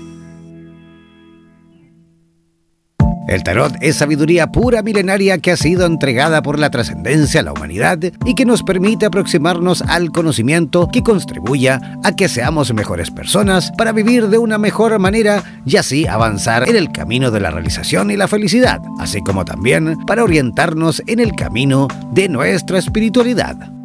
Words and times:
El 3.27 3.43
tarot 3.43 3.75
es 3.81 3.97
sabiduría 3.97 4.47
pura 4.47 4.81
milenaria 4.81 5.37
que 5.37 5.51
ha 5.51 5.57
sido 5.57 5.85
entregada 5.85 6.41
por 6.41 6.59
la 6.59 6.69
trascendencia 6.69 7.41
a 7.41 7.43
la 7.43 7.53
humanidad 7.53 7.99
y 8.25 8.35
que 8.35 8.45
nos 8.45 8.63
permite 8.63 9.05
aproximarnos 9.05 9.81
al 9.83 10.11
conocimiento 10.11 10.89
que 10.91 11.03
contribuya 11.03 11.99
a 12.03 12.15
que 12.15 12.27
seamos 12.27 12.73
mejores 12.73 13.11
personas 13.11 13.71
para 13.77 13.91
vivir 13.91 14.27
de 14.27 14.37
una 14.37 14.57
mejor 14.57 14.97
manera 14.99 15.43
y 15.65 15.77
así 15.77 16.07
avanzar 16.07 16.67
en 16.67 16.75
el 16.75 16.91
camino 16.91 17.31
de 17.31 17.39
la 17.39 17.51
realización 17.51 18.11
y 18.11 18.17
la 18.17 18.27
felicidad, 18.27 18.81
así 18.99 19.21
como 19.21 19.45
también 19.45 19.97
para 20.07 20.23
orientarnos 20.23 21.03
en 21.07 21.19
el 21.19 21.35
camino 21.35 21.87
de 22.11 22.27
nuestra 22.27 22.79
espiritualidad. 22.79 23.80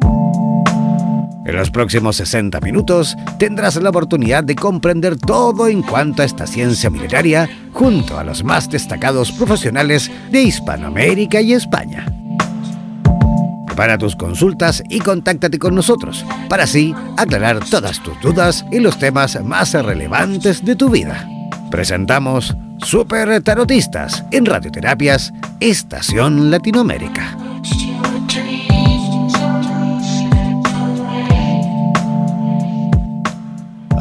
En 1.47 1.55
los 1.55 1.71
próximos 1.71 2.17
60 2.17 2.59
minutos 2.59 3.15
tendrás 3.39 3.77
la 3.77 3.89
oportunidad 3.89 4.43
de 4.43 4.53
comprender 4.53 5.15
todo 5.15 5.69
en 5.69 5.81
cuanto 5.81 6.21
a 6.21 6.25
esta 6.25 6.45
ciencia 6.45 6.89
milenaria 6.89 7.49
junto 7.71 8.19
a 8.19 8.25
los 8.25 8.43
más 8.43 8.69
destacados 8.69 9.31
profesionales 9.31 10.11
de 10.29 10.41
Hispanoamérica 10.41 11.39
y 11.39 11.53
España. 11.53 12.05
Prepara 13.65 13.97
tus 13.97 14.17
consultas 14.17 14.83
y 14.89 14.99
contáctate 14.99 15.57
con 15.57 15.73
nosotros 15.73 16.25
para 16.49 16.65
así 16.65 16.93
aclarar 17.15 17.63
todas 17.63 18.03
tus 18.03 18.19
dudas 18.19 18.65
y 18.69 18.79
los 18.79 18.99
temas 18.99 19.41
más 19.41 19.71
relevantes 19.71 20.65
de 20.65 20.75
tu 20.75 20.89
vida. 20.89 21.29
Presentamos 21.71 22.57
Super 22.79 23.41
Tarotistas 23.41 24.25
en 24.31 24.45
Radioterapias 24.45 25.31
Estación 25.61 26.51
Latinoamérica. 26.51 27.37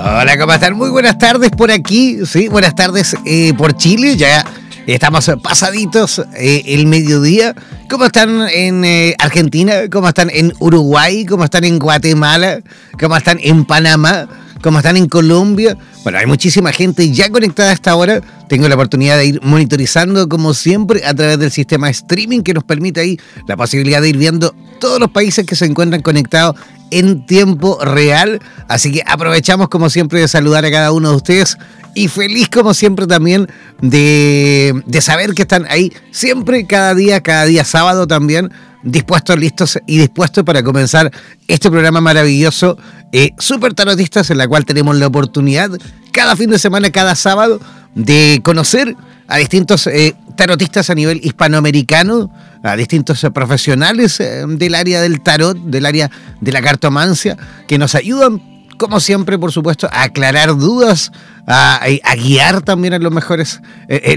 Hola, 0.09 0.39
¿cómo 0.39 0.53
están? 0.53 0.77
Muy 0.77 0.89
buenas 0.91 1.19
tardes 1.19 1.51
por 1.51 1.73
aquí, 1.73 2.19
sí, 2.27 2.47
buenas 2.47 2.77
tardes 2.77 3.17
eh, 3.25 3.53
por 3.59 3.77
Chile, 3.77 4.17
ya 4.17 4.47
estamos 4.87 5.29
pasaditos 5.43 6.23
eh, 6.37 6.63
el 6.67 6.87
mediodía. 6.87 7.57
¿Cómo 7.91 8.05
están 8.05 8.49
en 8.49 8.85
eh, 8.85 9.17
Argentina? 9.19 9.73
¿Cómo 9.91 10.07
están 10.07 10.31
en 10.33 10.53
Uruguay? 10.61 11.27
¿Cómo 11.27 11.43
están 11.43 11.65
en 11.65 11.81
Guatemala? 11.81 12.61
¿Cómo 13.01 13.17
están 13.17 13.41
en 13.43 13.65
Panamá? 13.65 14.29
¿Cómo 14.63 14.79
están 14.79 14.97
en 14.97 15.09
Colombia? 15.09 15.77
Bueno, 16.05 16.19
hay 16.19 16.27
muchísima 16.27 16.71
gente 16.71 17.11
ya 17.11 17.29
conectada 17.29 17.71
a 17.71 17.73
esta 17.73 17.97
hora. 17.97 18.21
Tengo 18.49 18.69
la 18.69 18.77
oportunidad 18.77 19.19
de 19.19 19.27
ir 19.27 19.41
monitorizando, 19.43 20.29
como 20.29 20.55
siempre, 20.55 21.05
a 21.05 21.15
través 21.15 21.41
del 21.41 21.51
sistema 21.51 21.91
streaming 21.91 22.43
que 22.43 22.55
nos 22.55 22.63
permite 22.63 23.01
ahí 23.01 23.19
la 23.49 23.57
posibilidad 23.57 24.01
de 24.01 24.11
ir 24.11 24.19
viendo 24.19 24.55
todos 24.79 25.01
los 25.01 25.11
países 25.11 25.45
que 25.45 25.57
se 25.57 25.65
encuentran 25.65 26.03
conectados 26.03 26.55
en 26.91 27.27
tiempo 27.27 27.79
real. 27.85 28.41
Así 28.69 28.93
que 28.93 29.03
aprovechamos 29.07 29.69
como 29.69 29.91
siempre 29.91 30.21
de 30.21 30.29
saludar 30.29 30.65
a 30.65 30.71
cada 30.71 30.93
uno 30.93 31.11
de 31.11 31.17
ustedes 31.17 31.59
y 31.95 32.09
feliz 32.09 32.49
como 32.51 32.75
siempre 32.75 33.07
también 33.07 33.49
de, 33.81 34.83
de 34.87 35.01
saber 35.01 35.33
que 35.33 35.43
están 35.43 35.67
ahí 35.71 35.93
siempre, 36.11 36.67
cada 36.67 36.95
día, 36.95 37.23
cada 37.23 37.47
día 37.47 37.65
sábado 37.65 38.07
también, 38.07 38.53
dispuestos, 38.83 39.39
listos 39.39 39.79
y 39.87 39.99
dispuestos 39.99 40.45
para 40.45 40.63
comenzar 40.63 41.11
este 41.49 41.71
programa 41.71 42.01
maravilloso, 42.01 42.79
eh, 43.13 43.31
Super 43.39 43.75
Tarotistas, 43.75 44.31
en 44.31 44.39
la 44.39 44.47
cual 44.47 44.65
tenemos 44.65 44.97
la 44.97 45.07
oportunidad 45.07 45.71
cada 46.13 46.37
fin 46.37 46.51
de 46.51 46.59
semana, 46.59 46.91
cada 46.91 47.15
sábado, 47.15 47.61
de 47.97 48.41
conocer 48.45 48.95
a 49.27 49.39
distintos 49.39 49.87
eh, 49.89 50.15
tarotistas 50.37 50.91
a 50.91 50.95
nivel 50.95 51.19
hispanoamericano, 51.25 52.31
a 52.63 52.77
distintos 52.77 53.25
eh, 53.25 53.31
profesionales 53.31 54.21
eh, 54.21 54.45
del 54.47 54.75
área 54.75 55.01
del 55.01 55.23
tarot, 55.23 55.57
del 55.57 55.87
área 55.87 56.11
de 56.41 56.53
la 56.53 56.63
cartomancia, 56.63 57.37
que 57.67 57.79
nos 57.79 57.95
ayudan, 57.95 58.41
como 58.77 59.01
siempre, 59.01 59.39
por 59.39 59.51
supuesto, 59.51 59.89
a 59.91 60.05
aclarar 60.05 60.57
dudas, 60.57 61.11
a, 61.47 61.81
guiar 62.17 62.61
también 62.61 62.93
en 62.93 63.03
los 63.03 63.13
mejores, 63.13 63.63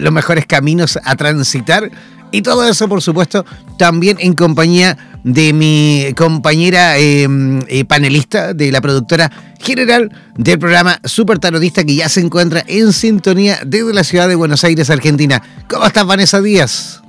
los 0.01 0.11
mejores 0.11 0.45
caminos 0.45 0.99
a 1.03 1.15
transitar. 1.15 1.89
Y 2.31 2.41
todo 2.41 2.67
eso, 2.67 2.89
por 2.89 3.01
supuesto, 3.01 3.45
también 3.77 4.17
en 4.19 4.33
compañía 4.33 4.97
de 5.23 5.53
mi 5.53 6.13
compañera 6.15 6.97
em, 6.97 7.61
panelista, 7.87 8.53
de 8.53 8.71
la 8.71 8.81
productora 8.81 9.31
general 9.59 10.11
del 10.35 10.59
programa 10.59 10.99
Super 11.03 11.39
Tarotista, 11.39 11.83
que 11.83 11.95
ya 11.95 12.09
se 12.09 12.21
encuentra 12.21 12.63
en 12.67 12.93
sintonía 12.93 13.59
desde 13.65 13.93
la 13.93 14.03
ciudad 14.03 14.27
de 14.27 14.35
Buenos 14.35 14.63
Aires, 14.63 14.89
Argentina. 14.89 15.41
¿Cómo 15.69 15.85
estás, 15.85 16.05
Vanessa 16.05 16.41
Díaz? 16.41 17.01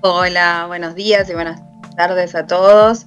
Hola, 0.00 0.64
buenos 0.66 0.94
días 0.94 1.28
y 1.30 1.34
buenas 1.34 1.60
tardes 1.96 2.34
a 2.34 2.46
todos. 2.46 3.06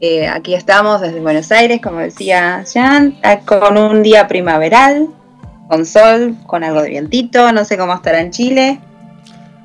Eh, 0.00 0.28
aquí 0.28 0.54
estamos 0.54 1.00
desde 1.00 1.20
Buenos 1.20 1.50
Aires, 1.50 1.80
como 1.82 2.00
decía 2.00 2.64
Jan, 2.70 3.16
eh, 3.22 3.40
con 3.46 3.78
un 3.78 4.02
día 4.02 4.28
primaveral, 4.28 5.08
con 5.68 5.86
sol, 5.86 6.36
con 6.46 6.62
algo 6.62 6.82
de 6.82 6.90
vientito, 6.90 7.50
no 7.52 7.64
sé 7.64 7.78
cómo 7.78 7.94
estará 7.94 8.20
en 8.20 8.30
Chile. 8.30 8.80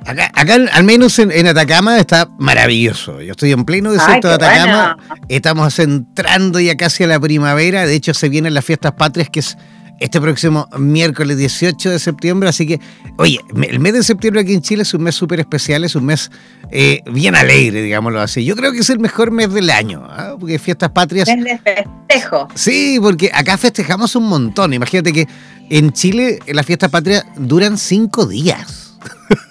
Acá, 0.06 0.56
al 0.74 0.84
menos 0.84 1.20
en, 1.20 1.48
Atacama 1.48 2.00
está 2.00 2.30
maravilloso. 2.40 3.22
Yo 3.22 3.32
estoy 3.32 3.52
en 3.52 3.66
pleno 3.66 3.92
desierto 3.92 4.28
de 4.28 4.36
Atacama. 4.36 4.98
Estamos 5.28 5.78
entrando 5.80 6.60
ya 6.60 6.76
casi 6.78 7.04
a 7.04 7.08
la 7.08 7.20
primavera. 7.20 7.86
De 7.86 7.94
hecho, 7.96 8.14
se 8.14 8.30
vienen 8.30 8.54
las 8.54 8.66
fiestas 8.66 8.94
patrias, 8.94 9.30
que 9.30 9.42
es 9.42 9.58
este 10.00 10.22
próximo 10.22 10.68
miércoles 10.78 11.38
18 11.38 11.92
de 11.92 12.00
septiembre. 12.00 12.50
Así 12.50 12.66
que, 12.66 12.80
oye, 13.18 13.40
el 13.62 13.80
mes 13.80 13.94
de 13.94 14.04
septiembre 14.04 14.42
aquí 14.42 14.54
en 14.54 14.62
Chile 14.62 14.84
es 14.84 14.94
un 14.94 15.04
mes 15.04 15.16
súper 15.16 15.40
especial, 15.40 15.84
es 15.84 15.96
un 15.96 16.06
mes 16.06 16.32
eh, 16.72 17.02
bien 17.12 17.36
alegre, 17.36 17.82
digámoslo 17.82 18.22
así. 18.22 18.46
Yo 18.46 18.56
creo 18.56 18.72
que 18.72 18.80
es 18.80 18.90
el 18.90 19.00
mejor 19.00 19.32
mes 19.32 19.54
del 19.54 19.70
año, 19.70 20.08
¿ah? 20.10 20.36
porque 20.40 20.58
fiestas 20.60 20.90
patrias. 20.92 21.28
Es 21.28 21.44
de 21.44 21.60
festejo. 21.60 22.48
Sí, 22.56 22.98
porque 23.02 23.30
acá 23.34 23.58
festejamos 23.58 24.16
un 24.16 24.28
montón. 24.28 24.74
Imagínate 24.74 25.12
que 25.12 25.28
en 25.70 25.92
Chile 25.92 26.40
las 26.48 26.66
fiestas 26.66 26.90
patrias 26.90 27.26
duran 27.36 27.78
cinco 27.78 28.26
días. 28.26 28.98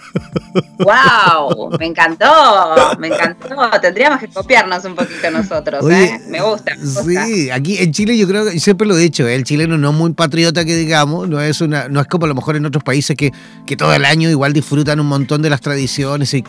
¡Wow! 0.78 1.76
Me 1.78 1.86
encantó, 1.86 2.26
me 2.98 3.08
encantó. 3.08 3.48
Tendríamos 3.80 4.20
que 4.20 4.28
copiarnos 4.28 4.84
un 4.84 4.94
poquito 4.94 5.30
nosotros, 5.30 5.88
¿eh? 5.90 6.20
Me 6.28 6.40
gusta, 6.40 6.72
Sí, 7.04 7.50
aquí 7.50 7.78
en 7.78 7.92
Chile 7.92 8.16
yo 8.16 8.26
creo 8.26 8.44
que 8.44 8.58
siempre 8.60 8.86
lo 8.86 8.96
he 8.96 9.00
dicho, 9.00 9.26
¿eh? 9.26 9.34
el 9.34 9.44
chileno 9.44 9.76
no 9.78 9.90
es 9.90 9.94
muy 9.94 10.12
patriota 10.12 10.64
que 10.64 10.76
digamos, 10.76 11.28
no 11.28 11.40
es 11.40 11.60
una, 11.60 11.88
no 11.88 12.00
es 12.00 12.06
como 12.06 12.24
a 12.24 12.28
lo 12.28 12.34
mejor 12.34 12.56
en 12.56 12.66
otros 12.66 12.84
países 12.84 13.16
que, 13.16 13.32
que 13.66 13.76
todo 13.76 13.92
el 13.94 14.04
año 14.04 14.30
igual 14.30 14.52
disfrutan 14.52 15.00
un 15.00 15.06
montón 15.06 15.42
de 15.42 15.50
las 15.50 15.60
tradiciones 15.60 16.34
y, 16.34 16.44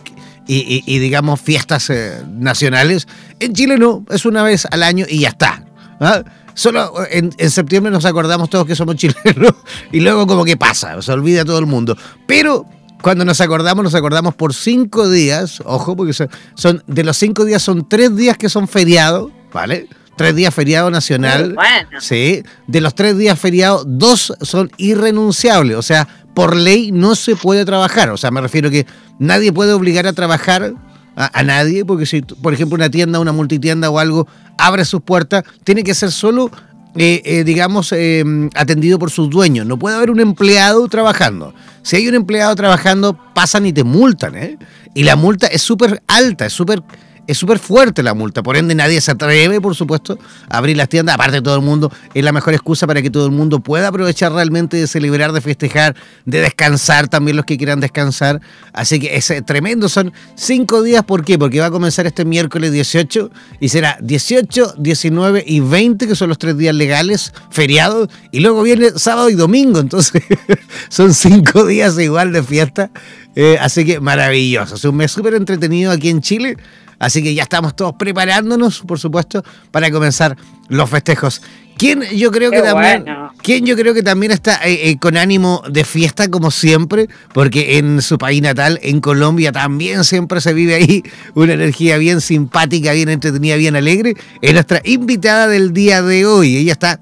y, 0.48 1.00
digamos 1.00 1.40
fiestas 1.40 1.90
eh, 1.90 2.24
nacionales. 2.28 3.08
En 3.40 3.54
Chile 3.54 3.78
no, 3.78 4.04
es 4.10 4.26
una 4.26 4.44
vez 4.44 4.68
al 4.72 4.84
año 4.84 5.06
y 5.08 5.22
ya 5.22 5.30
está. 5.30 5.64
¿ah? 6.00 6.24
Solo 6.54 6.94
en, 7.10 7.32
en, 7.38 7.50
septiembre 7.52 7.92
nos 7.92 8.06
acordamos 8.06 8.50
todos 8.50 8.66
que 8.66 8.76
somos 8.76 8.96
chilenos 8.98 9.54
y 9.92 10.00
luego 10.00 10.28
como 10.28 10.44
que 10.44 10.58
pasa, 10.58 11.02
se 11.02 11.12
olvida 11.12 11.46
todo 11.46 11.60
el 11.60 11.68
mundo. 11.68 11.96
Pero 12.26 12.66
cuando 13.02 13.24
nos 13.26 13.40
acordamos, 13.42 13.84
nos 13.84 13.96
acordamos 13.96 14.36
por 14.36 14.54
cinco 14.54 15.10
días, 15.10 15.62
ojo, 15.66 15.96
porque 15.96 16.14
son, 16.14 16.84
de 16.88 17.04
los 17.04 17.18
cinco 17.18 17.46
días 17.46 17.62
son 17.62 17.88
tres 17.88 18.16
días 18.16 18.38
que 18.38 18.50
son 18.50 18.68
feriados, 18.68 19.32
¿vale? 19.54 19.88
Tres 20.18 20.36
días 20.36 20.54
feriado 20.54 20.90
nacional. 20.90 21.54
Bueno. 21.54 22.02
Sí. 22.02 22.44
De 22.68 22.82
los 22.82 22.94
tres 22.94 23.18
días 23.18 23.40
feriados, 23.40 23.86
dos 23.88 24.34
son 24.42 24.70
irrenunciables. 24.76 25.78
O 25.78 25.82
sea, 25.82 26.08
por 26.34 26.58
ley 26.58 26.92
no 26.92 27.16
se 27.16 27.38
puede 27.38 27.64
trabajar. 27.64 28.10
O 28.10 28.18
sea, 28.18 28.30
me 28.30 28.42
refiero 28.42 28.70
que 28.70 28.86
nadie 29.18 29.54
puede 29.54 29.72
obligar 29.72 30.06
a 30.08 30.12
trabajar 30.12 30.74
a, 31.16 31.40
a, 31.40 31.44
nadie, 31.44 31.86
porque 31.86 32.06
si, 32.06 32.22
por 32.22 32.54
ejemplo, 32.54 32.76
una 32.76 32.90
tienda, 32.90 33.20
una 33.20 33.32
multitienda 33.32 33.90
o 33.90 33.98
algo 33.98 34.28
abre 34.58 34.84
sus 34.84 35.02
puertas, 35.02 35.46
tiene 35.64 35.84
que 35.84 35.94
ser 35.94 36.12
solo 36.12 36.52
eh, 36.96 37.22
eh, 37.24 37.44
digamos, 37.44 37.92
eh, 37.92 38.24
atendido 38.56 38.98
por 38.98 39.12
sus 39.12 39.30
dueños. 39.30 39.66
No 39.66 39.78
puede 39.78 39.96
haber 39.96 40.10
un 40.10 40.20
empleado 40.20 40.88
trabajando. 40.88 41.54
Si 41.84 41.96
hay 41.96 42.08
un 42.08 42.16
empleado 42.16 42.56
trabajando, 42.56 43.18
pasan 43.34 43.66
y 43.66 43.74
te 43.74 43.84
multan, 43.84 44.36
¿eh? 44.36 44.58
Y 44.94 45.04
la 45.04 45.16
multa 45.16 45.48
es 45.48 45.62
súper 45.62 46.02
alta, 46.08 46.48
es 46.48 46.54
súper 46.54 46.82
es 47.30 47.38
súper 47.38 47.60
fuerte 47.60 48.02
la 48.02 48.16
multa, 48.16 48.42
por 48.42 48.58
ende 48.58 48.74
nadie 48.74 49.00
se 49.02 49.12
atreve, 49.12 49.62
por 49.62 49.76
supuesto, 49.76 50.18
a 50.50 50.58
abrir 50.58 50.76
las 50.76 50.90
tiendas, 50.90 51.14
aparte 51.14 51.44
todo 51.44 51.56
el 51.56 51.62
mundo, 51.62 51.92
es 52.16 52.24
la 52.24 52.32
mejor 52.32 52.56
excusa 52.56 52.88
para 52.88 53.04
que 53.04 53.12
todo 53.12 53.28
el 53.28 53.32
mundo 53.32 53.60
pueda 53.60 53.90
aprovechar 53.90 54.32
realmente 54.32 54.78
de 54.78 54.88
celebrar, 54.88 55.32
de 55.32 55.40
festejar, 55.40 55.96
de 56.26 56.42
descansar 56.42 57.08
también 57.08 57.38
los 57.38 57.46
que 57.46 57.56
quieran 57.56 57.82
descansar. 57.82 58.42
Así 58.74 59.00
que 59.00 59.16
es 59.16 59.32
tremendo, 59.46 59.90
son 59.90 60.12
cinco 60.34 60.82
días, 60.82 61.04
¿por 61.04 61.24
qué? 61.24 61.38
Porque 61.38 61.60
va 61.60 61.68
a 61.68 61.72
comenzar 61.72 62.08
este 62.08 62.26
miércoles 62.26 62.72
18 62.72 63.30
y 63.60 63.70
será 63.70 64.00
18, 64.02 64.74
19 64.80 65.44
y 65.46 65.60
20, 65.60 66.08
que 66.08 66.16
son 66.16 66.30
los 66.30 66.40
tres 66.40 66.58
días 66.58 66.74
legales, 66.74 67.32
feriados, 67.52 68.10
y 68.32 68.40
luego 68.40 68.64
viene 68.64 68.90
sábado 68.96 69.30
y 69.30 69.36
domingo, 69.36 69.80
entonces 69.80 70.24
son 70.90 71.14
cinco 71.14 71.64
días 71.64 71.96
igual 72.00 72.34
de 72.34 72.42
fiesta. 72.42 72.90
Eh, 73.36 73.58
así 73.62 73.86
que 73.86 74.00
maravilloso, 74.00 74.74
es 74.74 74.84
un 74.84 74.96
mes 74.96 75.12
súper 75.12 75.36
entretenido 75.36 75.92
aquí 75.92 76.10
en 76.10 76.22
Chile. 76.22 76.58
Así 77.00 77.24
que 77.24 77.34
ya 77.34 77.44
estamos 77.44 77.76
todos 77.76 77.94
preparándonos, 77.98 78.82
por 78.82 79.00
supuesto, 79.00 79.44
para 79.72 79.90
comenzar 79.90 80.38
los 80.68 80.90
festejos. 80.90 81.42
¿Quién 81.78 82.02
yo 82.02 82.30
creo 82.30 82.52
que 82.52 82.62
también, 82.62 83.06
¿quién 83.42 83.66
yo 83.66 83.78
creo 83.78 83.94
que 83.94 84.04
también 84.04 84.34
está 84.34 84.68
eh, 84.68 84.90
eh, 84.90 84.98
con 85.00 85.16
ánimo 85.16 85.64
de 85.70 85.86
fiesta 85.86 86.30
como 86.30 86.52
siempre? 86.52 87.08
Porque 87.34 87.78
en 87.78 88.02
su 88.02 88.18
país 88.18 88.42
natal, 88.42 88.80
en 88.84 89.00
Colombia, 89.00 89.54
también 89.54 90.04
siempre 90.04 90.42
se 90.42 90.54
vive 90.54 90.76
ahí 90.76 91.04
una 91.36 91.54
energía 91.54 91.98
bien 91.98 92.20
simpática, 92.20 92.92
bien 92.92 93.08
entretenida, 93.08 93.56
bien 93.56 93.78
alegre. 93.78 94.16
Es 94.42 94.52
nuestra 94.52 94.82
invitada 94.84 95.48
del 95.48 95.72
día 95.72 96.02
de 96.02 96.26
hoy. 96.26 96.58
Ella 96.58 96.74
está 96.74 97.00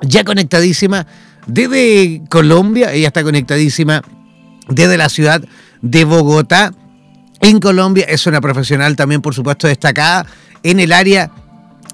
ya 0.00 0.24
conectadísima 0.24 1.06
desde 1.46 2.22
Colombia, 2.28 2.92
ella 2.92 3.06
está 3.06 3.22
conectadísima 3.22 4.02
desde 4.68 4.96
la 4.96 5.08
ciudad 5.08 5.42
de 5.80 6.04
Bogotá 6.04 6.72
en 7.40 7.60
Colombia. 7.60 8.04
Es 8.08 8.26
una 8.26 8.40
profesional 8.40 8.96
también, 8.96 9.20
por 9.20 9.34
supuesto, 9.34 9.66
destacada 9.66 10.26
en 10.62 10.80
el 10.80 10.92
área 10.92 11.30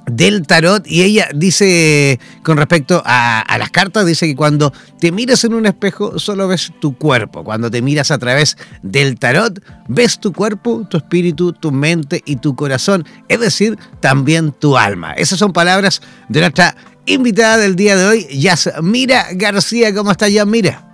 del 0.07 0.47
tarot 0.47 0.87
y 0.87 1.03
ella 1.03 1.29
dice 1.35 2.21
con 2.43 2.57
respecto 2.57 3.03
a, 3.05 3.45
las 3.59 3.71
cartas, 3.71 4.07
dice 4.07 4.27
que 4.27 4.37
cuando 4.37 4.73
te 5.01 5.13
miras 5.13 5.45
en 5.45 5.55
un 5.55 5.67
espejo 5.67 6.19
solo 6.19 6.49
ves 6.49 6.73
tu 6.81 6.97
cuerpo, 6.97 7.45
cuando 7.45 7.71
te 7.71 7.81
miras 7.81 8.11
a 8.11 8.19
través 8.19 8.57
del 8.83 9.19
tarot 9.19 9.63
ves 9.89 10.21
tu 10.21 10.33
cuerpo, 10.33 10.87
tu 10.89 10.99
espíritu, 10.99 11.53
tu 11.53 11.73
mente 11.73 12.23
y 12.27 12.37
tu 12.37 12.55
corazón, 12.55 13.07
es 13.29 13.41
decir, 13.41 13.79
también 14.01 14.53
tu 14.53 14.77
alma. 14.77 15.13
Esas 15.13 15.39
son 15.39 15.53
palabras 15.53 16.03
de 16.29 16.41
nuestra 16.41 16.77
invitada 17.07 17.59
del 17.59 17.77
día 17.77 17.97
de 17.97 18.07
hoy, 18.07 18.27
Yasmira 18.31 19.29
García. 19.33 19.95
¿Cómo 19.95 20.11
está 20.11 20.29
Yasmira? 20.29 20.94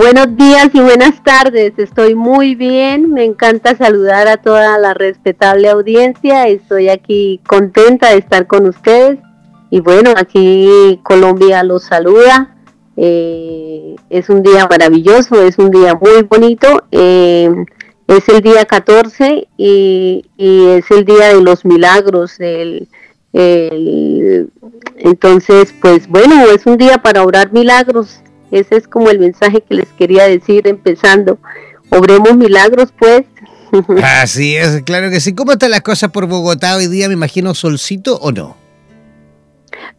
Buenos 0.00 0.34
días 0.34 0.70
y 0.72 0.80
buenas 0.80 1.22
tardes. 1.22 1.74
Estoy 1.76 2.14
muy 2.14 2.54
bien. 2.54 3.12
Me 3.12 3.22
encanta 3.22 3.76
saludar 3.76 4.28
a 4.28 4.38
toda 4.38 4.78
la 4.78 4.94
respetable 4.94 5.68
audiencia. 5.68 6.48
Estoy 6.48 6.88
aquí 6.88 7.38
contenta 7.46 8.08
de 8.08 8.16
estar 8.16 8.46
con 8.46 8.66
ustedes. 8.66 9.18
Y 9.68 9.80
bueno, 9.80 10.14
aquí 10.16 10.98
Colombia 11.02 11.62
los 11.64 11.82
saluda. 11.82 12.56
Eh, 12.96 13.94
es 14.08 14.30
un 14.30 14.42
día 14.42 14.66
maravilloso, 14.70 15.42
es 15.42 15.58
un 15.58 15.70
día 15.70 15.94
muy 16.00 16.22
bonito. 16.22 16.82
Eh, 16.92 17.50
es 18.06 18.26
el 18.30 18.40
día 18.40 18.64
14 18.64 19.48
y, 19.58 20.24
es 20.38 20.90
el 20.90 21.04
día 21.04 21.34
de 21.34 21.42
los 21.42 21.66
milagros. 21.66 22.38
entonces, 24.96 25.74
pues 25.78 26.08
bueno, 26.08 26.42
es 26.54 26.64
un 26.64 26.78
día 26.78 27.02
para 27.02 27.22
orar 27.22 27.52
milagros 27.52 28.22
ese 28.50 28.76
es 28.76 28.88
como 28.88 29.10
el 29.10 29.18
mensaje 29.18 29.62
que 29.62 29.74
les 29.74 29.88
quería 29.88 30.24
decir 30.24 30.66
empezando. 30.66 31.38
Obremos 31.90 32.36
milagros, 32.36 32.92
pues. 32.98 33.24
Así 34.02 34.56
es, 34.56 34.82
claro 34.82 35.10
que 35.10 35.20
sí. 35.20 35.34
¿Cómo 35.34 35.52
están 35.52 35.70
las 35.70 35.82
cosas 35.82 36.10
por 36.10 36.26
Bogotá 36.26 36.76
hoy 36.76 36.86
día? 36.86 37.08
Me 37.08 37.14
imagino 37.14 37.54
solcito 37.54 38.16
o 38.16 38.32
no. 38.32 38.56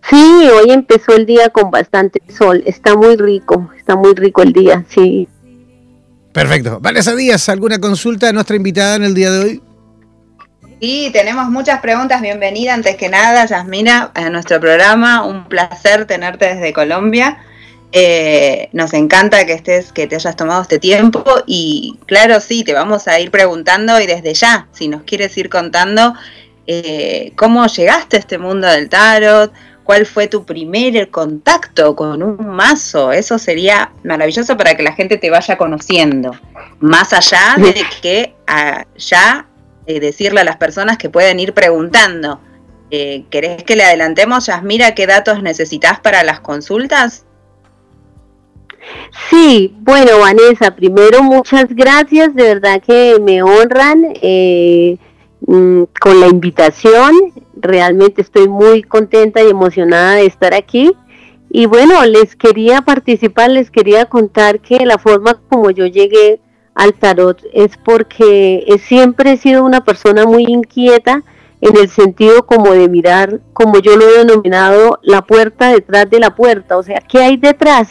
Sí, 0.10 0.50
hoy 0.50 0.72
empezó 0.72 1.16
el 1.16 1.26
día 1.26 1.50
con 1.50 1.72
bastante 1.72 2.22
sol. 2.28 2.64
Está 2.66 2.96
muy 2.96 3.16
rico, 3.16 3.72
está 3.78 3.96
muy 3.96 4.14
rico 4.14 4.42
el 4.42 4.54
día, 4.54 4.84
sí. 4.90 5.28
Perfecto. 6.34 6.80
Vanessa 6.82 7.16
Díaz, 7.16 7.50
¿alguna 7.50 7.80
consulta 7.80 8.30
a 8.30 8.34
nuestra 8.34 8.56
invitada 8.56 8.96
en 8.96 9.04
el 9.04 9.14
día 9.14 9.32
de 9.32 9.40
hoy? 9.40 9.62
Sí, 10.82 11.10
tenemos 11.14 11.48
muchas 11.50 11.80
preguntas. 11.82 12.22
Bienvenida 12.22 12.74
antes 12.74 12.96
que 12.96 13.10
nada, 13.10 13.46
Yasmina, 13.46 14.12
a 14.16 14.30
nuestro 14.30 14.60
programa. 14.60 15.24
Un 15.26 15.48
placer 15.48 16.06
tenerte 16.06 16.56
desde 16.56 16.74
Colombia. 16.74 17.38
Eh, 17.94 18.70
nos 18.72 18.94
encanta 18.94 19.46
que 19.46 19.52
estés, 19.52 19.92
que 19.92 20.08
te 20.08 20.16
hayas 20.16 20.38
tomado 20.38 20.62
este 20.62 20.80
tiempo 20.80 21.26
y 21.46 21.98
claro, 22.06 22.40
sí, 22.40 22.64
te 22.64 22.74
vamos 22.74 23.10
a 23.10 23.20
ir 23.20 23.32
preguntando 23.32 24.00
y 24.00 24.08
desde 24.08 24.34
ya, 24.34 24.70
si 24.72 24.88
nos 24.88 25.04
quieres 25.04 25.38
ir 25.38 25.50
contando 25.50 26.14
eh, 26.68 27.34
cómo 27.36 27.68
llegaste 27.68 28.16
a 28.16 28.20
este 28.20 28.38
mundo 28.38 28.68
del 28.68 28.88
tarot, 28.88 29.52
cuál 29.84 30.06
fue 30.06 30.28
tu 30.28 30.46
primer 30.46 31.10
contacto 31.10 31.94
con 31.94 32.24
un 32.24 32.48
mazo, 32.48 33.12
eso 33.12 33.38
sería 33.38 33.92
maravilloso 34.06 34.56
para 34.56 34.76
que 34.76 34.84
la 34.84 34.94
gente 34.94 35.18
te 35.18 35.30
vaya 35.30 35.58
conociendo, 35.58 36.32
más 36.80 37.12
allá 37.12 37.56
de 37.58 37.84
que 38.02 38.36
ya 38.96 39.48
eh, 39.86 40.00
decirle 40.00 40.40
a 40.40 40.46
las 40.46 40.56
personas 40.56 40.98
que 40.98 41.10
pueden 41.10 41.42
ir 41.42 41.54
preguntando. 41.54 42.40
¿Querés 42.90 43.64
que 43.64 43.78
le 43.78 43.86
adelantemos, 43.86 44.48
Yasmira, 44.48 44.94
qué 44.96 45.08
datos 45.08 45.42
necesitas 45.42 46.02
para 46.02 46.24
las 46.24 46.42
consultas? 46.42 47.24
Sí, 49.30 49.76
bueno, 49.80 50.20
Vanessa, 50.20 50.76
primero 50.76 51.24
muchas 51.24 51.68
gracias, 51.70 52.34
de 52.36 52.44
verdad 52.44 52.82
que 52.82 53.18
me 53.22 53.44
honran 53.44 54.14
eh, 54.22 54.98
mm, 55.46 55.84
con 56.00 56.20
la 56.20 56.28
invitación. 56.28 57.34
Realmente 57.56 58.22
estoy 58.22 58.48
muy 58.48 58.84
contenta 58.84 59.44
y 59.44 59.50
emocionada 59.50 60.16
de 60.16 60.26
estar 60.26 60.54
aquí. 60.54 60.92
Y 61.50 61.66
bueno, 61.66 62.04
les 62.06 62.36
quería 62.36 62.82
participar, 62.82 63.52
les 63.52 63.70
quería 63.72 64.06
contar 64.06 64.62
que 64.62 64.86
la 64.86 64.98
forma 64.98 65.40
como 65.50 65.70
yo 65.70 65.86
llegué 65.86 66.40
al 66.74 66.94
tarot 66.94 67.42
es 67.54 67.78
porque 67.78 68.66
siempre 68.88 69.34
he 69.34 69.38
sido 69.38 69.66
una 69.66 69.84
persona 69.84 70.26
muy 70.26 70.46
inquieta 70.48 71.24
en 71.60 71.78
el 71.78 71.90
sentido 71.90 72.46
como 72.46 72.72
de 72.72 72.88
mirar, 72.88 73.42
como 73.54 73.80
yo 73.80 73.96
lo 73.96 74.08
he 74.08 74.20
denominado, 74.20 75.00
la 75.04 75.22
puerta 75.22 75.70
detrás 75.70 76.10
de 76.10 76.20
la 76.20 76.36
puerta, 76.36 76.78
o 76.78 76.84
sea, 76.84 77.02
¿qué 77.08 77.20
hay 77.20 77.38
detrás? 77.38 77.90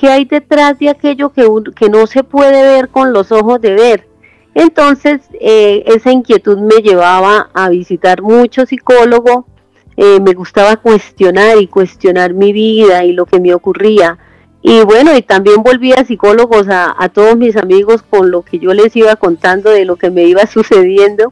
¿Qué 0.00 0.08
hay 0.08 0.24
detrás 0.24 0.78
de 0.78 0.88
aquello 0.88 1.28
que, 1.28 1.46
que 1.76 1.90
no 1.90 2.06
se 2.06 2.24
puede 2.24 2.62
ver 2.62 2.88
con 2.88 3.12
los 3.12 3.30
ojos 3.32 3.60
de 3.60 3.74
ver? 3.74 4.08
Entonces, 4.54 5.20
eh, 5.38 5.84
esa 5.86 6.10
inquietud 6.10 6.56
me 6.56 6.76
llevaba 6.76 7.50
a 7.52 7.68
visitar 7.68 8.22
muchos 8.22 8.70
psicólogos, 8.70 9.44
eh, 9.98 10.18
me 10.20 10.32
gustaba 10.32 10.76
cuestionar 10.76 11.58
y 11.60 11.66
cuestionar 11.66 12.32
mi 12.32 12.50
vida 12.54 13.04
y 13.04 13.12
lo 13.12 13.26
que 13.26 13.40
me 13.40 13.52
ocurría. 13.52 14.16
Y 14.62 14.84
bueno, 14.84 15.14
y 15.14 15.20
también 15.20 15.62
volví 15.62 15.92
a 15.92 16.02
psicólogos, 16.02 16.68
a, 16.70 17.10
todos 17.12 17.36
mis 17.36 17.58
amigos 17.58 18.02
con 18.02 18.30
lo 18.30 18.40
que 18.40 18.58
yo 18.58 18.72
les 18.72 18.96
iba 18.96 19.16
contando 19.16 19.68
de 19.68 19.84
lo 19.84 19.96
que 19.96 20.08
me 20.08 20.24
iba 20.24 20.46
sucediendo. 20.46 21.30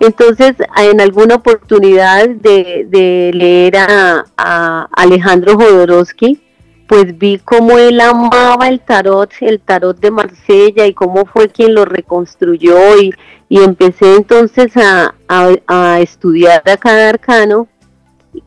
Entonces, 0.00 0.54
en 0.76 1.00
alguna 1.00 1.36
oportunidad 1.36 2.28
de, 2.28 3.30
leer 3.32 3.78
a, 3.78 4.26
a 4.36 4.86
Alejandro 4.92 5.54
Jodorowsky, 5.54 6.42
pues 6.86 7.18
vi 7.18 7.38
cómo 7.38 7.78
él 7.78 8.00
amaba 8.00 8.68
el 8.68 8.80
tarot, 8.80 9.30
el 9.40 9.60
tarot 9.60 9.98
de 9.98 10.10
Marsella 10.10 10.86
y 10.86 10.94
cómo 10.94 11.24
fue 11.26 11.48
quien 11.48 11.74
lo 11.74 11.84
reconstruyó 11.84 12.96
y, 12.98 13.12
y 13.48 13.62
empecé 13.62 14.16
entonces 14.16 14.72
a, 14.76 15.14
a, 15.28 16.00
estudiar 16.00 16.62
a 16.68 16.76
cada 16.76 17.10
arcano 17.10 17.68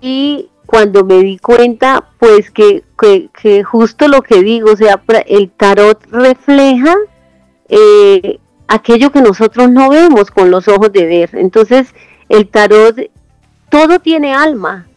y 0.01 0.49
cuando 0.65 1.03
me 1.03 1.19
di 1.19 1.37
cuenta 1.37 2.05
pues 2.19 2.51
que, 2.51 2.83
que, 3.41 3.63
justo 3.63 4.07
lo 4.07 4.21
que 4.21 4.41
digo, 4.41 4.71
o 4.71 4.77
sea, 4.77 5.01
el 5.25 5.49
tarot 5.49 6.03
refleja 6.11 6.95
eh, 7.67 8.39
aquello 8.67 9.11
que 9.11 9.21
nosotros 9.21 9.69
no 9.69 9.89
vemos 9.89 10.31
con 10.31 10.51
los 10.51 10.67
ojos 10.67 10.91
de 10.93 11.05
ver. 11.05 11.29
Entonces 11.33 11.93
el 12.29 12.47
tarot, 12.47 12.95
todo 13.69 13.99
tiene 13.99 14.33
alma, 14.33 14.88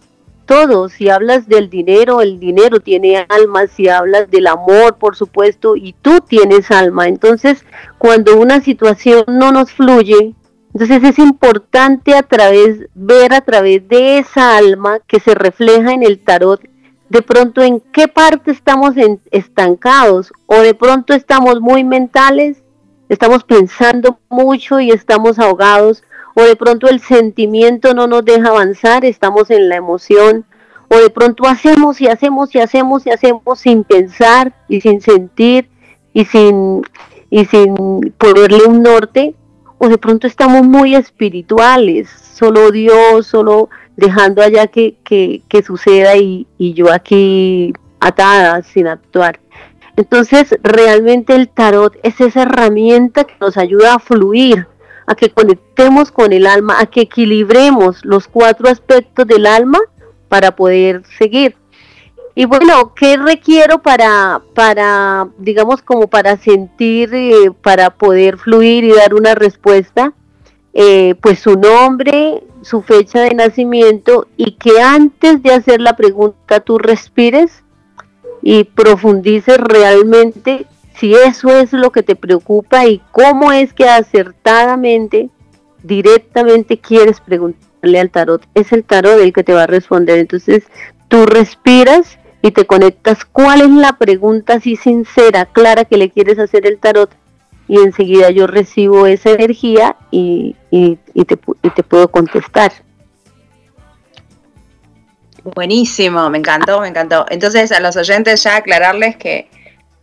Si 0.91 1.09
hablas 1.09 1.49
del 1.49 1.71
dinero, 1.71 2.21
el 2.21 2.39
dinero 2.39 2.79
tiene 2.81 3.27
alma. 3.29 3.67
Si 3.69 3.89
hablas 3.89 4.31
del 4.31 4.47
amor, 4.47 4.97
por 4.99 5.17
supuesto, 5.17 5.77
y 5.77 5.95
tú 5.95 6.21
tienes 6.21 6.71
alma. 6.71 7.09
Entonces, 7.09 7.65
cuando 7.97 8.39
una 8.39 8.61
situación 8.61 9.25
no 9.29 9.51
nos 9.51 9.73
fluye, 9.73 10.35
entonces 10.75 11.03
es 11.05 11.19
importante 11.19 12.15
a 12.15 12.23
través, 12.23 12.87
ver 12.95 13.33
a 13.33 13.41
través 13.41 13.89
de 13.89 14.19
esa 14.19 14.57
alma 14.59 14.99
que 15.07 15.21
se 15.21 15.35
refleja 15.35 15.93
en 15.93 16.03
el 16.03 16.19
tarot, 16.19 16.61
de 17.09 17.23
pronto 17.23 17.63
en 17.63 17.81
qué 17.81 18.09
parte 18.09 18.51
estamos 18.51 18.95
estancados 19.31 20.33
o 20.47 20.57
de 20.57 20.75
pronto 20.75 21.15
estamos 21.15 21.61
muy 21.61 21.83
mentales, 21.83 22.63
estamos 23.09 23.43
pensando 23.45 24.19
mucho 24.29 24.81
y 24.81 24.91
estamos 24.91 25.39
ahogados 25.39 26.03
o 26.35 26.43
de 26.43 26.57
pronto 26.57 26.89
el 26.89 27.01
sentimiento 27.01 27.95
no 27.95 28.07
nos 28.07 28.25
deja 28.25 28.49
avanzar, 28.49 29.05
estamos 29.05 29.51
en 29.51 29.69
la 29.69 29.77
emoción, 29.77 30.45
o 30.89 30.97
de 30.97 31.11
pronto 31.11 31.47
hacemos 31.47 32.01
y 32.01 32.09
hacemos 32.09 32.55
y 32.55 32.61
hacemos 32.61 33.07
y 33.07 33.11
hacemos 33.11 33.59
sin 33.59 33.85
pensar 33.85 34.53
y 34.69 34.81
sin 34.81 35.01
sentir 35.01 35.69
y 36.13 36.25
sin, 36.27 36.83
y 37.31 37.45
sin 37.47 38.13
ponerle 38.19 38.65
un 38.67 38.83
norte, 38.83 39.35
o 39.79 39.89
de 39.89 39.99
pronto 39.99 40.27
estamos 40.27 40.63
muy 40.63 40.95
espirituales, 40.95 42.09
solo 42.09 42.71
Dios, 42.71 43.27
solo 43.27 43.69
dejando 43.97 44.43
allá 44.43 44.67
que, 44.67 44.97
que, 45.03 45.43
que 45.49 45.63
suceda 45.63 46.17
y, 46.17 46.47
y 46.59 46.75
yo 46.75 46.93
aquí 46.93 47.73
atada 48.01 48.63
sin 48.63 48.87
actuar. 48.87 49.41
Entonces, 49.97 50.59
realmente 50.63 51.35
el 51.35 51.49
tarot 51.49 51.97
es 52.03 52.21
esa 52.21 52.43
herramienta 52.43 53.25
que 53.25 53.35
nos 53.41 53.57
ayuda 53.57 53.95
a 53.95 53.99
fluir, 53.99 54.67
a 55.07 55.15
que 55.15 55.31
conectemos 55.31 56.11
con 56.11 56.33
el 56.33 56.47
alma, 56.47 56.81
a 56.81 56.87
que 56.87 57.03
equilibremos 57.03 58.05
los 58.05 58.29
cuatro 58.29 58.69
aspectos 58.69 59.27
del 59.27 59.47
alma 59.47 59.79
para 60.29 60.57
poder 60.57 61.03
seguir. 61.19 61.57
Y 62.35 62.47
bueno, 62.47 62.95
¿qué 62.95 63.19
requiero 63.19 63.83
para, 63.83 64.41
para 64.55 65.29
digamos, 65.39 65.83
como 65.83 66.07
para 66.07 66.39
sentir, 66.39 67.15
eh, 67.15 67.51
para 67.63 67.91
poder 67.91 68.39
fluir 68.39 68.85
y 68.85 68.93
dar 68.93 69.15
una 69.15 69.35
respuesta? 69.35 70.15
Eh, 70.73 71.15
pues 71.21 71.41
su 71.41 71.59
nombre, 71.59 72.43
su 72.63 72.81
fecha 72.81 73.21
de 73.21 73.35
nacimiento 73.35 74.27
y 74.39 74.53
que 74.53 74.81
antes 74.81 75.43
de 75.43 75.53
hacer 75.53 75.83
la 75.83 75.97
pregunta 75.97 76.61
tú 76.61 76.79
respires 76.79 77.63
y 78.41 78.65
profundices 78.65 79.59
realmente 79.59 80.67
si 80.97 81.15
eso 81.15 81.57
es 81.57 81.73
lo 81.73 81.91
que 81.91 82.03
te 82.03 82.17
preocupa 82.17 82.87
y 82.87 83.01
cómo 83.13 83.53
es 83.53 83.73
que 83.73 83.89
acertadamente, 83.89 85.31
directamente 85.83 86.79
quieres 86.79 87.21
preguntarle 87.21 88.01
al 88.01 88.11
tarot. 88.11 88.47
Es 88.55 88.73
el 88.73 88.85
tarot 88.85 89.21
el 89.21 89.33
que 89.33 89.45
te 89.45 89.53
va 89.53 89.65
a 89.65 89.67
responder. 89.67 90.19
Entonces 90.19 90.65
tú 91.09 91.27
respiras 91.27 92.19
y 92.43 92.51
te 92.51 92.67
conectas 92.67 93.25
cuál 93.25 93.63
es 93.63 93.71
la 93.71 93.95
pregunta 93.95 94.55
así 94.55 94.77
sincera, 94.77 95.47
clara 95.47 95.85
que 95.85 95.97
le 95.97 96.11
quieres 96.11 96.39
hacer 96.39 96.67
el 96.67 96.79
tarot 96.79 97.11
y 97.69 97.79
enseguida 97.79 98.31
yo 98.31 98.47
recibo 98.47 99.07
esa 99.07 99.31
energía 99.31 99.97
y, 100.11 100.57
te, 100.71 101.39
y 101.63 101.71
te 101.71 101.83
puedo 101.83 102.09
contestar. 102.11 102.73
Buenísimo, 105.45 106.29
me 106.31 106.39
encantó, 106.39 106.81
me 106.81 106.89
encantó. 106.89 107.27
Entonces 107.29 107.73
a 107.73 107.81
los 107.81 107.97
oyentes 107.97 108.43
ya 108.43 108.57
aclararles 108.57 109.17
que 109.17 109.49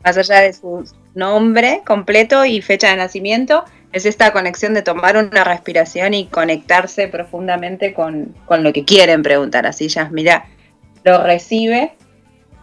más 0.03 0.17
allá 0.17 0.41
de 0.41 0.53
su 0.53 0.83
nombre 1.13 1.81
completo 1.85 2.45
y 2.45 2.61
fecha 2.61 2.89
de 2.89 2.97
nacimiento, 2.97 3.65
es 3.91 4.05
esta 4.05 4.31
conexión 4.31 4.73
de 4.73 4.81
tomar 4.81 5.17
una 5.17 5.43
respiración 5.43 6.13
y 6.13 6.27
conectarse 6.27 7.07
profundamente 7.07 7.93
con, 7.93 8.35
lo 8.49 8.73
que 8.73 8.85
quieren 8.85 9.23
preguntar. 9.23 9.65
Así 9.65 9.87
ya, 9.87 10.09
mira, 10.09 10.45
lo 11.03 11.23
recibe 11.23 11.93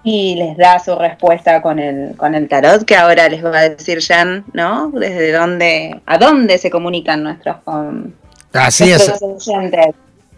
y 0.04 0.36
les 0.36 0.56
da 0.56 0.78
su 0.78 0.94
respuesta 0.96 1.62
con 1.62 1.80
el, 1.80 2.16
con 2.16 2.34
el 2.36 2.48
tarot, 2.48 2.84
que 2.84 2.94
ahora 2.94 3.28
les 3.28 3.44
va 3.44 3.58
a 3.58 3.68
decir 3.68 4.00
Jan, 4.00 4.44
¿no? 4.52 4.90
Desde 4.90 5.32
dónde, 5.32 6.00
a 6.06 6.18
dónde 6.18 6.58
se 6.58 6.70
comunican 6.70 7.24
nuestros, 7.24 7.56
con, 7.64 8.14
Así 8.52 8.90
es. 8.90 9.12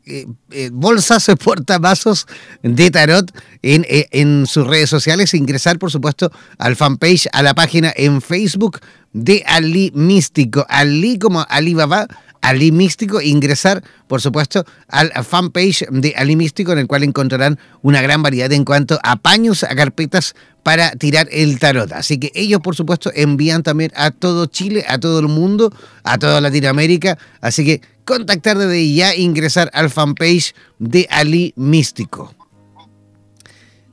eh, 0.09 0.25
eh, 0.51 0.69
bolsas, 0.73 1.27
portavasos 1.43 2.25
de 2.63 2.89
tarot 2.91 3.31
en, 3.61 3.85
eh, 3.87 4.07
en 4.11 4.47
sus 4.47 4.65
redes 4.65 4.89
sociales. 4.89 5.33
Ingresar, 5.33 5.77
por 5.77 5.91
supuesto, 5.91 6.31
al 6.57 6.75
fanpage, 6.75 7.27
a 7.31 7.43
la 7.43 7.53
página 7.53 7.93
en 7.95 8.21
Facebook 8.21 8.79
de 9.13 9.43
Ali 9.45 9.91
Místico. 9.93 10.65
Ali 10.69 11.19
como 11.19 11.45
Alibaba 11.47 12.07
Ali 12.41 12.71
Místico, 12.71 13.21
ingresar, 13.21 13.83
por 14.07 14.21
supuesto, 14.21 14.65
al 14.87 15.11
fanpage 15.23 15.85
de 15.91 16.13
Ali 16.15 16.35
Místico, 16.35 16.71
en 16.71 16.79
el 16.79 16.87
cual 16.87 17.03
encontrarán 17.03 17.59
una 17.81 18.01
gran 18.01 18.23
variedad 18.23 18.51
en 18.51 18.65
cuanto 18.65 18.99
a 19.03 19.17
paños, 19.17 19.63
a 19.63 19.75
carpetas 19.75 20.35
para 20.63 20.91
tirar 20.91 21.27
el 21.31 21.59
tarot. 21.59 21.91
Así 21.91 22.17
que 22.17 22.31
ellos, 22.35 22.61
por 22.61 22.75
supuesto, 22.75 23.11
envían 23.13 23.63
también 23.63 23.91
a 23.95 24.11
todo 24.11 24.45
Chile, 24.45 24.85
a 24.87 24.99
todo 24.99 25.19
el 25.19 25.27
mundo, 25.27 25.73
a 26.03 26.17
toda 26.17 26.41
Latinoamérica. 26.41 27.17
Así 27.41 27.65
que 27.65 27.81
contactar 28.05 28.57
desde 28.57 28.93
ya, 28.93 29.15
ingresar 29.15 29.69
al 29.73 29.89
fanpage 29.89 30.53
de 30.79 31.07
Ali 31.09 31.53
Místico. 31.55 32.38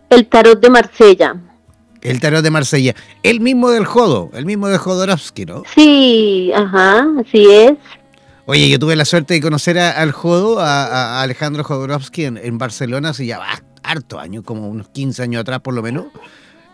El 0.09 0.25
tarot 0.27 0.59
de 0.59 0.71
Marsella. 0.71 1.35
El 2.01 2.19
tarot 2.19 2.43
de 2.43 2.51
Marsella. 2.51 2.95
El 3.23 3.39
mismo 3.41 3.69
del 3.69 3.85
Jodo, 3.85 4.31
el 4.33 4.45
mismo 4.45 4.67
de 4.69 4.77
Jodorowsky, 4.77 5.45
¿no? 5.45 5.63
Sí, 5.75 6.51
ajá, 6.55 7.05
así 7.19 7.45
es. 7.51 7.73
Oye, 8.49 8.69
yo 8.69 8.79
tuve 8.79 8.95
la 8.95 9.03
suerte 9.03 9.33
de 9.33 9.41
conocer 9.41 9.77
al 9.77 10.13
Jodo, 10.13 10.61
a, 10.61 11.21
Alejandro 11.21 11.65
Jodorowsky 11.65 12.23
en, 12.23 12.37
en 12.37 12.57
Barcelona, 12.57 13.09
así 13.09 13.25
ya 13.25 13.41
harto 13.83 14.19
años, 14.19 14.45
como 14.45 14.69
unos 14.69 14.87
15 14.87 15.21
años 15.21 15.41
atrás 15.41 15.59
por 15.59 15.73
lo 15.73 15.81
menos. 15.81 16.05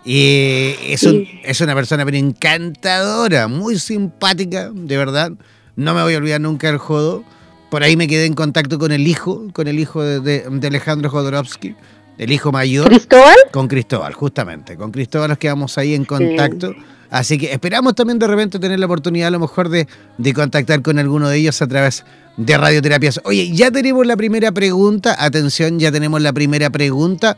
Y 0.05 0.75
es, 0.87 1.03
es 1.43 1.61
una 1.61 1.73
persona 1.73 2.05
pero 2.05 2.15
encantadora, 2.15 3.47
muy 3.47 3.79
simpática, 3.79 4.69
de 4.71 4.97
verdad. 4.97 5.31
No 5.75 5.95
me 5.95 6.03
voy 6.03 6.13
a 6.13 6.17
olvidar 6.17 6.41
nunca 6.41 6.67
del 6.67 6.77
Jodo. 6.77 7.23
Por 7.71 7.81
ahí 7.81 7.97
me 7.97 8.07
quedé 8.07 8.27
en 8.27 8.35
contacto 8.35 8.77
con 8.77 8.91
el 8.91 9.07
hijo, 9.07 9.47
con 9.51 9.67
el 9.67 9.79
hijo 9.79 10.03
de, 10.03 10.45
Alejandro 10.67 11.09
Jodorowsky, 11.09 11.75
el 12.19 12.31
hijo 12.31 12.51
mayor. 12.51 12.87
¿Cristóbal? 12.87 13.35
Con 13.51 13.67
Cristóbal, 13.67 14.13
justamente. 14.13 14.77
Con 14.77 14.91
Cristóbal 14.91 15.29
nos 15.29 15.39
quedamos 15.39 15.75
ahí 15.79 15.95
en 15.95 16.05
contacto. 16.05 16.75
Así 17.13 17.37
que 17.37 17.51
esperamos 17.51 17.93
también 17.93 18.17
de 18.17 18.25
repente 18.25 18.57
tener 18.57 18.79
la 18.79 18.87
oportunidad 18.87 19.27
a 19.27 19.31
lo 19.31 19.39
mejor 19.39 19.69
de, 19.69 19.87
de 20.17 20.33
contactar 20.33 20.81
con 20.81 20.97
alguno 20.97 21.29
de 21.29 21.37
ellos 21.37 21.61
a 21.61 21.67
través 21.67 22.05
de 22.37 22.57
radioterapias. 22.57 23.21
Oye, 23.23 23.51
ya 23.51 23.69
tenemos 23.69 24.07
la 24.07 24.17
primera 24.17 24.51
pregunta. 24.51 25.15
Atención, 25.23 25.77
ya 25.77 25.91
tenemos 25.91 26.23
la 26.23 26.33
primera 26.33 26.71
pregunta. 26.71 27.37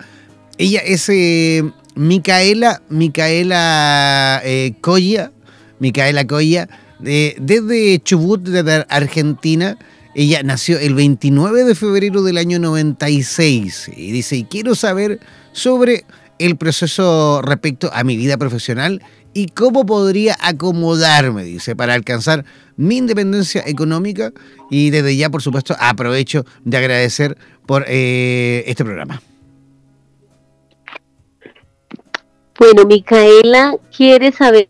Ella 0.58 0.80
es 0.80 1.10
eh, 1.10 1.70
Micaela, 1.94 2.82
Micaela 2.88 4.42
eh, 4.46 4.74
Micaela 5.80 6.26
Coya, 6.26 6.70
desde 7.00 8.00
Chubut, 8.02 8.48
desde 8.48 8.86
Argentina. 8.88 9.78
Ella 10.16 10.42
nació 10.42 10.80
el 10.80 10.96
29 10.96 11.66
de 11.66 11.76
febrero 11.76 12.24
del 12.24 12.38
año 12.38 12.60
96 12.60 13.92
y 13.98 14.12
dice, 14.12 14.38
y 14.38 14.46
quiero 14.46 14.74
saber 14.74 15.20
sobre 15.52 16.06
el 16.40 16.56
proceso 16.56 17.42
respecto 17.42 17.90
a 17.94 18.06
mi 18.06 18.16
vida 18.16 18.38
profesional 18.38 19.02
y 19.36 19.48
cómo 19.50 19.86
podría 19.86 20.38
acomodarme, 20.42 21.44
dice, 21.44 21.76
para 21.76 21.94
alcanzar 21.94 22.46
mi 22.78 22.96
independencia 22.96 23.62
económica 23.68 24.32
y 24.72 24.92
desde 24.92 25.18
ya, 25.18 25.30
por 25.30 25.42
supuesto, 25.42 25.76
aprovecho 25.78 26.46
de 26.64 26.78
agradecer 26.78 27.38
por 27.66 27.84
eh, 27.88 28.64
este 28.66 28.86
programa. 28.86 29.22
Bueno, 32.58 32.86
Micaela 32.86 33.76
quiere 33.96 34.32
saber 34.32 34.70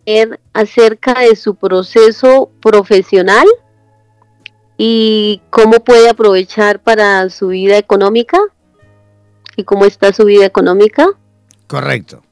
acerca 0.54 1.20
de 1.20 1.36
su 1.36 1.54
proceso 1.54 2.50
profesional 2.60 3.46
y 4.78 5.44
cómo 5.52 5.74
puede 5.84 6.10
aprovechar 6.10 6.82
para 6.82 7.30
su 7.30 7.50
vida 7.50 7.78
económica 7.78 8.40
y 9.56 9.64
cómo 9.64 9.86
está 9.86 10.12
su 10.12 10.26
vida 10.26 10.46
económica. 10.48 11.08
Correcto. 11.68 12.25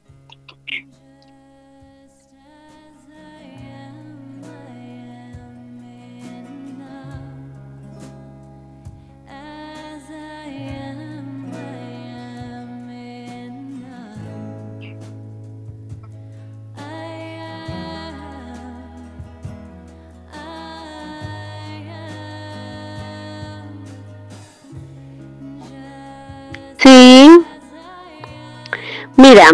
Mira, 29.16 29.46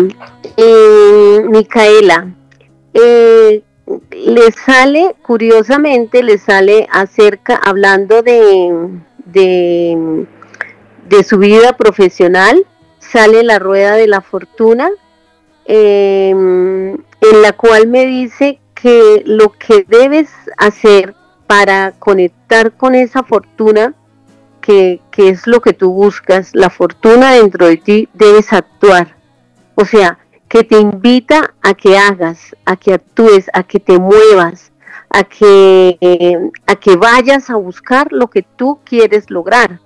eh, 0.57 1.45
Micaela, 1.47 2.35
eh, 2.95 3.62
le 4.11 4.52
sale, 4.52 5.14
curiosamente, 5.21 6.23
le 6.23 6.38
sale 6.38 6.88
acerca, 6.90 7.57
hablando 7.57 8.23
de, 8.23 8.88
de, 9.26 11.25
su 11.25 11.37
vida 11.37 11.75
profesional, 11.75 12.67
sale 13.00 13.43
la 13.43 13.59
rueda 13.59 13.97
de 13.97 14.07
la 14.07 14.23
fortuna, 14.23 14.88
em, 15.67 16.95
en 16.95 17.43
la 17.43 17.52
cual 17.52 17.87
me 17.87 18.07
dice 18.07 18.61
que 18.75 19.23
lo 19.26 19.52
que 19.52 19.85
debes 19.87 20.31
hacer 20.57 21.14
para 21.47 21.93
conectar 21.99 22.73
con 22.73 22.95
esa 22.95 23.25
fortuna, 23.25 23.95
que, 24.62 25.00
que 25.11 25.29
es 25.29 25.47
lo 25.47 25.61
que 25.61 25.75
tú 25.75 25.93
buscas, 25.93 26.55
la 26.55 26.71
fortuna 26.71 27.33
dentro 27.35 27.67
de 27.67 27.76
ti, 27.76 28.09
debes 28.14 28.55
actuar 28.55 29.20
o 29.81 29.85
sea, 29.87 30.19
que 30.47 30.63
te 30.63 30.79
invita 30.79 31.55
a 31.63 31.75
que 31.75 31.97
hagas, 31.97 32.55
a 32.67 32.77
que 32.77 32.93
actúes, 32.93 33.47
a 33.55 33.63
que 33.63 33.81
te 33.81 33.99
muevas, 33.99 34.73
a 35.09 35.25
que, 35.25 35.97
a 36.67 36.77
que 36.77 36.97
vayas 36.97 37.49
a 37.49 37.57
buscar 37.57 38.13
lo 38.13 38.29
que 38.29 38.43
tú 38.43 38.79
quieres 38.85 39.31
lograr. 39.31 39.81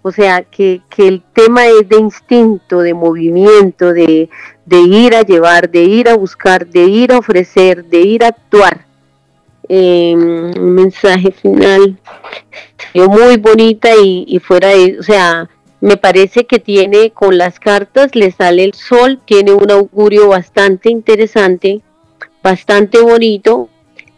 O 0.00 0.12
sea, 0.12 0.42
que, 0.42 0.80
el 0.96 1.22
tema 1.32 1.66
es 1.66 1.88
de 1.88 1.98
instinto, 1.98 2.80
de 2.80 2.94
movimiento, 2.94 3.92
de, 3.92 4.30
ir 4.70 5.14
a 5.14 5.22
llevar, 5.22 5.70
de 5.70 5.82
ir 5.82 6.08
a 6.08 6.16
buscar, 6.16 6.66
de 6.66 6.84
ir 6.84 7.12
a 7.12 7.18
ofrecer, 7.18 7.84
de 7.84 8.00
ir 8.00 8.24
a 8.24 8.28
actuar. 8.28 8.86
Em, 9.66 10.52
un 10.56 10.74
mensaje 10.74 11.32
final 11.32 11.98
muy 12.94 13.38
bonita 13.38 13.88
y, 13.96 14.24
y 14.28 14.38
fuera 14.38 14.68
de, 14.68 14.98
o 15.00 15.02
sea, 15.02 15.48
me 15.84 15.98
parece 15.98 16.46
que 16.46 16.58
tiene 16.58 17.10
con 17.10 17.36
las 17.36 17.60
cartas, 17.60 18.14
le 18.14 18.32
sale 18.32 18.64
el 18.64 18.72
sol, 18.72 19.20
tiene 19.22 19.52
un 19.52 19.70
augurio 19.70 20.28
bastante 20.28 20.90
interesante, 20.90 21.82
bastante 22.42 23.02
bonito. 23.02 23.68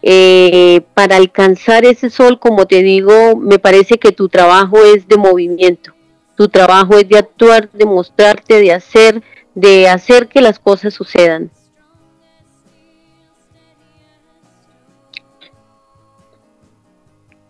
Eh, 0.01 0.83
para 0.95 1.17
alcanzar 1.17 1.85
ese 1.85 2.09
sol, 2.09 2.39
como 2.39 2.67
te 2.67 2.85
digo, 2.85 3.35
me 3.35 3.59
parece 3.59 3.99
que 3.99 4.13
tu 4.13 4.29
trabajo 4.29 4.85
es 4.85 5.09
de 5.09 5.17
movimiento, 5.17 5.93
tu 6.37 6.49
trabajo 6.49 6.99
es 6.99 7.09
de 7.09 7.19
actuar, 7.19 7.69
de 7.73 7.85
mostrarte, 7.85 8.61
de 8.61 8.73
hacer, 8.73 9.25
de 9.57 9.89
hacer 9.89 10.29
que 10.29 10.41
las 10.43 10.61
cosas 10.61 10.95
sucedan. 10.95 11.51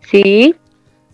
¿Sí? 0.09 0.55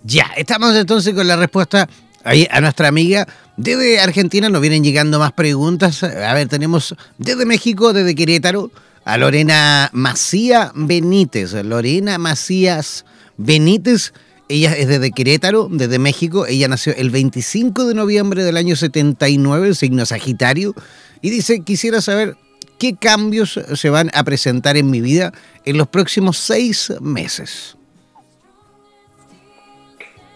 Ya, 0.05 0.31
estamos 0.37 0.73
entonces 0.73 1.13
con 1.13 1.27
la 1.27 1.35
respuesta 1.35 1.89
Ahí 2.23 2.47
a 2.51 2.61
nuestra 2.61 2.87
amiga 2.87 3.27
desde 3.57 3.99
Argentina 3.99 4.49
nos 4.49 4.61
vienen 4.61 4.83
llegando 4.83 5.19
más 5.19 5.33
preguntas. 5.33 6.03
A 6.03 6.33
ver, 6.33 6.47
tenemos 6.47 6.95
desde 7.17 7.45
México, 7.45 7.93
desde 7.93 8.15
Querétaro, 8.15 8.71
a 9.05 9.17
Lorena 9.17 9.89
Macía 9.93 10.71
Benítez. 10.73 11.53
Lorena 11.53 12.17
Macías 12.17 13.05
Benítez. 13.37 14.13
Ella 14.49 14.75
es 14.75 14.87
desde 14.87 15.11
Querétaro, 15.11 15.67
desde 15.71 15.99
México. 15.99 16.45
Ella 16.45 16.67
nació 16.67 16.95
el 16.95 17.09
25 17.09 17.85
de 17.85 17.93
noviembre 17.93 18.43
del 18.43 18.57
año 18.57 18.75
79, 18.75 19.75
signo 19.75 20.05
Sagitario. 20.05 20.73
Y 21.21 21.29
dice, 21.29 21.61
quisiera 21.61 22.01
saber 22.01 22.37
qué 22.79 22.95
cambios 22.95 23.59
se 23.75 23.89
van 23.89 24.09
a 24.13 24.23
presentar 24.23 24.77
en 24.77 24.89
mi 24.89 25.01
vida 25.01 25.31
en 25.65 25.77
los 25.77 25.87
próximos 25.87 26.37
seis 26.37 26.91
meses. 27.01 27.77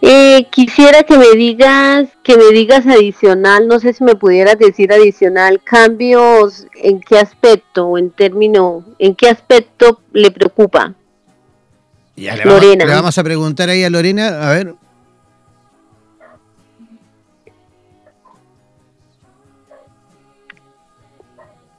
Eh, 0.00 0.46
quisiera 0.50 1.02
que 1.02 1.18
me 1.18 1.30
digas, 1.32 2.08
que 2.22 2.36
me 2.36 2.52
digas 2.52 2.86
adicional, 2.86 3.66
no 3.66 3.80
sé 3.80 3.92
si 3.92 4.04
me 4.04 4.14
pudieras 4.14 4.56
decir 4.58 4.92
adicional, 4.92 5.60
cambios 5.64 6.66
en 6.74 7.00
qué 7.00 7.18
aspecto, 7.18 7.86
o 7.86 7.98
en 7.98 8.10
término, 8.10 8.84
en 9.00 9.16
qué 9.16 9.28
aspecto 9.28 10.00
le 10.12 10.30
preocupa. 10.30 10.94
Ya, 12.14 12.36
le 12.36 12.44
Lorena. 12.44 12.84
Vamos, 12.84 12.88
le 12.88 12.94
vamos 12.94 13.18
a 13.18 13.24
preguntar 13.24 13.68
ahí 13.70 13.82
a 13.82 13.90
Lorena, 13.90 14.48
a 14.48 14.52
ver. 14.52 14.74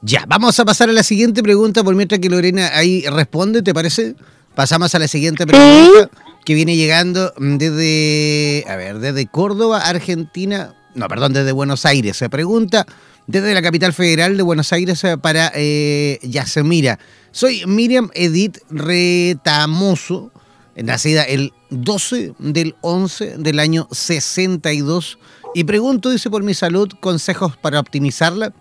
Ya, 0.02 0.24
vamos 0.26 0.58
a 0.60 0.64
pasar 0.64 0.90
a 0.90 0.92
la 0.92 1.02
siguiente 1.02 1.42
pregunta 1.42 1.82
por 1.82 1.94
mientras 1.94 2.20
que 2.20 2.28
Lorena 2.28 2.70
ahí 2.74 3.04
responde, 3.06 3.62
¿te 3.62 3.72
parece? 3.72 4.14
Pasamos 4.54 4.94
a 4.94 4.98
la 4.98 5.08
siguiente 5.08 5.46
pregunta 5.46 6.10
que 6.50 6.54
viene 6.56 6.74
llegando 6.74 7.32
desde, 7.38 8.64
a 8.68 8.74
ver, 8.74 8.98
desde 8.98 9.28
Córdoba, 9.28 9.78
Argentina, 9.78 10.74
no, 10.96 11.06
perdón, 11.06 11.32
desde 11.32 11.52
Buenos 11.52 11.86
Aires. 11.86 12.16
Se 12.16 12.28
pregunta 12.28 12.88
desde 13.28 13.54
la 13.54 13.62
capital 13.62 13.92
federal 13.92 14.36
de 14.36 14.42
Buenos 14.42 14.72
Aires 14.72 15.04
eh, 15.04 15.16
para 15.16 15.52
eh, 15.54 16.18
Yasemira. 16.24 16.98
Soy 17.30 17.62
Miriam 17.68 18.10
Edith 18.14 18.58
Retamoso, 18.68 20.32
nacida 20.74 21.22
el 21.22 21.52
12 21.70 22.34
del 22.40 22.74
11 22.80 23.36
del 23.38 23.60
año 23.60 23.86
62. 23.92 25.20
Y 25.54 25.62
pregunto, 25.62 26.10
dice, 26.10 26.30
por 26.30 26.42
mi 26.42 26.54
salud, 26.54 26.90
consejos 26.98 27.56
para 27.58 27.78
optimizarla 27.78 28.52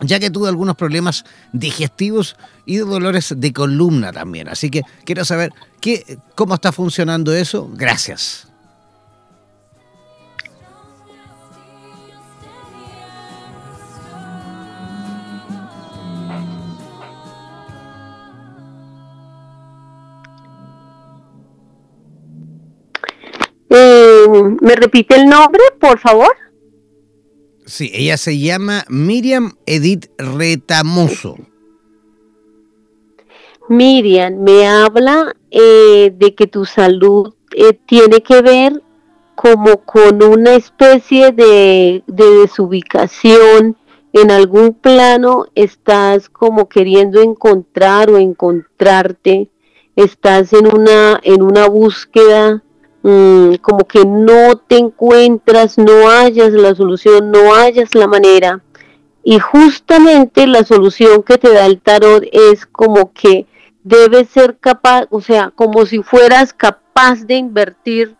ya 0.00 0.18
que 0.20 0.30
tuve 0.30 0.48
algunos 0.48 0.76
problemas 0.76 1.24
digestivos 1.52 2.36
y 2.66 2.76
dolores 2.76 3.34
de 3.36 3.52
columna 3.52 4.12
también. 4.12 4.48
Así 4.48 4.70
que 4.70 4.82
quiero 5.04 5.24
saber 5.24 5.52
qué, 5.80 6.18
cómo 6.34 6.54
está 6.54 6.72
funcionando 6.72 7.32
eso. 7.32 7.70
Gracias. 7.74 8.48
Eh, 23.70 24.26
¿Me 24.60 24.74
repite 24.76 25.14
el 25.16 25.26
nombre, 25.26 25.62
por 25.78 25.98
favor? 25.98 26.34
Sí, 27.68 27.90
ella 27.92 28.16
se 28.16 28.38
llama 28.38 28.86
Miriam 28.88 29.52
Edith 29.66 30.06
Retamoso. 30.16 31.36
Miriam, 33.68 34.38
me 34.38 34.66
habla 34.66 35.36
eh, 35.50 36.10
de 36.16 36.34
que 36.34 36.46
tu 36.46 36.64
salud 36.64 37.34
eh, 37.54 37.78
tiene 37.84 38.22
que 38.22 38.40
ver 38.40 38.82
como 39.34 39.84
con 39.84 40.22
una 40.22 40.54
especie 40.54 41.30
de, 41.30 42.02
desubicación 42.06 43.76
en 44.14 44.30
algún 44.30 44.72
plano 44.72 45.44
estás 45.54 46.30
como 46.30 46.70
queriendo 46.70 47.20
encontrar 47.20 48.10
o 48.10 48.16
encontrarte, 48.16 49.50
estás 49.94 50.54
en 50.54 50.74
una, 50.74 51.20
en 51.22 51.42
una 51.42 51.68
búsqueda 51.68 52.64
mm, 53.02 53.54
como 53.56 53.86
que 53.86 54.04
no 54.04 54.56
te 54.56 54.78
encuentras, 54.78 55.78
no 55.78 56.08
hayas 56.08 56.52
la 56.52 56.74
solución, 56.74 57.30
no 57.30 57.54
hayas 57.54 57.94
la 57.94 58.06
manera. 58.06 58.62
Y 59.22 59.38
justamente 59.38 60.46
la 60.46 60.64
solución 60.64 61.22
que 61.22 61.38
te 61.38 61.52
da 61.52 61.66
el 61.66 61.80
tarot 61.80 62.24
es 62.32 62.66
como 62.66 63.12
que 63.12 63.46
debes 63.82 64.28
ser 64.28 64.58
capaz, 64.58 65.06
o 65.10 65.20
sea, 65.20 65.50
como 65.54 65.86
si 65.86 66.02
fueras 66.02 66.52
capaz 66.52 67.26
de 67.26 67.34
invertir 67.34 68.16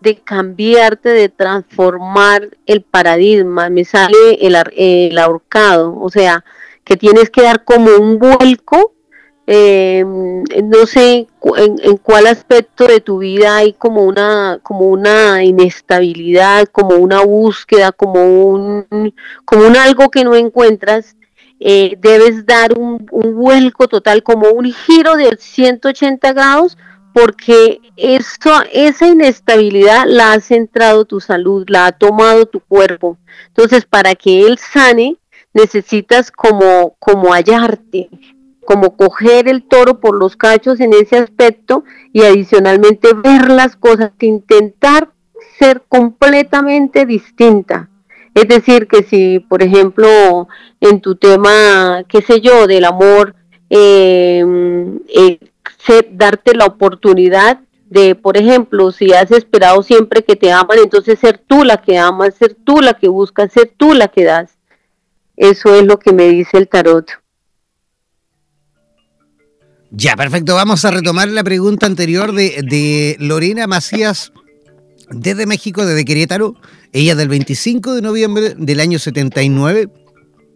de 0.00 0.16
cambiarte, 0.16 1.08
de 1.08 1.28
transformar 1.28 2.56
el 2.66 2.82
paradigma. 2.82 3.68
Me 3.70 3.84
sale 3.84 4.38
el, 4.40 4.56
el 4.76 5.18
ahorcado, 5.18 5.98
o 5.98 6.10
sea, 6.10 6.44
que 6.84 6.96
tienes 6.96 7.30
que 7.30 7.42
dar 7.42 7.64
como 7.64 7.96
un 7.96 8.18
vuelco. 8.18 8.94
Eh, 9.50 10.04
no 10.04 10.84
sé 10.84 11.26
en, 11.56 11.96
cuál 12.02 12.26
aspecto 12.26 12.86
de 12.86 13.00
tu 13.00 13.20
vida 13.20 13.56
hay 13.56 13.72
como 13.72 14.02
una 14.02 14.60
como 14.62 14.80
una 14.80 15.42
inestabilidad, 15.42 16.66
como 16.66 16.96
una 16.96 17.22
búsqueda, 17.22 17.92
como 17.92 18.50
un 18.50 19.14
como 19.46 19.66
un 19.66 19.76
algo 19.76 20.10
que 20.10 20.22
no 20.24 20.34
encuentras. 20.34 21.16
Eh, 21.60 21.96
debes 21.98 22.44
dar 22.44 22.78
un, 22.78 23.06
un 23.10 23.34
vuelco 23.36 23.88
total, 23.88 24.22
como 24.22 24.50
un 24.50 24.70
giro 24.70 25.16
de 25.16 25.34
180 25.38 26.32
grados 26.34 26.76
porque 27.14 27.80
eso, 27.96 28.52
esa 28.70 29.06
inestabilidad 29.08 30.04
la 30.06 30.34
ha 30.34 30.40
centrado 30.40 31.06
tu 31.06 31.20
salud, 31.20 31.64
la 31.68 31.86
ha 31.86 31.92
tomado 31.92 32.44
tu 32.44 32.60
cuerpo. 32.60 33.16
Entonces, 33.48 33.86
para 33.86 34.14
que 34.14 34.46
él 34.46 34.58
sane, 34.58 35.16
necesitas 35.54 36.30
como, 36.30 36.94
como 36.98 37.32
hallarte, 37.32 38.08
como 38.68 38.98
coger 38.98 39.48
el 39.48 39.62
toro 39.62 39.98
por 39.98 40.14
los 40.14 40.36
cachos 40.36 40.78
en 40.80 40.92
ese 40.92 41.16
aspecto 41.16 41.84
y 42.12 42.20
adicionalmente 42.20 43.14
ver 43.14 43.50
las 43.50 43.76
cosas, 43.76 44.12
intentar 44.20 45.08
ser 45.58 45.84
completamente 45.88 47.06
distinta. 47.06 47.88
Es 48.34 48.46
decir, 48.46 48.86
que 48.86 49.04
si, 49.04 49.38
por 49.38 49.62
ejemplo, 49.62 50.48
en 50.82 51.00
tu 51.00 51.16
tema, 51.16 52.04
qué 52.08 52.20
sé 52.20 52.42
yo, 52.42 52.66
del 52.66 52.84
amor, 52.84 53.34
eh, 53.70 54.44
eh, 55.16 55.38
darte 56.10 56.54
la 56.54 56.66
oportunidad 56.66 57.60
de, 57.88 58.16
por 58.16 58.36
ejemplo, 58.36 58.92
si 58.92 59.14
has 59.14 59.30
esperado 59.30 59.82
siempre 59.82 60.22
que 60.22 60.36
te 60.36 60.52
aman, 60.52 60.76
entonces 60.82 61.18
ser 61.18 61.38
tú 61.38 61.64
la 61.64 61.78
que 61.78 61.96
amas, 61.96 62.34
ser 62.34 62.54
tú 62.54 62.82
la 62.82 62.92
que 62.92 63.08
buscas, 63.08 63.50
ser 63.50 63.72
tú 63.78 63.94
la 63.94 64.08
que 64.08 64.24
das. 64.24 64.58
Eso 65.38 65.74
es 65.74 65.86
lo 65.86 65.98
que 65.98 66.12
me 66.12 66.28
dice 66.28 66.58
el 66.58 66.68
tarot. 66.68 67.08
Ya, 69.90 70.16
perfecto. 70.16 70.54
Vamos 70.54 70.84
a 70.84 70.90
retomar 70.90 71.28
la 71.28 71.42
pregunta 71.42 71.86
anterior 71.86 72.32
de, 72.32 73.16
Lorena 73.18 73.66
Macías 73.66 74.32
desde 75.10 75.46
México, 75.46 75.86
desde 75.86 76.04
Querétaro. 76.04 76.54
Ella 76.92 77.14
del 77.14 77.28
25 77.28 77.94
de 77.94 78.02
noviembre 78.02 78.54
del 78.56 78.80
año 78.80 78.98
79 78.98 79.88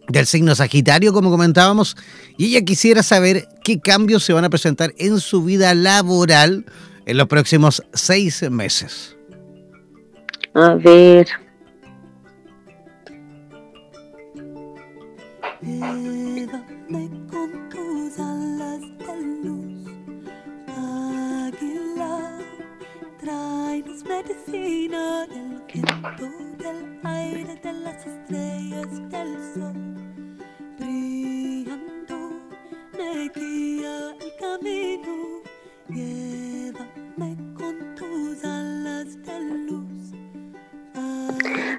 del 0.09 0.27
signo 0.27 0.55
Sagitario, 0.55 1.13
como 1.13 1.31
comentábamos, 1.31 1.97
y 2.37 2.47
ella 2.47 2.63
quisiera 2.63 3.03
saber 3.03 3.49
qué 3.65 3.81
cambios 3.81 4.25
se 4.25 4.33
van 4.33 4.45
a 4.45 4.51
presentar 4.51 4.93
en 4.99 5.21
su 5.21 5.45
vida 5.45 5.75
laboral 5.75 6.67
en 7.07 7.17
los 7.17 7.29
próximos 7.29 7.83
seis 7.93 8.43
meses. 8.51 9.17
A 10.55 10.75
ver. 10.75 11.29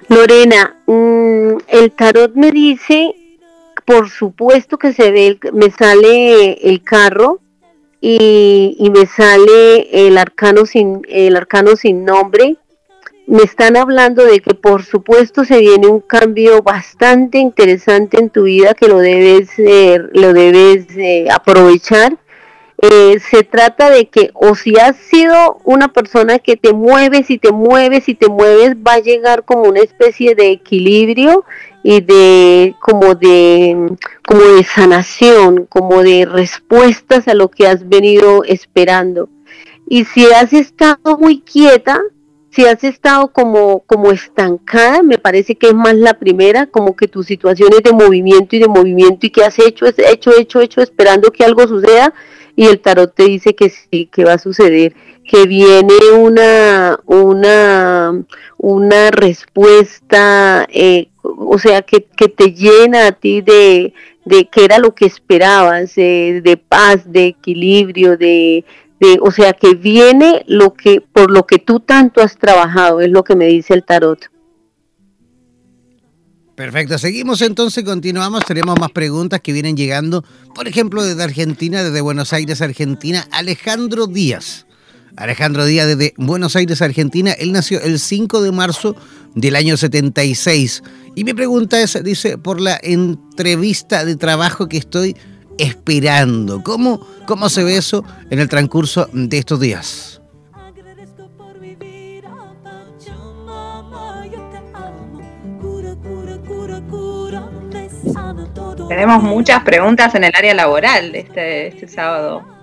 Lorena, 0.08 0.76
mm, 0.86 1.56
el 1.68 1.92
tarot 1.92 2.34
me 2.34 2.50
dice, 2.50 3.14
por 3.84 4.10
supuesto 4.10 4.76
que 4.76 4.92
se 4.92 5.12
ve, 5.12 5.38
me 5.52 5.70
sale 5.70 6.54
el 6.68 6.82
carro, 6.82 7.40
y, 8.00 8.90
me 8.94 9.06
sale 9.06 10.06
el 10.06 10.18
arcano 10.18 10.66
sin 10.66 11.00
el 11.08 11.36
arcano 11.36 11.74
sin 11.74 12.04
nombre 12.04 12.58
me 13.26 13.42
están 13.42 13.76
hablando 13.76 14.24
de 14.24 14.40
que 14.40 14.54
por 14.54 14.84
supuesto 14.84 15.44
se 15.44 15.58
viene 15.58 15.86
un 15.86 16.00
cambio 16.00 16.62
bastante 16.62 17.38
interesante 17.38 18.18
en 18.18 18.30
tu 18.30 18.44
vida 18.44 18.74
que 18.74 18.88
lo 18.88 18.98
debes 18.98 19.50
lo 20.12 20.32
debes 20.32 20.86
aprovechar 21.32 22.18
eh, 22.86 23.18
se 23.20 23.44
trata 23.44 23.88
de 23.88 24.08
que 24.08 24.30
o 24.34 24.54
si 24.54 24.76
has 24.76 24.96
sido 24.96 25.58
una 25.64 25.88
persona 25.88 26.38
que 26.38 26.56
te 26.56 26.74
mueves 26.74 27.30
y 27.30 27.38
te 27.38 27.50
mueves 27.50 28.08
y 28.08 28.14
te 28.14 28.28
mueves 28.28 28.74
va 28.76 28.94
a 28.94 28.98
llegar 28.98 29.44
como 29.44 29.62
una 29.62 29.80
especie 29.80 30.34
de 30.34 30.50
equilibrio 30.50 31.44
y 31.82 32.00
de 32.00 32.74
como 32.80 33.14
de 33.14 33.96
como 34.26 34.40
de 34.40 34.64
sanación, 34.64 35.66
como 35.66 36.02
de 36.02 36.26
respuestas 36.26 37.28
a 37.28 37.34
lo 37.34 37.48
que 37.48 37.68
has 37.68 37.88
venido 37.88 38.42
esperando. 38.44 39.28
Y 39.88 40.04
si 40.04 40.26
has 40.26 40.52
estado 40.52 41.16
muy 41.18 41.40
quieta, 41.40 42.00
si 42.54 42.64
has 42.64 42.84
estado 42.84 43.32
como, 43.32 43.80
como 43.80 44.12
estancada, 44.12 45.02
me 45.02 45.18
parece 45.18 45.56
que 45.56 45.68
es 45.68 45.74
más 45.74 45.94
la 45.94 46.14
primera, 46.14 46.66
como 46.66 46.94
que 46.94 47.08
tu 47.08 47.24
situación 47.24 47.70
es 47.72 47.82
de 47.82 47.92
movimiento 47.92 48.54
y 48.54 48.60
de 48.60 48.68
movimiento 48.68 49.26
y 49.26 49.30
que 49.30 49.42
has 49.42 49.58
hecho, 49.58 49.86
hecho, 49.86 50.30
hecho, 50.38 50.60
hecho, 50.60 50.80
esperando 50.80 51.32
que 51.32 51.44
algo 51.44 51.66
suceda 51.66 52.14
y 52.54 52.66
el 52.66 52.78
tarot 52.78 53.12
te 53.12 53.24
dice 53.24 53.56
que 53.56 53.70
sí, 53.70 54.08
que 54.12 54.24
va 54.24 54.34
a 54.34 54.38
suceder, 54.38 54.94
que 55.28 55.46
viene 55.46 55.94
una, 56.16 57.00
una, 57.06 58.24
una 58.58 59.10
respuesta 59.10 60.66
eh, 60.70 61.08
o 61.24 61.58
sea, 61.58 61.82
que, 61.82 62.00
te 62.00 62.52
llena 62.52 63.08
a 63.08 63.12
ti 63.12 63.40
de, 63.40 63.94
de 64.24 64.46
que 64.46 64.64
era 64.64 64.78
lo 64.78 64.94
que 64.94 65.06
esperabas, 65.06 65.94
de 65.94 66.60
paz, 66.68 67.10
de 67.10 67.26
equilibrio, 67.26 68.16
de, 68.16 68.64
o 69.20 69.30
sea, 69.30 69.52
que 69.52 69.74
viene 69.74 70.44
lo 70.46 70.74
que, 70.74 71.00
por 71.00 71.30
lo 71.30 71.46
que 71.46 71.58
tú 71.58 71.80
tanto 71.80 72.22
has 72.22 72.36
trabajado, 72.36 73.00
es 73.00 73.10
lo 73.10 73.24
que 73.24 73.36
me 73.36 73.46
dice 73.46 73.74
el 73.74 73.84
tarot. 73.84 74.30
Perfecto, 76.54 76.98
seguimos 76.98 77.42
entonces, 77.42 77.82
continuamos, 77.82 78.44
tenemos 78.44 78.78
más 78.78 78.92
preguntas 78.92 79.40
que 79.40 79.52
vienen 79.52 79.76
llegando, 79.76 80.24
por 80.54 80.68
ejemplo, 80.68 81.02
desde 81.02 81.22
Argentina, 81.22 81.82
desde 81.82 82.00
Buenos 82.00 82.32
Aires, 82.32 82.62
Argentina, 82.62 83.26
Alejandro 83.32 84.06
Díaz. 84.06 84.66
Alejandro 85.16 85.64
Díaz 85.64 85.86
desde 85.86 86.14
Buenos 86.16 86.56
Aires, 86.56 86.82
Argentina. 86.82 87.32
Él 87.32 87.52
nació 87.52 87.80
el 87.80 87.98
5 87.98 88.42
de 88.42 88.52
marzo 88.52 88.96
del 89.34 89.56
año 89.56 89.76
76. 89.76 90.82
Y 91.14 91.24
mi 91.24 91.34
pregunta 91.34 91.80
es, 91.80 92.02
dice, 92.02 92.38
por 92.38 92.60
la 92.60 92.78
entrevista 92.82 94.04
de 94.04 94.16
trabajo 94.16 94.68
que 94.68 94.76
estoy 94.76 95.16
esperando. 95.58 96.62
¿Cómo, 96.62 97.00
cómo 97.26 97.48
se 97.48 97.64
ve 97.64 97.76
eso 97.76 98.04
en 98.30 98.38
el 98.38 98.48
transcurso 98.48 99.08
de 99.12 99.38
estos 99.38 99.60
días? 99.60 100.20
Tenemos 108.88 109.22
muchas 109.22 109.62
preguntas 109.64 110.14
en 110.14 110.24
el 110.24 110.32
área 110.34 110.54
laboral 110.54 111.14
este, 111.14 111.68
este 111.68 111.88
sábado. 111.88 112.53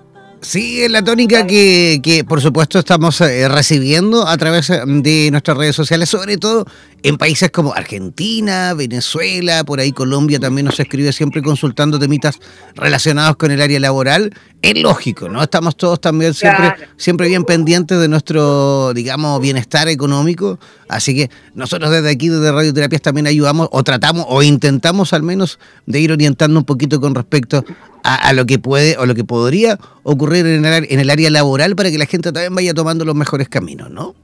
Sí, 0.43 0.81
es 0.81 0.89
la 0.89 1.03
tónica 1.03 1.45
que, 1.45 1.99
que 2.01 2.23
por 2.23 2.41
supuesto 2.41 2.79
estamos 2.79 3.21
eh, 3.21 3.47
recibiendo 3.47 4.27
a 4.27 4.35
través 4.37 4.71
eh, 4.71 4.81
de 4.87 5.29
nuestras 5.29 5.55
redes 5.55 5.75
sociales, 5.75 6.09
sobre 6.09 6.37
todo 6.37 6.65
en 7.03 7.17
países 7.17 7.51
como 7.51 7.75
Argentina, 7.75 8.73
Venezuela, 8.73 9.63
por 9.63 9.79
ahí 9.79 9.91
Colombia 9.91 10.39
también 10.39 10.65
nos 10.65 10.79
escribe 10.79 11.13
siempre 11.13 11.43
consultando 11.43 11.99
temitas 11.99 12.39
relacionados 12.73 13.35
con 13.35 13.51
el 13.51 13.61
área 13.61 13.79
laboral. 13.79 14.33
Es 14.63 14.79
lógico, 14.81 15.29
¿no? 15.29 15.43
Estamos 15.43 15.77
todos 15.77 16.01
también 16.01 16.33
siempre, 16.33 16.73
siempre 16.97 17.27
bien 17.27 17.43
pendientes 17.43 17.99
de 17.99 18.07
nuestro, 18.07 18.93
digamos, 18.93 19.39
bienestar 19.41 19.87
económico. 19.89 20.59
Así 20.89 21.15
que 21.15 21.29
nosotros 21.53 21.91
desde 21.91 22.09
aquí, 22.09 22.29
desde 22.29 22.51
Radioterapias, 22.51 23.01
también 23.01 23.27
ayudamos 23.27 23.69
o 23.71 23.83
tratamos 23.83 24.25
o 24.27 24.43
intentamos 24.43 25.13
al 25.13 25.23
menos 25.23 25.57
de 25.85 25.99
ir 25.99 26.11
orientando 26.11 26.59
un 26.59 26.65
poquito 26.65 26.99
con 26.99 27.15
respecto 27.15 27.65
a, 28.03 28.33
lo 28.33 28.45
que 28.45 28.59
puede 28.59 28.97
o 28.97 29.05
lo 29.05 29.15
que 29.15 29.23
podría 29.23 29.77
ocurrir 30.03 30.45
en 30.45 30.65
el, 30.65 30.87
en 30.89 30.99
el 30.99 31.09
área 31.09 31.29
laboral 31.29 31.75
para 31.75 31.91
que 31.91 31.97
la 31.97 32.05
gente 32.05 32.31
también 32.31 32.55
vaya 32.55 32.73
tomando 32.73 33.05
los 33.05 33.15
mejores 33.15 33.49
caminos, 33.49 33.89
¿no? 33.89 34.15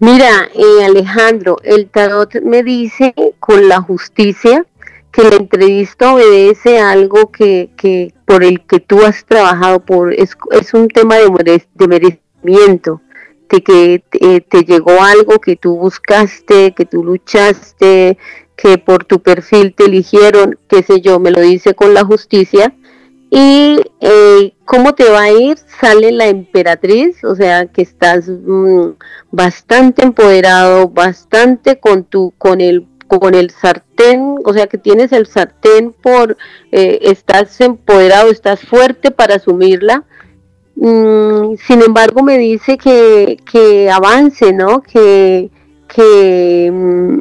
Mira, 0.00 0.50
eh, 0.54 0.84
Alejandro, 0.84 1.56
el 1.62 1.88
tarot 1.88 2.34
me 2.42 2.62
dice 2.62 3.14
con 3.38 3.68
la 3.68 3.80
justicia 3.80 4.66
que 5.10 5.22
la 5.22 5.36
entrevista 5.36 6.12
obedece 6.12 6.78
a 6.78 6.90
algo 6.90 7.30
que, 7.30 7.70
que 7.76 8.12
por 8.26 8.42
el 8.42 8.66
que 8.66 8.80
tú 8.80 9.02
has 9.02 9.24
trabajado, 9.24 9.80
por 9.80 10.12
es, 10.12 10.36
es 10.50 10.74
un 10.74 10.88
tema 10.88 11.16
de, 11.16 11.62
de 11.74 11.88
merecimiento, 11.88 13.00
de 13.48 13.62
que 13.62 14.04
te, 14.10 14.40
te 14.40 14.62
llegó 14.64 15.00
algo 15.02 15.38
que 15.38 15.56
tú 15.56 15.76
buscaste, 15.76 16.74
que 16.74 16.84
tú 16.84 17.04
luchaste, 17.04 18.18
que 18.56 18.78
por 18.78 19.04
tu 19.04 19.20
perfil 19.20 19.74
te 19.74 19.84
eligieron, 19.84 20.58
qué 20.68 20.82
sé 20.82 21.00
yo, 21.00 21.18
me 21.18 21.30
lo 21.30 21.40
dice 21.40 21.74
con 21.74 21.94
la 21.94 22.04
justicia. 22.04 22.74
Y 23.30 23.80
eh, 24.00 24.54
cómo 24.64 24.94
te 24.94 25.10
va 25.10 25.22
a 25.22 25.32
ir, 25.32 25.58
sale 25.80 26.12
la 26.12 26.28
emperatriz, 26.28 27.24
o 27.24 27.34
sea 27.34 27.66
que 27.66 27.82
estás 27.82 28.28
mm, 28.28 28.90
bastante 29.32 30.04
empoderado, 30.04 30.88
bastante 30.88 31.80
con 31.80 32.04
tu, 32.04 32.32
con 32.38 32.60
el 32.60 32.86
con 33.18 33.34
el 33.34 33.50
sartén, 33.50 34.36
o 34.44 34.52
sea 34.52 34.66
que 34.66 34.78
tienes 34.78 35.12
el 35.12 35.26
sartén 35.26 35.92
por, 35.92 36.36
eh, 36.72 36.98
estás 37.02 37.60
empoderado, 37.60 38.30
estás 38.30 38.60
fuerte 38.60 39.10
para 39.10 39.36
asumirla. 39.36 40.04
Mm, 40.76 41.54
sin 41.56 41.82
embargo, 41.82 42.22
me 42.22 42.38
dice 42.38 42.78
que, 42.78 43.38
que 43.50 43.90
avance, 43.90 44.52
¿no? 44.52 44.82
Que, 44.82 45.50
que, 45.88 46.70
mm, 46.72 47.18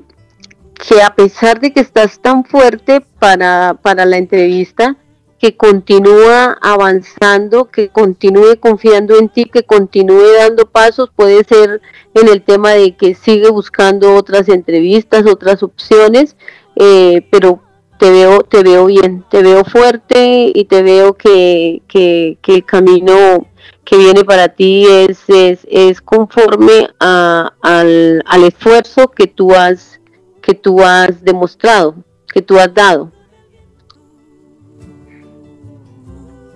que 0.94 1.02
a 1.02 1.16
pesar 1.16 1.60
de 1.60 1.74
que 1.74 1.80
estás 1.80 2.20
tan 2.20 2.46
fuerte 2.46 3.02
para, 3.20 3.80
para 3.82 4.06
la 4.06 4.18
entrevista, 4.18 4.96
que 5.40 5.58
continúa 5.58 6.58
avanzando, 6.62 7.66
que 7.66 7.90
continúe 7.90 8.60
confiando 8.60 9.18
en 9.18 9.30
ti, 9.30 9.46
que 9.46 9.64
continúe 9.64 10.34
dando 10.38 10.68
pasos, 10.68 11.10
puede 11.16 11.44
ser 11.46 11.82
en 12.14 12.28
el 12.28 12.44
tema 12.44 12.72
de 12.72 12.96
que 12.96 13.16
sigue 13.16 13.50
buscando 13.50 14.14
otras 14.14 14.48
entrevistas, 14.50 15.26
otras 15.26 15.64
opciones, 15.64 16.36
eh, 16.76 17.28
pero 17.32 17.62
te 17.98 18.12
veo, 18.12 18.42
te 18.42 18.62
veo 18.62 18.86
bien, 18.86 19.26
te 19.32 19.42
veo 19.42 19.66
fuerte 19.66 20.52
y 20.54 20.66
te 20.66 20.84
veo 20.84 21.14
que, 21.14 21.82
que, 21.88 22.38
el 22.46 22.66
camino 22.66 23.48
que 23.84 23.98
viene 23.98 24.24
para 24.24 24.50
ti 24.50 24.86
es, 24.86 25.24
es, 25.28 25.68
es 25.70 26.02
conforme 26.02 26.88
a, 27.00 27.52
al, 27.62 28.24
al 28.28 28.44
esfuerzo 28.44 29.08
que 29.08 29.26
tú 29.28 29.54
has 29.54 30.00
que 30.44 30.54
tú 30.54 30.84
has 30.84 31.24
demostrado, 31.24 31.96
que 32.32 32.42
tú 32.42 32.60
has 32.60 32.72
dado. 32.74 33.12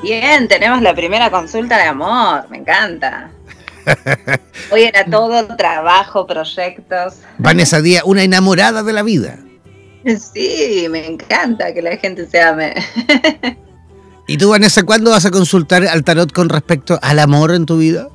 Bien, 0.02 0.48
tenemos 0.48 0.82
la 0.82 0.94
primera 0.94 1.30
consulta 1.30 1.78
de 1.78 1.84
amor, 1.84 2.48
me 2.50 2.58
encanta. 2.58 3.30
Hoy 4.70 4.82
era 4.82 5.04
todo 5.04 5.56
trabajo, 5.56 6.26
proyectos. 6.26 7.14
Vanessa 7.38 7.80
Díaz, 7.80 8.02
una 8.04 8.22
enamorada 8.22 8.82
de 8.82 8.92
la 8.92 9.02
vida. 9.02 9.38
Sí, 10.04 10.86
me 10.90 11.06
encanta 11.06 11.72
que 11.72 11.80
la 11.80 11.96
gente 11.96 12.26
se 12.26 12.40
ame. 12.40 12.74
¿Y 14.26 14.38
tú, 14.38 14.50
Vanessa, 14.50 14.82
cuándo 14.84 15.10
vas 15.10 15.26
a 15.26 15.30
consultar 15.30 15.86
al 15.86 16.02
tarot 16.02 16.32
con 16.32 16.48
respecto 16.48 16.98
al 17.02 17.18
amor 17.18 17.52
en 17.52 17.66
tu 17.66 17.78
vida? 17.78 18.08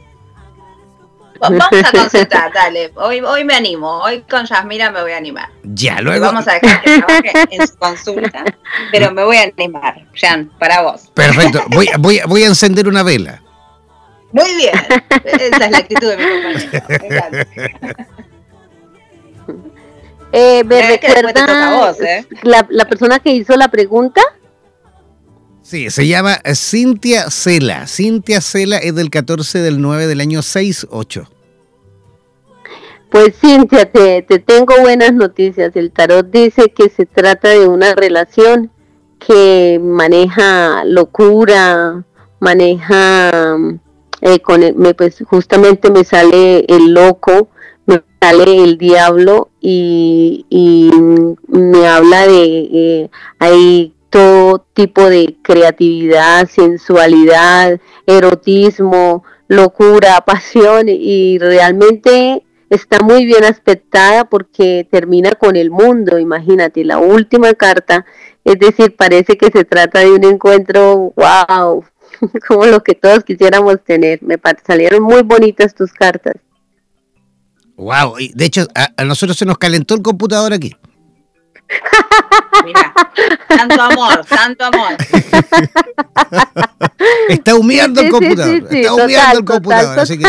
Vamos 1.39 1.63
a 1.71 1.91
consultar, 1.91 2.51
dale. 2.53 2.91
Hoy, 2.95 3.21
hoy 3.21 3.43
me 3.43 3.55
animo. 3.55 3.99
Hoy 3.99 4.23
con 4.29 4.45
Yasmira 4.45 4.91
me 4.91 5.01
voy 5.01 5.11
a 5.11 5.17
animar. 5.17 5.49
Ya, 5.63 6.01
luego. 6.01 6.25
Vamos 6.25 6.47
a 6.47 6.53
dejar 6.53 6.81
que 6.81 6.97
trabaje 6.99 7.31
en 7.51 7.67
su 7.67 7.77
consulta, 7.77 8.43
pero 8.91 9.11
me 9.11 9.23
voy 9.23 9.37
a 9.37 9.51
animar. 9.55 10.05
Jan, 10.15 10.51
para 10.59 10.81
vos. 10.81 11.11
Perfecto. 11.13 11.63
Voy, 11.69 11.89
voy, 11.99 12.21
voy 12.27 12.43
a 12.43 12.47
encender 12.47 12.87
una 12.87 13.03
vela. 13.03 13.41
Muy 14.31 14.55
bien. 14.55 14.73
Esa 15.23 15.65
es 15.65 15.71
la 15.71 15.77
actitud 15.77 16.07
de 16.07 16.17
mi 16.17 16.23
compañero. 16.23 17.45
Eh, 20.31 20.63
¿Me 20.63 20.87
recuerda 20.87 21.91
¿eh? 22.01 22.25
la, 22.43 22.65
la 22.69 22.85
persona 22.85 23.19
que 23.19 23.31
hizo 23.31 23.55
la 23.57 23.67
pregunta? 23.69 24.21
Sí, 25.69 25.91
se 25.91 26.07
llama 26.07 26.39
Cintia 26.55 27.29
Cela. 27.29 27.85
Cintia 27.85 28.41
Cela 28.41 28.77
es 28.77 28.95
del 28.95 29.11
14 29.11 29.59
del 29.59 29.79
9 29.79 30.07
del 30.07 30.19
año 30.19 30.41
68. 30.41 31.29
Pues 33.11 33.35
Cintia, 33.39 33.85
te, 33.91 34.23
te, 34.23 34.39
tengo 34.39 34.73
buenas 34.81 35.13
noticias. 35.13 35.75
El 35.75 35.91
tarot 35.91 36.25
dice 36.31 36.73
que 36.75 36.89
se 36.89 37.05
trata 37.05 37.49
de 37.49 37.67
una 37.67 37.93
relación 37.93 38.71
que 39.19 39.79
maneja 39.79 40.83
locura, 40.85 42.03
maneja, 42.39 43.55
eh, 44.21 44.39
con 44.39 44.61
me, 44.75 44.95
pues 44.95 45.23
justamente 45.23 45.91
me 45.91 46.03
sale 46.03 46.65
el 46.67 46.95
loco, 46.95 47.49
me 47.85 48.01
sale 48.19 48.63
el 48.63 48.79
diablo 48.79 49.51
y, 49.61 50.47
y 50.49 50.89
me 51.47 51.87
habla 51.87 52.25
de, 52.25 52.69
eh, 52.73 53.09
hay 53.37 53.93
todo 54.09 54.65
tipo 54.79 55.09
de 55.09 55.35
creatividad, 55.41 56.47
sensualidad, 56.47 57.81
erotismo, 58.07 59.25
locura, 59.49 60.21
pasión 60.25 60.85
y 60.87 61.37
realmente 61.37 62.45
está 62.69 62.99
muy 62.99 63.25
bien 63.25 63.43
aspectada 63.43 64.23
porque 64.23 64.87
termina 64.89 65.31
con 65.31 65.57
el 65.57 65.69
mundo, 65.69 66.17
imagínate, 66.17 66.85
la 66.85 66.97
última 66.97 67.53
carta, 67.55 68.05
es 68.45 68.57
decir, 68.57 68.95
parece 68.95 69.37
que 69.37 69.47
se 69.51 69.65
trata 69.65 69.99
de 69.99 70.11
un 70.11 70.23
encuentro, 70.23 71.13
wow, 71.17 71.83
como 72.47 72.65
lo 72.65 72.81
que 72.81 72.95
todos 72.95 73.25
quisiéramos 73.25 73.83
tener. 73.83 74.23
Me 74.23 74.39
salieron 74.65 75.03
muy 75.03 75.23
bonitas 75.23 75.75
tus 75.75 75.91
cartas. 75.91 76.35
Wow, 77.75 78.15
de 78.33 78.45
hecho 78.45 78.65
a, 78.73 79.03
nosotros 79.03 79.37
se 79.37 79.45
nos 79.45 79.57
calentó 79.57 79.95
el 79.95 80.01
computador 80.03 80.53
aquí. 80.53 80.73
tanto 83.47 83.81
amor, 83.81 84.25
tanto 84.25 84.65
amor. 84.65 84.97
Está 87.29 87.55
humeando 87.55 88.01
el 88.01 88.11
computador, 88.11 88.67
está 88.69 88.93
humeando 88.93 89.39
el 89.39 89.45
computador, 89.45 89.99
así 89.99 90.17
que 90.17 90.25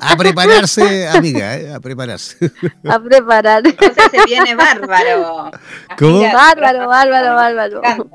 a 0.00 0.16
prepararse, 0.16 1.08
amiga, 1.08 1.56
¿eh? 1.56 1.72
a 1.72 1.80
prepararse. 1.80 2.52
A 2.88 3.00
preparar. 3.00 3.66
Entonces 3.66 4.04
se 4.10 4.24
viene 4.24 4.54
bárbaro. 4.54 5.50
¿Cómo? 5.98 6.20
Bárbaro, 6.20 6.88
bárbaro, 6.88 7.34
bárbaro. 7.34 7.82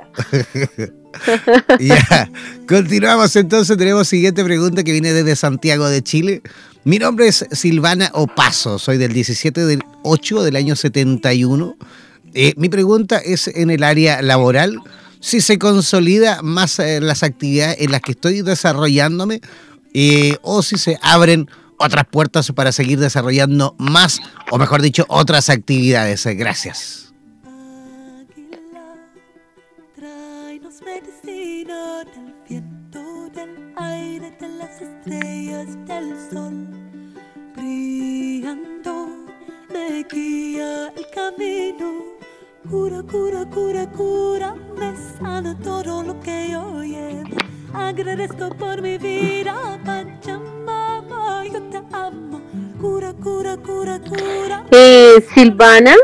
ya, 1.80 2.30
continuamos 2.68 3.36
entonces, 3.36 3.78
tenemos 3.78 4.08
siguiente 4.08 4.44
pregunta 4.44 4.84
que 4.84 4.92
viene 4.92 5.14
desde 5.14 5.36
Santiago 5.36 5.90
de 5.90 6.02
Chile. 6.02 6.42
Mi 6.84 6.98
nombre 6.98 7.28
es 7.28 7.46
Silvana 7.52 8.10
Opaso, 8.14 8.80
soy 8.80 8.98
del 8.98 9.14
17 9.14 9.66
del 9.66 9.82
8 10.04 10.44
del 10.44 10.56
año 10.56 10.76
71. 10.76 11.76
Eh, 12.34 12.54
mi 12.58 12.70
pregunta 12.70 13.18
es 13.18 13.48
en 13.48 13.70
el 13.70 13.84
área 13.84 14.22
laboral, 14.22 14.80
si 15.20 15.42
se 15.42 15.60
consolida 15.60 16.42
más 16.42 16.80
eh, 16.80 17.00
las 17.02 17.24
actividades 17.24 17.80
en 17.80 17.92
las 17.92 18.02
que 18.02 18.12
estoy 18.12 18.42
desarrollándome 18.42 19.42
eh, 19.94 20.38
o 20.42 20.64
si 20.64 20.78
se 20.78 20.98
abren 21.02 21.50
otras 21.78 22.06
puertas 22.10 22.52
para 22.52 22.72
seguir 22.72 23.00
desarrollando 23.00 23.76
más, 23.78 24.20
o 24.52 24.58
mejor 24.58 24.82
dicho, 24.82 25.06
otras 25.10 25.50
actividades. 25.50 26.26
Gracias. 26.26 27.12
guía 40.12 40.92
el 40.96 41.06
camino. 41.10 42.11
Cura, 42.72 43.04
cura, 43.04 43.46
cura, 43.54 43.86
cura, 43.88 44.56
me 44.80 44.96
sana 45.20 45.58
todo 45.62 46.04
lo 46.04 46.18
que 46.22 46.52
yo 46.52 46.82
llevo. 46.82 47.36
Agradezco 47.74 48.48
por 48.58 48.82
mi 48.82 48.98
vida, 48.98 49.78
Pachamama, 49.86 51.44
yo 51.52 51.62
te 51.64 51.82
amo. 51.92 52.40
Cura, 52.80 53.12
cura, 53.22 53.58
cura, 53.58 54.00
cura. 54.00 54.66
Eh, 54.72 55.22
Silvana, 55.34 55.96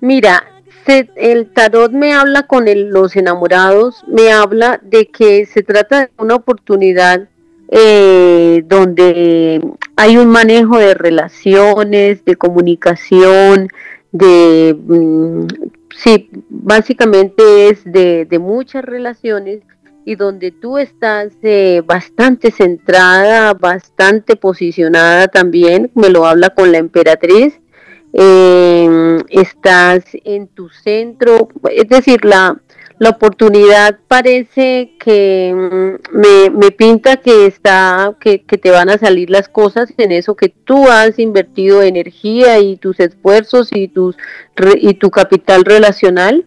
mira, 0.00 0.44
el 0.86 1.50
tarot 1.52 1.92
me 1.92 2.14
habla 2.14 2.44
con 2.44 2.64
los 2.90 3.14
enamorados, 3.14 4.04
me 4.06 4.32
habla 4.32 4.80
de 4.82 5.08
que 5.08 5.44
se 5.44 5.62
trata 5.62 6.06
de 6.06 6.10
una 6.16 6.36
oportunidad 6.36 7.28
eh, 7.70 8.62
donde 8.64 9.60
hay 9.94 10.16
un 10.16 10.28
manejo 10.28 10.78
de 10.78 10.94
relaciones, 10.94 12.24
de 12.24 12.36
comunicación, 12.36 13.68
de, 14.12 14.76
mm, 14.78 15.46
sí, 15.96 16.30
básicamente 16.48 17.68
es 17.68 17.84
de, 17.84 18.26
muchas 18.40 18.84
relaciones 18.84 19.60
y 20.04 20.14
donde 20.14 20.52
tú 20.52 20.78
estás 20.78 21.32
eh, 21.42 21.82
bastante 21.84 22.50
centrada, 22.50 23.52
bastante 23.54 24.36
posicionada 24.36 25.28
también, 25.28 25.90
me 25.94 26.08
lo 26.08 26.26
habla 26.26 26.50
con 26.50 26.72
la 26.72 26.78
emperatriz, 26.78 27.60
eh, 28.14 29.18
estás 29.28 30.04
en 30.24 30.48
tu 30.48 30.70
centro, 30.70 31.48
es 31.70 31.88
decir, 31.88 32.24
la, 32.24 32.58
la 32.98 33.10
oportunidad 33.10 33.98
parece 34.08 34.94
que 34.98 35.52
mm, 35.54 36.16
me, 36.16 36.50
me, 36.50 36.70
pinta 36.70 37.16
que 37.18 37.46
está, 37.46 38.14
que, 38.20 38.42
que, 38.42 38.58
te 38.58 38.70
van 38.70 38.90
a 38.90 38.98
salir 38.98 39.30
las 39.30 39.48
cosas 39.48 39.92
en 39.98 40.12
eso 40.12 40.34
que 40.34 40.48
tú 40.48 40.88
has 40.88 41.18
invertido 41.18 41.82
energía 41.82 42.58
y 42.58 42.76
tus 42.76 42.98
esfuerzos 43.00 43.70
y 43.72 43.88
tus 43.88 44.16
y 44.80 44.94
tu 44.94 45.10
capital 45.10 45.64
relacional. 45.64 46.46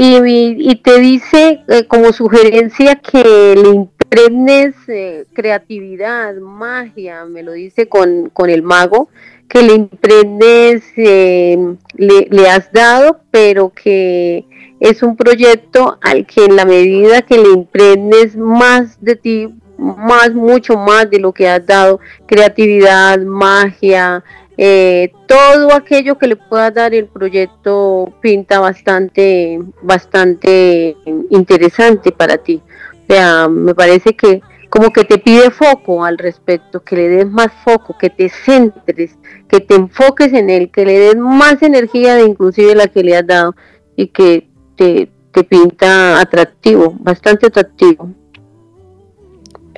Y, 0.00 0.76
te 0.76 1.00
dice 1.00 1.64
eh, 1.66 1.84
como 1.88 2.12
sugerencia 2.12 2.96
que 2.96 3.56
le 3.56 3.68
impregnes 3.70 4.76
eh, 4.86 5.24
creatividad, 5.32 6.36
magia, 6.36 7.24
me 7.24 7.42
lo 7.42 7.50
dice 7.50 7.88
con, 7.88 8.30
con 8.30 8.48
el 8.48 8.62
mago, 8.62 9.08
que 9.48 9.62
le 9.62 9.74
impregnes, 9.74 10.84
eh, 10.96 11.74
le, 11.96 12.28
le 12.30 12.48
has 12.48 12.70
dado, 12.72 13.22
pero 13.32 13.70
que 13.70 14.44
es 14.80 15.02
un 15.02 15.16
proyecto 15.16 15.98
al 16.00 16.26
que 16.26 16.44
en 16.44 16.56
la 16.56 16.64
medida 16.64 17.22
que 17.22 17.38
le 17.38 17.50
impregnes 17.50 18.36
más 18.36 19.02
de 19.02 19.16
ti, 19.16 19.54
más, 19.76 20.32
mucho 20.34 20.76
más 20.76 21.10
de 21.10 21.20
lo 21.20 21.32
que 21.32 21.48
has 21.48 21.64
dado, 21.66 22.00
creatividad, 22.26 23.18
magia, 23.20 24.24
eh, 24.56 25.12
todo 25.26 25.72
aquello 25.72 26.18
que 26.18 26.26
le 26.26 26.36
pueda 26.36 26.70
dar 26.70 26.92
el 26.92 27.06
proyecto 27.06 28.12
pinta 28.20 28.58
bastante, 28.58 29.60
bastante 29.82 30.96
interesante 31.30 32.10
para 32.10 32.38
ti. 32.38 32.60
O 32.92 33.12
sea, 33.12 33.48
me 33.48 33.74
parece 33.74 34.16
que 34.16 34.42
como 34.68 34.92
que 34.92 35.04
te 35.04 35.18
pide 35.18 35.50
foco 35.50 36.04
al 36.04 36.18
respecto, 36.18 36.82
que 36.82 36.96
le 36.96 37.08
des 37.08 37.26
más 37.26 37.48
foco, 37.64 37.96
que 37.96 38.10
te 38.10 38.28
centres, 38.28 39.16
que 39.48 39.60
te 39.60 39.76
enfoques 39.76 40.32
en 40.32 40.50
él, 40.50 40.70
que 40.70 40.84
le 40.84 40.98
des 40.98 41.16
más 41.16 41.62
energía 41.62 42.16
de 42.16 42.24
inclusive 42.24 42.74
la 42.74 42.88
que 42.88 43.02
le 43.02 43.16
has 43.16 43.26
dado 43.26 43.54
y 43.96 44.08
que 44.08 44.47
te, 44.78 45.10
pinta 45.44 46.20
atractivo, 46.20 46.96
bastante 47.00 47.46
atractivo. 47.46 48.12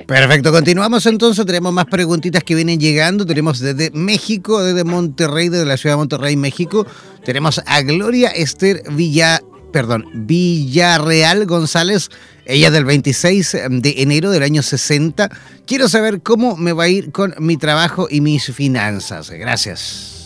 Perfecto, 0.07 0.51
continuamos 0.51 1.05
entonces, 1.05 1.45
tenemos 1.45 1.71
más 1.71 1.85
preguntitas 1.85 2.43
que 2.43 2.55
vienen 2.55 2.79
llegando, 2.79 3.25
tenemos 3.25 3.59
desde 3.59 3.91
México, 3.91 4.63
desde 4.63 4.83
Monterrey, 4.83 5.49
desde 5.49 5.65
la 5.65 5.77
ciudad 5.77 5.93
de 5.93 5.97
Monterrey, 5.97 6.35
México, 6.35 6.87
tenemos 7.23 7.61
a 7.65 7.81
Gloria 7.81 8.29
Esther 8.29 8.83
Villa, 8.91 9.39
perdón, 9.71 10.05
Villarreal 10.13 11.45
González, 11.45 12.09
ella 12.45 12.71
del 12.71 12.85
26 12.85 13.57
de 13.69 13.93
enero 13.97 14.31
del 14.31 14.43
año 14.43 14.63
60. 14.63 15.29
Quiero 15.67 15.87
saber 15.87 16.21
cómo 16.21 16.57
me 16.57 16.73
va 16.73 16.85
a 16.85 16.89
ir 16.89 17.11
con 17.11 17.35
mi 17.37 17.57
trabajo 17.57 18.07
y 18.09 18.19
mis 18.19 18.51
finanzas. 18.51 19.29
Gracias. 19.29 20.20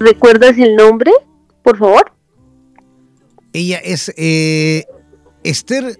¿Me 0.00 0.06
recuerdas 0.06 0.56
el 0.58 0.76
nombre, 0.76 1.10
por 1.62 1.76
favor? 1.76 2.12
Ella 3.52 3.78
es 3.78 4.12
eh, 4.16 4.84
Esther 5.42 5.98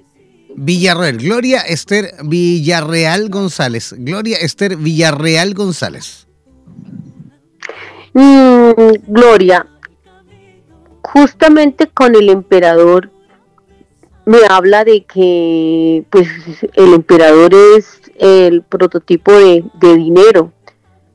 Villarreal, 0.54 1.16
Gloria 1.16 1.62
Esther 1.62 2.14
Villarreal 2.22 3.28
González. 3.28 3.94
Gloria 3.98 4.36
Esther 4.40 4.76
Villarreal 4.76 5.54
González. 5.54 6.28
Mm, 8.12 8.72
Gloria, 9.08 9.66
justamente 11.02 11.88
con 11.88 12.14
el 12.14 12.28
emperador 12.28 13.10
me 14.26 14.38
habla 14.48 14.84
de 14.84 15.04
que 15.04 16.04
pues 16.10 16.28
el 16.74 16.94
emperador 16.94 17.52
es 17.76 18.00
el 18.18 18.62
prototipo 18.62 19.32
de, 19.32 19.64
dinero. 19.80 20.52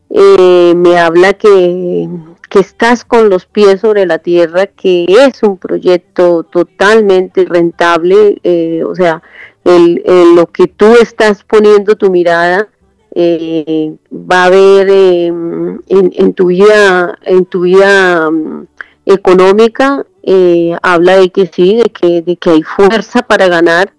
Eh, 0.09 0.73
me 0.75 0.97
habla 0.97 1.33
que 1.33 2.09
que 2.53 2.59
estás 2.59 3.03
con 3.03 3.31
los 3.31 3.47
pies 3.47 3.81
sobre 3.81 4.05
la 4.05 4.19
tierra, 4.19 4.67
que 4.67 5.05
es 5.07 5.41
un 5.41 5.57
proyecto 5.57 6.43
totalmente 6.43 7.45
rentable, 7.45 8.39
eh, 8.43 8.83
o 8.85 8.93
sea, 8.93 9.23
lo 9.65 10.45
que 10.51 10.67
tú 10.67 10.85
estás 11.01 11.43
poniendo 11.43 11.95
tu 11.95 12.11
mirada 12.11 12.67
eh, 13.15 13.95
va 14.13 14.43
a 14.43 14.45
haber 14.45 14.87
em, 14.87 15.79
en, 15.87 16.33
tu 16.35 16.47
vida, 16.47 17.17
en 17.23 17.45
tu 17.45 17.61
vida 17.61 18.29
mm, 18.29 18.67
económica, 19.07 20.05
eh, 20.21 20.77
habla 20.83 21.17
de 21.17 21.31
que 21.31 21.47
sí, 21.47 21.77
de 21.77 21.85
que, 21.85 22.21
de 22.21 22.35
que 22.35 22.51
hay 22.51 22.61
fuerza 22.61 23.23
para 23.23 23.47
ganar. 23.47 23.93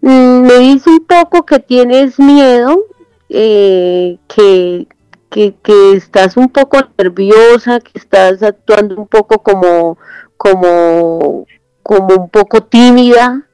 Mm, 0.00 0.40
me 0.46 0.58
dice 0.58 0.88
un 0.88 1.04
poco 1.04 1.44
que 1.44 1.58
tienes 1.58 2.18
miedo, 2.18 2.82
que, 3.28 4.86
que, 5.34 5.92
estás 5.96 6.36
un 6.36 6.48
poco 6.48 6.78
nerviosa, 6.96 7.80
que 7.80 7.98
estás 7.98 8.42
actuando 8.42 8.96
un 8.96 9.08
poco 9.08 9.42
como, 9.42 9.98
como, 10.36 11.46
como 11.82 12.14
un 12.14 12.28
poco 12.30 12.62
tímida, 12.62 13.48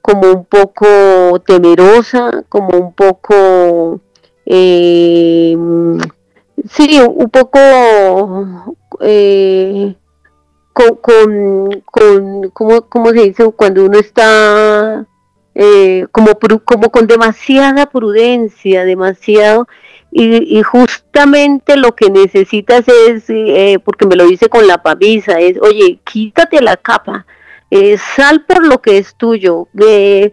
como 0.00 0.32
un 0.32 0.44
poco 0.46 1.40
temerosa, 1.46 2.44
como 2.48 2.78
un 2.78 2.94
poco, 2.94 4.00
eh, 4.46 5.56
sí, 6.70 7.00
un 7.00 7.28
poco 7.28 7.58
eh, 9.00 9.94
con, 10.72 10.96
con, 10.96 11.82
con 11.84 12.50
¿cómo, 12.50 12.80
cómo 12.88 13.10
se 13.10 13.20
dice? 13.24 13.52
Cuando 13.52 13.84
uno 13.84 13.98
está 13.98 15.06
eh, 15.62 16.06
como, 16.10 16.38
como 16.64 16.90
con 16.90 17.06
demasiada 17.06 17.84
prudencia, 17.84 18.82
demasiado, 18.86 19.68
y, 20.10 20.62
justamente 20.62 21.76
lo 21.76 21.94
que 21.94 22.08
necesitas 22.08 22.88
es, 22.88 23.24
eh, 23.28 23.78
porque 23.84 24.06
me 24.06 24.16
lo 24.16 24.24
dice 24.26 24.48
con 24.48 24.66
la 24.66 24.82
pavisa, 24.82 25.38
es, 25.38 25.60
oye, 25.60 26.00
quítate 26.02 26.62
la 26.62 26.78
capa, 26.78 27.26
eh, 27.70 27.98
sal 27.98 28.46
por 28.46 28.66
lo 28.66 28.80
que 28.80 28.96
es 28.96 29.14
tuyo, 29.16 29.68
eh, 29.78 30.32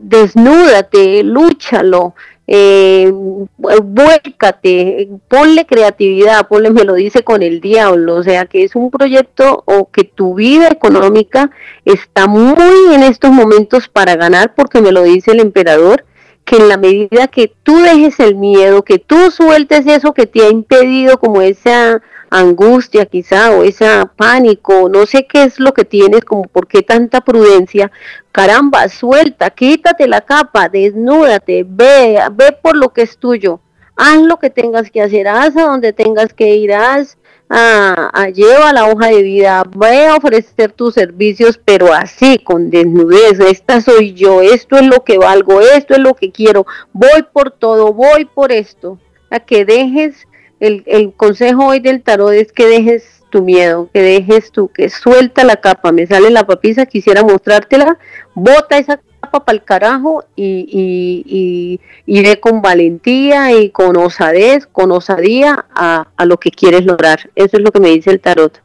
desnúdate, 0.00 1.22
lúchalo, 1.22 2.14
eh, 2.46 3.12
vuélcate, 3.12 5.08
ponle 5.28 5.66
creatividad, 5.66 6.46
ponle, 6.46 6.70
me 6.70 6.84
lo 6.84 6.94
dice 6.94 7.24
con 7.24 7.42
el 7.42 7.60
diablo, 7.60 8.14
o 8.14 8.22
sea 8.22 8.46
que 8.46 8.62
es 8.62 8.76
un 8.76 8.90
proyecto 8.90 9.64
o 9.66 9.90
que 9.90 10.04
tu 10.04 10.34
vida 10.34 10.68
económica 10.68 11.50
está 11.84 12.26
muy 12.26 12.94
en 12.94 13.02
estos 13.02 13.32
momentos 13.32 13.88
para 13.88 14.14
ganar, 14.16 14.54
porque 14.54 14.80
me 14.80 14.92
lo 14.92 15.02
dice 15.02 15.32
el 15.32 15.40
emperador, 15.40 16.04
que 16.46 16.56
en 16.56 16.68
la 16.68 16.76
medida 16.76 17.26
que 17.26 17.52
tú 17.64 17.76
dejes 17.80 18.20
el 18.20 18.36
miedo, 18.36 18.84
que 18.84 19.00
tú 19.00 19.32
sueltes 19.32 19.84
eso 19.86 20.14
que 20.14 20.26
te 20.26 20.42
ha 20.42 20.48
impedido 20.48 21.18
como 21.18 21.42
esa 21.42 22.00
angustia 22.30 23.04
quizá 23.04 23.50
o 23.50 23.64
esa 23.64 24.12
pánico, 24.16 24.88
no 24.88 25.06
sé 25.06 25.26
qué 25.26 25.42
es 25.42 25.58
lo 25.58 25.74
que 25.74 25.84
tienes, 25.84 26.24
como 26.24 26.44
por 26.44 26.68
qué 26.68 26.82
tanta 26.82 27.20
prudencia, 27.20 27.90
caramba, 28.30 28.88
suelta, 28.88 29.50
quítate 29.50 30.06
la 30.06 30.20
capa, 30.20 30.68
desnúdate, 30.68 31.66
ve, 31.68 32.20
ve 32.32 32.56
por 32.62 32.76
lo 32.76 32.92
que 32.92 33.02
es 33.02 33.18
tuyo, 33.18 33.58
haz 33.96 34.18
lo 34.18 34.38
que 34.38 34.50
tengas 34.50 34.88
que 34.92 35.02
hacer, 35.02 35.26
haz 35.26 35.56
a 35.56 35.64
donde 35.64 35.92
tengas 35.92 36.32
que 36.32 36.54
ir, 36.54 36.72
haz 36.72 37.18
a, 37.48 38.28
lleva 38.34 38.72
la 38.72 38.86
hoja 38.86 39.08
de 39.08 39.22
vida, 39.22 39.62
voy 39.68 39.96
a 39.96 40.16
ofrecer 40.16 40.72
tus 40.72 40.94
servicios, 40.94 41.60
pero 41.64 41.92
así, 41.92 42.38
con 42.38 42.70
desnudez, 42.70 43.38
esta 43.40 43.80
soy 43.80 44.14
yo, 44.14 44.42
esto 44.42 44.76
es 44.76 44.86
lo 44.86 45.04
que 45.04 45.18
valgo, 45.18 45.60
esto 45.60 45.94
es 45.94 46.00
lo 46.00 46.14
que 46.14 46.32
quiero, 46.32 46.66
voy 46.92 47.24
por 47.32 47.52
todo, 47.52 47.92
voy 47.92 48.24
por 48.24 48.52
esto, 48.52 48.98
a 49.30 49.40
que 49.40 49.64
dejes, 49.64 50.26
el, 50.58 50.82
el 50.86 51.12
consejo 51.12 51.66
hoy 51.66 51.80
del 51.80 52.02
tarot 52.02 52.32
es 52.32 52.52
que 52.52 52.66
dejes 52.66 53.24
tu 53.30 53.42
miedo, 53.42 53.90
que 53.92 54.02
dejes 54.02 54.50
tú, 54.50 54.68
que 54.68 54.88
suelta 54.88 55.44
la 55.44 55.56
capa, 55.56 55.92
me 55.92 56.06
sale 56.06 56.30
la 56.30 56.46
papisa, 56.46 56.86
quisiera 56.86 57.22
mostrártela, 57.22 57.98
bota 58.34 58.78
esa 58.78 59.00
para 59.30 59.56
el 59.56 59.64
carajo 59.64 60.24
y, 60.36 61.80
iré 62.06 62.40
con 62.40 62.62
valentía 62.62 63.52
y 63.58 63.70
con 63.70 63.96
osadez, 63.96 64.66
con 64.70 64.92
osadía 64.92 65.66
a, 65.74 66.06
lo 66.24 66.38
que 66.38 66.50
quieres 66.50 66.84
lograr. 66.84 67.30
Eso 67.34 67.56
es 67.56 67.62
lo 67.62 67.70
que 67.72 67.80
me 67.80 67.90
dice 67.90 68.10
el 68.10 68.20
tarot. 68.20 68.60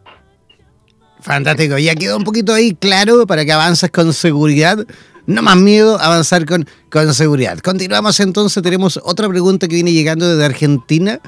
Fantástico, 1.19 1.77
ya 1.77 1.95
quedó 1.95 2.17
un 2.17 2.23
poquito 2.23 2.53
ahí 2.53 2.73
claro 2.73 3.27
para 3.27 3.45
que 3.45 3.51
avances 3.51 3.91
con 3.91 4.13
seguridad. 4.13 4.85
No 5.27 5.43
más 5.43 5.55
miedo, 5.55 5.99
avanzar 5.99 6.45
con, 6.45 6.67
con 6.89 7.13
seguridad. 7.13 7.59
Continuamos 7.59 8.19
entonces, 8.19 8.61
tenemos 8.63 8.99
otra 9.03 9.29
pregunta 9.29 9.67
que 9.67 9.75
viene 9.75 9.91
llegando 9.91 10.27
desde 10.27 10.45
Argentina. 10.45 11.19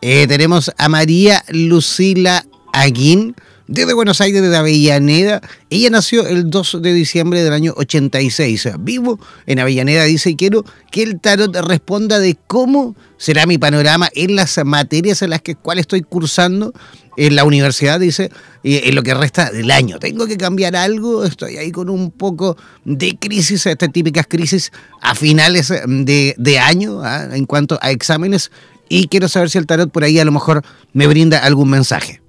Eh, 0.00 0.26
tenemos 0.26 0.72
a 0.78 0.88
María 0.88 1.44
Lucila 1.48 2.44
Aguín 2.72 3.36
desde 3.66 3.94
Buenos 3.94 4.20
Aires, 4.20 4.42
de 4.42 4.56
Avellaneda. 4.56 5.40
Ella 5.70 5.90
nació 5.90 6.26
el 6.26 6.50
2 6.50 6.82
de 6.82 6.92
diciembre 6.92 7.42
del 7.42 7.52
año 7.52 7.74
86. 7.76 8.68
Vivo 8.80 9.18
en 9.46 9.58
Avellaneda, 9.58 10.04
dice, 10.04 10.36
quiero 10.36 10.64
que 10.90 11.02
el 11.02 11.20
tarot 11.20 11.54
responda 11.56 12.18
de 12.18 12.36
cómo 12.46 12.96
será 13.16 13.46
mi 13.46 13.58
panorama 13.58 14.08
en 14.14 14.36
las 14.36 14.58
materias 14.64 15.22
en 15.22 15.30
las 15.30 15.42
que, 15.42 15.54
cuales 15.54 15.82
estoy 15.82 16.02
cursando 16.02 16.72
en 17.16 17.36
la 17.36 17.44
universidad, 17.44 18.00
dice, 18.00 18.30
en 18.64 18.94
lo 18.94 19.02
que 19.02 19.14
resta 19.14 19.50
del 19.50 19.70
año. 19.70 19.98
Tengo 19.98 20.26
que 20.26 20.36
cambiar 20.36 20.76
algo, 20.76 21.24
estoy 21.24 21.56
ahí 21.56 21.70
con 21.70 21.90
un 21.90 22.10
poco 22.10 22.56
de 22.84 23.16
crisis, 23.18 23.66
estas 23.66 23.92
típicas 23.92 24.26
crisis 24.28 24.72
a 25.00 25.14
finales 25.14 25.68
de, 25.68 26.34
de 26.38 26.58
año 26.58 27.02
¿ah? 27.02 27.28
en 27.32 27.44
cuanto 27.46 27.78
a 27.82 27.90
exámenes, 27.90 28.50
y 28.88 29.08
quiero 29.08 29.28
saber 29.28 29.50
si 29.50 29.58
el 29.58 29.66
tarot 29.66 29.90
por 29.90 30.04
ahí 30.04 30.18
a 30.18 30.24
lo 30.24 30.32
mejor 30.32 30.62
me 30.92 31.06
brinda 31.06 31.38
algún 31.38 31.70
mensaje. 31.70 32.21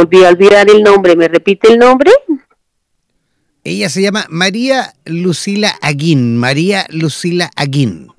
Volví 0.00 0.24
a 0.24 0.30
olvidar 0.30 0.70
el 0.70 0.82
nombre. 0.82 1.16
¿Me 1.16 1.28
repite 1.28 1.72
el 1.72 1.78
nombre? 1.78 2.10
Ella 3.64 3.88
se 3.88 4.02
llama 4.02 4.24
María 4.30 4.94
Lucila 5.04 5.76
Aguín. 5.82 6.38
María 6.38 6.86
Lucila 6.90 7.50
Aguín. 7.56 8.12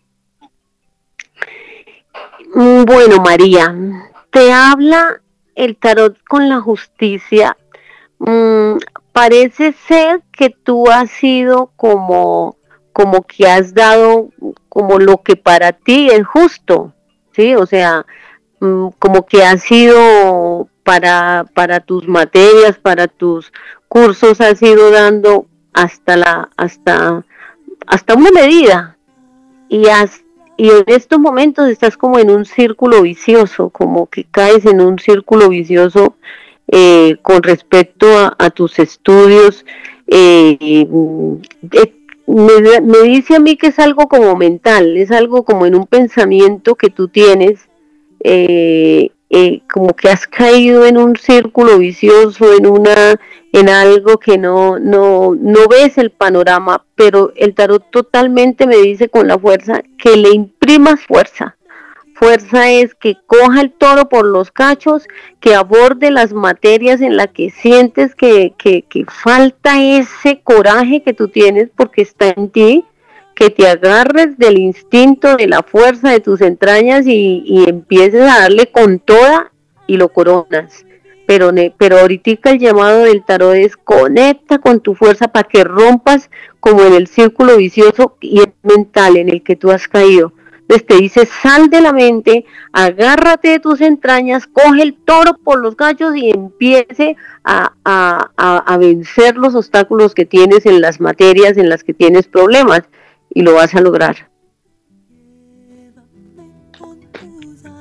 Mm, 2.54 2.84
bueno, 2.84 3.22
María, 3.22 3.74
te 4.30 4.52
habla 4.52 5.22
el 5.56 5.78
tarot 5.78 6.18
con 6.28 6.50
la 6.50 6.62
justicia. 6.62 7.58
Mm, 8.20 8.78
parece 9.12 9.74
ser 9.88 10.22
que 10.32 10.50
tú 10.52 10.90
has 10.90 11.10
sido 11.10 11.72
como, 11.76 12.58
como 12.94 13.24
que 13.24 13.48
has 13.48 13.74
dado 13.74 14.30
como 14.70 15.00
lo 15.00 15.24
que 15.24 15.36
para 15.36 15.72
ti 15.72 16.10
es 16.12 16.26
justo, 16.28 16.94
¿sí? 17.32 17.56
O 17.56 17.66
sea, 17.66 18.06
mm, 18.60 18.90
como 19.00 19.26
que 19.26 19.44
has 19.44 19.64
sido 19.64 20.70
para, 20.84 21.46
para 21.54 21.80
tus 21.80 22.08
materias, 22.08 22.78
para 22.78 23.08
tus 23.08 23.52
cursos, 23.88 24.42
has 24.42 24.62
ido 24.62 24.92
dando 24.92 25.48
hasta 25.74 26.18
la, 26.18 26.50
hasta, 26.58 27.24
hasta 27.86 28.16
una 28.16 28.32
medida. 28.32 28.98
Y 29.70 29.88
has, 29.88 30.24
y 30.58 30.70
en 30.70 30.84
estos 30.88 31.20
momentos 31.20 31.70
estás 31.70 31.98
como 31.98 32.20
en 32.20 32.30
un 32.30 32.46
círculo 32.46 33.02
vicioso, 33.02 33.70
como 33.70 34.08
que 34.08 34.26
caes 34.26 34.66
en 34.66 34.82
un 34.82 35.00
círculo 35.00 35.50
vicioso 35.50 36.16
eh, 36.68 37.18
con 37.22 37.44
respecto 37.44 38.08
a, 38.38 38.50
tus 38.50 38.80
estudios. 38.80 39.66
Eh, 40.08 40.58
eh, 40.62 41.94
me, 42.28 43.02
dice 43.04 43.36
a 43.36 43.40
mí 43.40 43.58
que 43.58 43.68
es 43.68 43.80
algo 43.80 44.08
como 44.08 44.36
mental, 44.36 44.98
es 44.98 45.12
algo 45.12 45.44
como 45.44 45.66
en 45.66 45.76
un 45.76 45.86
pensamiento 45.86 46.76
que 46.76 46.90
tú 46.90 47.08
tienes 47.08 47.68
eh, 48.24 49.12
como 49.72 49.94
que 49.96 50.10
has 50.10 50.28
caído 50.28 50.86
en 50.86 50.98
un 50.98 51.16
círculo 51.16 51.78
vicioso, 51.78 52.54
en 52.54 52.68
una, 52.68 53.16
en 53.54 53.70
algo 53.70 54.18
que 54.18 54.38
no, 54.38 54.78
no, 54.78 55.36
no 55.40 55.68
ves 55.70 55.98
el 55.98 56.12
panorama, 56.12 56.84
pero 56.96 57.32
el 57.38 57.56
tarot 57.56 57.90
totalmente 57.92 58.68
me 58.68 58.78
dice 58.78 59.08
con 59.08 59.28
la 59.28 59.40
fuerza 59.40 59.84
que 59.98 60.18
le 60.18 60.32
imprimas 60.32 61.02
fuerza. 61.06 61.56
Fuerza 62.14 62.70
es 62.70 62.94
que 62.94 63.18
coja 63.26 63.62
el 63.62 63.72
toro 63.72 64.10
por 64.10 64.26
los 64.26 64.52
cachos, 64.52 65.08
que 65.40 65.56
aborde 65.56 66.12
las 66.12 66.34
materias 66.34 67.02
en 67.02 67.16
las 67.16 67.28
que 67.28 67.50
sientes 67.50 68.14
que, 68.14 68.54
que, 68.58 68.84
que 68.84 69.06
falta 69.06 69.82
ese 69.82 70.42
coraje 70.42 71.02
que 71.02 71.14
tú 71.14 71.30
tienes 71.30 71.70
porque 71.76 72.04
está 72.04 72.30
en 72.36 72.50
ti, 72.50 72.86
que 73.42 73.50
te 73.50 73.68
agarres 73.68 74.38
del 74.38 74.60
instinto, 74.60 75.36
de 75.36 75.48
la 75.48 75.64
fuerza 75.64 76.12
de 76.12 76.20
tus 76.20 76.42
entrañas 76.42 77.08
y, 77.08 77.66
empieces 77.68 78.22
a 78.22 78.42
darle 78.42 78.68
con 78.68 79.00
toda 79.00 79.52
y 79.88 79.98
lo 79.98 80.10
coronas. 80.10 80.86
Pero, 81.26 81.50
pero 81.76 81.98
ahorita 81.98 82.52
el 82.52 82.60
llamado 82.60 83.06
del 83.06 83.26
tarot 83.26 83.56
es 83.56 83.76
conecta 83.78 84.60
con 84.60 84.80
tu 84.80 84.94
fuerza 84.94 85.28
para 85.30 85.50
que 85.50 85.64
rompas 85.64 86.30
como 86.60 86.84
en 86.84 86.94
el 86.94 87.08
círculo 87.08 87.58
vicioso 87.58 88.16
y 88.22 88.44
mental 88.62 89.18
en 89.18 89.30
el 89.30 89.42
que 89.42 89.56
tú 89.56 89.72
has 89.72 89.88
caído. 89.88 90.34
Entonces 90.60 90.86
te 90.86 90.98
dice, 90.98 91.26
sal 91.26 91.72
de 91.72 91.82
la 91.82 91.94
mente, 91.94 92.46
agárrate 92.72 93.48
de 93.48 93.60
tus 93.60 93.82
entrañas, 93.82 94.46
coge 94.46 94.84
el 94.84 94.94
toro 94.94 95.36
por 95.44 95.60
los 95.60 95.76
gallos 95.76 96.16
y 96.16 96.30
empiece 96.30 97.16
a, 97.44 97.74
a 97.86 98.78
vencer 98.78 99.36
los 99.36 99.56
obstáculos 99.56 100.14
que 100.14 100.28
tienes 100.28 100.68
en 100.68 100.80
las 100.80 101.02
materias 101.02 101.58
en 101.58 101.70
las 101.70 101.84
que 101.84 101.96
tienes 101.96 102.28
problemas 102.28 102.84
y 103.34 103.42
lo 103.42 103.54
vas 103.54 103.74
a 103.76 103.82
lograr. 103.82 104.30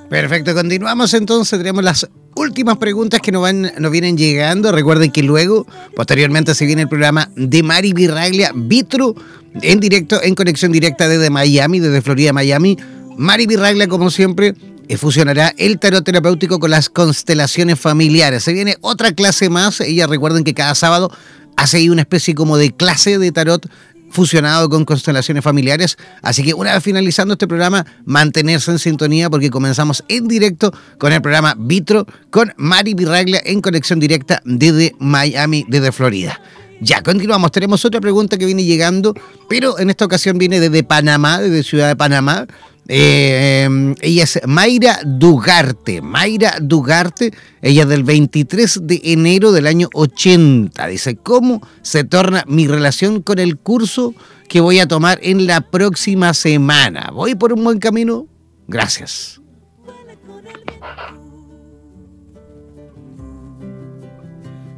Perfecto, 0.09 0.55
continuamos 0.55 1.15
entonces, 1.15 1.57
tenemos 1.59 1.85
las 1.85 2.09
últimas 2.35 2.79
preguntas 2.79 3.21
que 3.21 3.31
nos, 3.31 3.43
van, 3.43 3.73
nos 3.79 3.93
vienen 3.93 4.17
llegando. 4.17 4.73
Recuerden 4.73 5.13
que 5.13 5.23
luego, 5.23 5.67
posteriormente, 5.95 6.55
se 6.55 6.67
viene 6.67 6.83
el 6.83 6.89
programa 6.89 7.31
de 7.37 7.63
Mari 7.63 7.93
Virraglia 7.93 8.51
Vitru 8.55 9.15
en 9.63 9.79
directo, 9.79 10.21
en 10.23 10.35
conexión 10.35 10.73
directa 10.73 11.09
desde 11.09 11.31
Miami, 11.31 11.79
desde 11.79 12.03
Florida, 12.03 12.33
Miami. 12.33 12.77
Mari 13.17 13.47
Virraglia, 13.47 13.87
como 13.87 14.11
siempre, 14.11 14.55
eh, 14.89 14.97
fusionará 14.97 15.55
el 15.57 15.79
tarot 15.79 16.05
terapéutico 16.05 16.59
con 16.59 16.71
las 16.71 16.89
constelaciones 16.89 17.79
familiares. 17.79 18.43
Se 18.43 18.53
viene 18.53 18.77
otra 18.81 19.13
clase 19.13 19.49
más. 19.49 19.81
Ella 19.81 20.09
recuerden 20.09 20.43
que 20.43 20.55
cada 20.55 20.75
sábado 20.75 21.13
hace 21.57 21.77
ahí 21.77 21.89
una 21.89 22.03
especie 22.03 22.35
como 22.35 22.57
de 22.57 22.73
clase 22.73 23.19
de 23.19 23.31
tarot 23.31 23.71
fusionado 24.11 24.69
con 24.69 24.85
constelaciones 24.85 25.43
familiares. 25.43 25.97
Así 26.23 26.43
que 26.43 26.53
una 26.55 26.75
vez 26.75 26.83
finalizando 26.83 27.35
este 27.35 27.49
programa, 27.49 27.87
mantenerse 28.05 28.71
en 28.71 28.79
sintonía 28.79 29.31
porque 29.31 29.51
comenzamos 29.51 30.05
en 30.09 30.29
directo 30.29 30.73
con 30.99 31.13
el 31.13 31.23
programa 31.23 31.55
Vitro 31.57 32.07
con 32.31 32.53
Mari 32.57 32.95
Virraglia 32.95 33.41
en 33.45 33.61
conexión 33.61 34.01
directa 34.01 34.43
desde 34.45 34.95
Miami, 34.99 35.65
desde 35.69 35.93
Florida. 35.93 36.41
Ya, 36.83 37.03
continuamos. 37.03 37.53
Tenemos 37.53 37.85
otra 37.85 38.01
pregunta 38.01 38.39
que 38.39 38.47
viene 38.47 38.65
llegando, 38.65 39.15
pero 39.49 39.79
en 39.79 39.91
esta 39.91 40.07
ocasión 40.07 40.39
viene 40.39 40.61
desde 40.61 40.83
Panamá, 40.83 41.39
desde 41.39 41.63
Ciudad 41.63 41.89
de 41.89 41.97
Panamá. 41.97 42.47
Eh, 42.93 43.63
em, 43.67 43.95
ella 44.01 44.25
es 44.25 44.41
Mayra 44.49 44.99
Dugarte. 45.05 46.03
Mayra 46.03 46.57
Dugarte, 46.61 47.33
ella 47.63 47.87
del 47.87 48.03
23 48.03 48.81
de 48.83 49.01
enero 49.05 49.53
del 49.53 49.69
año 49.69 49.89
80. 49.95 50.89
Dice, 50.89 51.15
¿cómo 51.15 51.61
se 51.83 52.03
torna 52.03 52.43
mi 52.49 52.67
relación 52.67 53.23
con 53.23 53.39
el 53.39 53.59
curso 53.59 54.13
que 54.49 54.61
voy 54.61 54.81
a 54.81 54.89
tomar 54.89 55.21
en 55.23 55.47
la 55.47 55.61
próxima 55.61 56.35
semana? 56.35 57.13
¿Voy 57.15 57.37
por 57.37 57.53
un 57.53 57.63
buen 57.63 57.79
camino? 57.79 58.27
Gracias. 58.67 59.41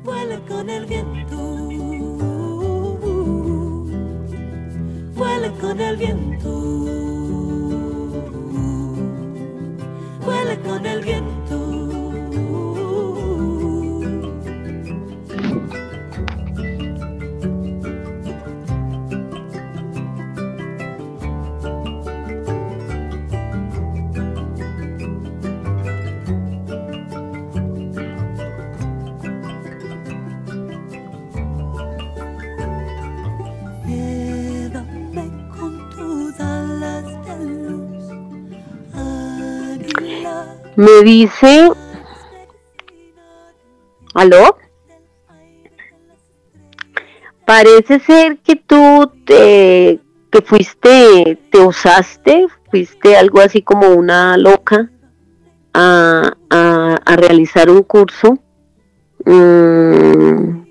Vuela 0.05 0.39
con 0.47 0.69
el 0.69 0.85
viento. 0.85 1.37
Vuela 5.15 5.51
con 5.53 5.81
el 5.81 5.97
viento. 5.97 7.22
Vuela 10.23 10.57
con 10.57 10.87
el 10.87 11.03
viento. 11.03 11.72
Me 40.83 41.05
dice, 41.05 41.71
¿aló? 44.15 44.57
Parece 47.47 48.01
ser 48.01 48.39
que 48.39 48.57
tú 48.57 49.09
te, 49.25 50.01
que 50.33 50.43
fuiste, 50.45 51.39
te 51.53 51.61
usaste, 51.61 52.49
fuiste 52.69 53.17
algo 53.17 53.39
así 53.39 53.63
como 53.63 53.91
una 53.91 54.37
loca 54.37 54.91
a, 55.73 56.35
realizar 57.15 57.71
un 57.71 57.85
curso. 57.85 58.41
Mm, 59.25 60.65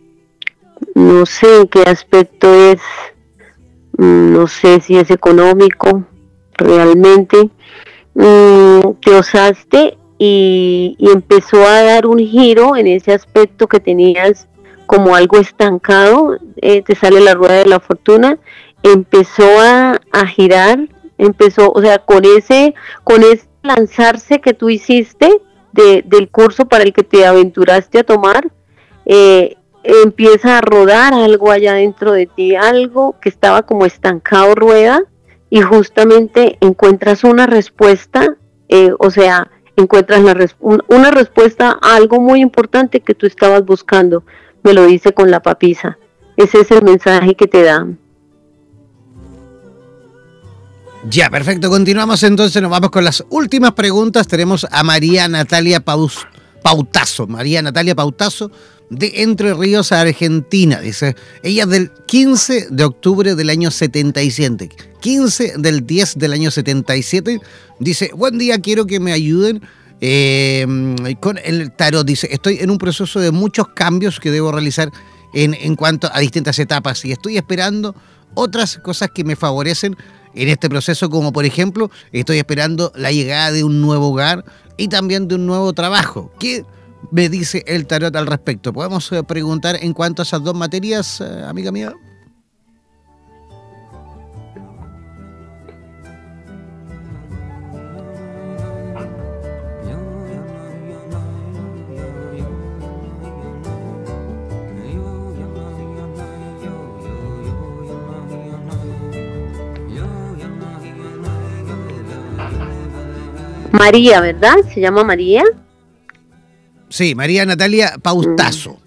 no 0.94 1.26
sé 1.26 1.62
en 1.62 1.68
qué 1.70 1.84
aspecto 1.84 2.54
es, 2.54 2.82
mm, 3.98 4.34
no 4.34 4.46
sé 4.48 4.82
si 4.82 4.98
es 4.98 5.10
económico 5.10 6.04
realmente 6.58 7.50
Mm, 8.14 8.96
te 9.02 9.16
osaste 9.16 9.98
y, 10.24 10.98
empezó 11.00 11.66
a 11.66 11.82
dar 11.82 12.06
un 12.06 12.20
giro 12.20 12.76
en 12.76 12.86
ese 12.86 13.12
aspecto 13.12 13.66
que 13.66 13.80
tenías 13.80 14.48
como 14.86 15.16
algo 15.16 15.40
estancado, 15.40 16.38
eh, 16.58 16.84
te 16.84 16.94
sale 16.94 17.22
la 17.22 17.34
rueda 17.34 17.56
de 17.56 17.66
la 17.66 17.80
fortuna, 17.80 18.38
empezó 18.84 19.48
a, 19.60 20.00
girar, 20.28 20.78
empezó, 21.18 21.72
o 21.72 21.82
sea, 21.82 21.98
con 21.98 22.24
ese, 22.24 22.76
con 23.04 23.24
ese 23.24 23.48
lanzarse 23.64 24.42
que 24.42 24.54
tú 24.54 24.70
hiciste 24.70 25.42
del 25.74 26.30
curso 26.30 26.68
para 26.68 26.84
el 26.84 26.94
que 26.94 27.04
te 27.04 27.26
aventuraste 27.26 27.98
a 28.00 28.04
tomar, 28.04 28.52
eh, 29.06 29.56
empieza 29.84 30.60
a 30.60 30.62
rodar 30.62 31.16
algo 31.16 31.50
allá 31.50 31.74
dentro 31.74 32.12
de 32.12 32.28
ti, 32.28 32.56
algo 32.56 33.16
que 33.20 33.30
estaba 33.30 33.64
como 33.64 33.88
estancado 33.88 34.54
rueda, 34.54 35.04
y 35.50 35.62
justamente 35.62 36.58
encuentras 36.62 37.24
una 37.24 37.48
respuesta, 37.48 38.36
eh, 38.70 38.92
o 39.00 39.10
sea, 39.10 39.50
encuentras 39.76 40.22
una 40.60 41.12
respuesta 41.12 41.78
a 41.82 41.96
algo 41.96 42.20
muy 42.20 42.42
importante 42.42 43.02
que 43.02 43.16
tú 43.16 43.26
estabas 43.26 43.66
buscando. 43.66 44.24
Me 44.64 44.74
lo 44.74 44.86
dice 44.86 45.14
con 45.14 45.32
la 45.32 45.42
papisa. 45.42 45.98
Ese 46.38 46.62
es 46.62 46.72
el 46.72 46.84
mensaje 46.84 47.36
que 47.36 47.48
te 47.48 47.64
da. 47.64 47.88
Ya, 51.10 51.30
perfecto. 51.30 51.70
Continuamos 51.70 52.22
entonces, 52.24 52.62
nos 52.62 52.70
vamos 52.70 52.92
con 52.92 53.04
las 53.04 53.24
últimas 53.30 53.74
preguntas. 53.74 54.28
Tenemos 54.28 54.68
a 54.70 54.84
María 54.84 55.28
Natalia 55.28 55.80
Pautazo. 55.80 57.28
María 57.28 57.62
Natalia 57.62 57.96
Pautazo 57.96 58.52
de 58.92 59.24
Entre 59.24 59.54
Ríos, 59.54 59.92
Argentina. 59.94 60.80
Dice, 60.82 61.16
ella 61.44 61.64
es 61.64 61.70
del 61.70 61.92
15 62.06 62.68
de 62.70 62.84
octubre 62.84 63.36
del 63.36 63.50
año 63.50 63.72
77. 63.72 64.70
15 65.00 65.54
del 65.58 65.88
10 65.88 66.20
del 66.20 66.34
año 66.34 66.52
77. 66.52 67.40
Dice, 67.80 68.12
buen 68.14 68.38
día, 68.38 68.60
quiero 68.60 68.86
que 68.86 69.00
me 69.00 69.14
ayuden 69.14 69.62
eh, 70.02 70.68
con 71.22 71.40
el 71.44 71.72
tarot. 71.72 72.06
Dice, 72.06 72.28
estoy 72.32 72.58
en 72.60 72.70
un 72.70 72.78
proceso 72.78 73.22
de 73.22 73.32
muchos 73.32 73.70
cambios 73.70 74.20
que 74.20 74.30
debo 74.30 74.52
realizar 74.52 74.92
en, 75.34 75.54
en 75.54 75.78
cuanto 75.78 76.10
a 76.14 76.20
distintas 76.20 76.60
etapas 76.60 77.06
y 77.06 77.14
estoy 77.14 77.38
esperando 77.38 77.96
otras 78.34 78.78
cosas 78.78 79.10
que 79.16 79.24
me 79.24 79.38
favorecen 79.38 79.96
en 80.36 80.50
este 80.50 80.70
proceso, 80.70 81.10
como 81.10 81.32
por 81.32 81.46
ejemplo, 81.46 81.90
estoy 82.12 82.40
esperando 82.40 82.92
la 82.96 83.12
llegada 83.12 83.52
de 83.52 83.64
un 83.64 83.82
nuevo 83.82 84.10
hogar 84.10 84.44
y 84.76 84.90
también 84.90 85.30
de 85.30 85.36
un 85.36 85.46
nuevo 85.46 85.72
trabajo. 85.72 86.32
¿Qué 86.40 86.66
me 87.10 87.30
dice 87.30 87.64
el 87.68 87.88
tarot 87.88 88.16
al 88.16 88.28
respecto? 88.28 88.72
¿Podemos 88.72 89.12
eh, 89.12 89.24
preguntar 89.24 89.78
en 89.82 89.94
cuanto 89.94 90.22
a 90.22 90.24
esas 90.24 90.44
dos 90.44 90.56
materias, 90.56 91.22
eh, 91.22 91.44
amiga 91.46 91.72
mía? 91.72 91.94
María, 113.72 114.22
¿verdad? 114.22 114.58
¿Se 114.72 114.80
llama 114.80 115.04
María? 115.04 115.44
Sí, 116.92 117.16
María 117.16 117.46
Natalia 117.46 117.94
Paustazo. 118.02 118.78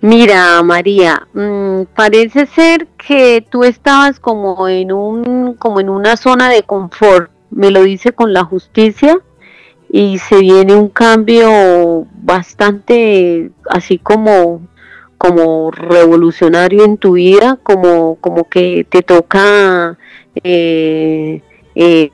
Mira, 0.00 0.62
María, 0.62 1.26
mm, 1.34 1.82
parece 1.94 2.46
ser 2.46 2.86
que 2.96 3.44
tú 3.46 3.64
estabas 3.64 4.18
como 4.18 4.66
en 4.68 4.90
un, 4.90 5.52
como 5.54 5.80
en 5.80 5.90
una 5.90 6.16
zona 6.16 6.48
de 6.48 6.62
confort. 6.62 7.30
Me 7.50 7.70
lo 7.70 7.82
dice 7.82 8.12
con 8.12 8.32
la 8.32 8.42
justicia 8.42 9.18
y 9.92 10.16
se 10.16 10.38
viene 10.38 10.74
un 10.74 10.88
cambio 10.88 12.06
bastante 12.22 13.50
así 13.68 13.98
como 13.98 14.62
como 15.18 15.70
revolucionario 15.70 16.84
en 16.84 16.96
tu 16.96 17.12
vida, 17.12 17.58
como 17.62 18.14
como 18.16 18.44
que 18.48 18.86
te 18.88 19.02
toca 19.02 19.98
eh, 20.42 21.42
eh, 21.74 22.10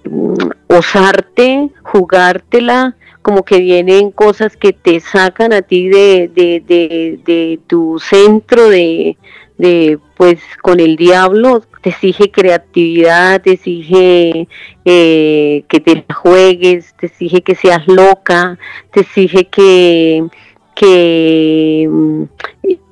osarte, 0.67 1.71
jugártela, 1.85 2.96
como 3.27 3.45
que 3.45 3.59
vienen 3.59 4.13
cosas 4.13 4.57
que 4.57 4.73
te 4.73 5.01
sacan 5.01 5.53
a 5.53 5.61
ti 5.61 5.89
de, 5.89 6.31
de, 6.33 7.59
tu 7.67 7.99
centro 7.99 8.69
de, 8.69 9.17
de, 9.59 9.99
pues 10.17 10.39
con 10.63 10.79
el 10.79 10.95
diablo, 10.95 11.65
te 11.83 11.91
exige 11.91 12.31
creatividad, 12.31 13.43
te 13.43 13.55
exige 13.55 14.47
eh, 14.85 15.65
que 15.67 15.81
te 15.81 16.05
juegues, 16.15 16.95
te 17.01 17.07
exige 17.07 17.43
que 17.43 17.57
seas 17.57 17.89
loca, 17.89 18.61
te 18.93 19.01
exige 19.01 19.49
que, 19.49 20.29
que 20.77 21.89
mm, 21.91 22.23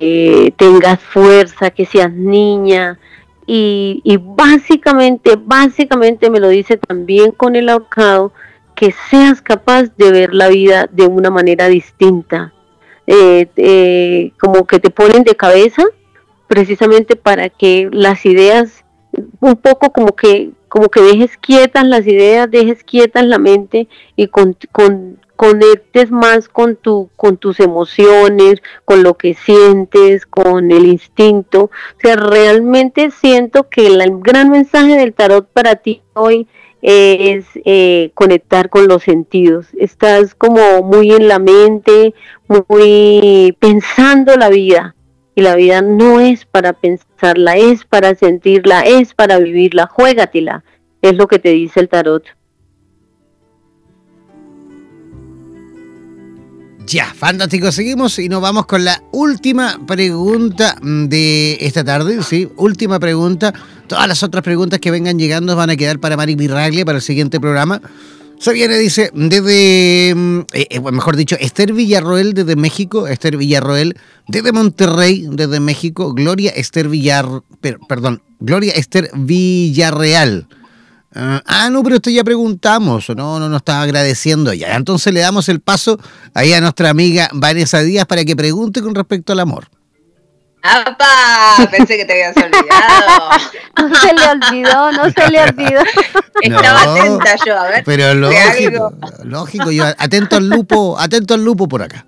eh, 0.01 0.51
tengas 0.57 0.99
fuerza, 0.99 1.69
que 1.69 1.85
seas 1.85 2.11
niña, 2.11 2.99
y, 3.47 4.01
y, 4.03 4.17
básicamente, 4.17 5.37
básicamente 5.41 6.29
me 6.29 6.41
lo 6.41 6.49
dice 6.49 6.75
también 6.75 7.31
con 7.31 7.55
el 7.55 7.69
ahorcado, 7.69 8.33
que 8.75 8.93
seas 9.09 9.41
capaz 9.41 9.83
de 9.97 10.11
ver 10.11 10.33
la 10.33 10.49
vida 10.49 10.87
de 10.91 11.07
una 11.07 11.29
manera 11.29 11.67
distinta, 11.67 12.53
eh, 13.07 13.47
eh, 13.55 14.31
como 14.39 14.65
que 14.65 14.79
te 14.79 14.89
ponen 14.89 15.23
de 15.23 15.35
cabeza 15.35 15.83
precisamente 16.47 17.15
para 17.15 17.49
que 17.49 17.89
las 17.91 18.25
ideas 18.25 18.83
un 19.39 19.55
poco 19.55 19.91
como 19.91 20.15
que 20.15 20.51
como 20.67 20.89
que 20.89 21.01
dejes 21.01 21.37
quietas 21.37 21.87
las 21.87 22.05
ideas, 22.05 22.51
dejes 22.51 22.83
quietas 22.83 23.25
la 23.25 23.39
mente 23.39 23.87
y 24.17 24.27
con, 24.27 24.57
con, 24.73 25.17
conectes 25.35 26.11
más 26.11 26.49
con, 26.49 26.75
tu, 26.75 27.09
con 27.15 27.37
tus 27.37 27.59
emociones, 27.59 28.61
con 28.83 29.03
lo 29.03 29.15
que 29.15 29.33
sientes, 29.35 30.25
con 30.25 30.71
el 30.71 30.85
instinto. 30.85 31.65
O 31.65 31.99
sea, 32.01 32.15
realmente 32.15 33.11
siento 33.11 33.69
que 33.69 33.87
el 33.87 34.01
gran 34.19 34.49
mensaje 34.49 34.97
del 34.97 35.13
tarot 35.13 35.47
para 35.47 35.77
ti 35.77 36.01
hoy 36.13 36.47
es 36.87 37.45
eh, 37.65 38.11
conectar 38.13 38.69
con 38.69 38.87
los 38.87 39.03
sentidos. 39.03 39.67
Estás 39.79 40.35
como 40.35 40.83
muy 40.83 41.11
en 41.11 41.27
la 41.27 41.39
mente, 41.39 42.13
muy 42.47 43.57
pensando 43.59 44.35
la 44.35 44.49
vida. 44.49 44.95
Y 45.33 45.41
la 45.41 45.55
vida 45.55 45.81
no 45.81 46.21
es 46.21 46.45
para 46.45 46.73
pensarla, 46.73 47.57
es 47.57 47.83
para 47.85 48.15
sentirla, 48.15 48.81
es 48.81 49.13
para 49.13 49.39
vivirla. 49.39 49.87
Juégatela. 49.87 50.63
Es 51.01 51.15
lo 51.15 51.27
que 51.27 51.39
te 51.39 51.49
dice 51.49 51.79
el 51.79 51.89
tarot. 51.89 52.23
Ya, 56.87 57.13
fantástico. 57.13 57.71
Seguimos 57.71 58.19
y 58.19 58.29
nos 58.29 58.41
vamos 58.41 58.67
con 58.67 58.85
la 58.85 59.01
última 59.11 59.79
pregunta 59.87 60.77
de 60.81 61.57
esta 61.59 61.83
tarde. 61.83 62.21
Sí, 62.21 62.47
última 62.57 62.99
pregunta. 62.99 63.53
Todas 63.87 64.07
las 64.07 64.21
otras 64.21 64.43
preguntas 64.43 64.79
que 64.79 64.91
vengan 64.91 65.17
llegando 65.17 65.55
van 65.55 65.71
a 65.71 65.75
quedar 65.75 65.99
para 65.99 66.15
Mari 66.15 66.35
Miraglia 66.35 66.85
para 66.85 66.97
el 66.97 67.01
siguiente 67.01 67.39
programa. 67.39 67.81
Se 68.37 68.53
dice, 68.53 69.09
desde, 69.15 70.13
mm, 70.15 70.39
eh, 70.53 70.67
eh, 70.69 70.79
mejor 70.79 71.15
dicho, 71.15 71.35
Esther 71.39 71.73
Villarroel 71.73 72.33
desde 72.33 72.55
México, 72.55 73.07
Esther 73.07 73.37
Villarroel 73.37 73.97
desde 74.27 74.51
Monterrey, 74.51 75.25
desde 75.31 75.59
México, 75.59 76.13
Gloria 76.13 76.51
Esther 76.51 76.89
Villar, 76.89 77.25
perdón, 77.87 78.21
Gloria 78.39 78.73
Esther 78.73 79.09
Villarreal 79.15 80.47
Ah, 81.17 81.41
ah, 81.45 81.69
no, 81.69 81.81
pero 81.81 81.95
esto 81.95 82.09
ya 82.09 82.25
preguntamos, 82.25 83.07
no, 83.15 83.39
no 83.39 83.47
nos 83.47 83.59
estaba 83.59 83.83
agradeciendo 83.83 84.53
ya. 84.53 84.75
Entonces 84.75 85.13
le 85.13 85.21
damos 85.21 85.47
el 85.47 85.61
paso 85.61 85.97
ahí 86.33 86.51
a 86.51 86.59
nuestra 86.59 86.89
amiga 86.89 87.29
Vanessa 87.31 87.79
Díaz 87.81 88.05
para 88.05 88.25
que 88.25 88.35
pregunte 88.35 88.81
con 88.81 88.93
respecto 88.93 89.31
al 89.31 89.39
amor. 89.39 89.69
¡Apa! 90.61 91.69
Pensé 91.71 91.95
que 91.95 92.05
te 92.05 92.13
habías 92.13 92.35
olvidado. 92.35 93.29
No 93.77 93.93
se 93.93 94.13
le 94.13 94.27
olvidó, 94.29 94.91
no 94.93 95.11
se 95.11 95.29
le 95.29 95.43
olvidó. 95.43 95.81
Estaba 96.41 96.81
atenta 96.81 97.35
yo, 97.45 97.59
a 97.59 97.67
ver. 97.67 97.83
Pero 97.85 98.13
lógico, 98.13 98.93
lógico, 99.23 99.71
yo 99.71 99.83
atento 99.85 100.37
al 100.37 100.47
lupo, 100.47 100.97
atento 100.97 101.33
al 101.33 101.43
lupo 101.43 101.67
por 101.67 101.83
acá. 101.83 102.05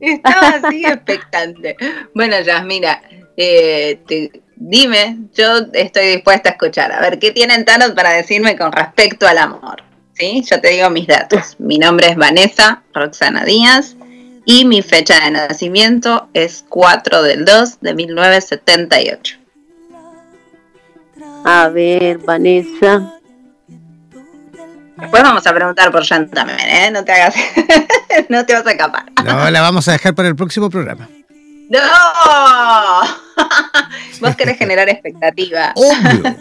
Estaba 0.00 0.48
así 0.48 0.84
expectante. 0.84 1.76
Bueno, 2.12 2.40
Yasmina, 2.40 3.00
eh, 3.36 4.00
te, 4.06 4.42
dime, 4.58 5.18
yo 5.34 5.58
estoy 5.72 6.06
dispuesta 6.08 6.50
a 6.50 6.52
escuchar. 6.52 6.92
A 6.92 7.00
ver, 7.00 7.18
¿qué 7.18 7.30
tienen 7.30 7.64
Thanos 7.64 7.92
para 7.92 8.10
decirme 8.10 8.56
con 8.56 8.72
respecto 8.72 9.26
al 9.26 9.38
amor? 9.38 9.82
¿Sí? 10.14 10.44
Yo 10.48 10.60
te 10.60 10.70
digo 10.70 10.90
mis 10.90 11.06
datos. 11.06 11.56
Mi 11.58 11.78
nombre 11.78 12.08
es 12.08 12.16
Vanessa 12.16 12.82
Roxana 12.92 13.44
Díaz 13.44 13.96
y 14.44 14.64
mi 14.64 14.82
fecha 14.82 15.20
de 15.20 15.30
nacimiento 15.30 16.28
es 16.34 16.64
4 16.68 17.22
del 17.22 17.44
2 17.44 17.80
de 17.80 17.94
1978. 17.94 19.38
A 21.44 21.68
ver, 21.68 22.18
Vanessa. 22.18 23.14
Después 24.96 25.22
vamos 25.22 25.46
a 25.46 25.54
preguntar 25.54 25.92
por 25.92 26.04
Jan 26.04 26.28
también, 26.28 26.58
¿eh? 26.58 26.90
No 26.90 27.04
te 27.04 27.12
hagas, 27.12 27.34
no 28.28 28.44
te 28.44 28.54
vas 28.54 28.66
a 28.66 28.70
escapar. 28.72 29.04
No, 29.24 29.48
la 29.48 29.60
vamos 29.60 29.86
a 29.86 29.92
dejar 29.92 30.16
para 30.16 30.28
el 30.28 30.34
próximo 30.34 30.68
programa. 30.68 31.08
¡No! 31.68 31.80
Vos 34.20 34.36
querés 34.36 34.58
generar 34.58 34.88
expectativa. 34.88 35.72
Obvio. 35.76 36.36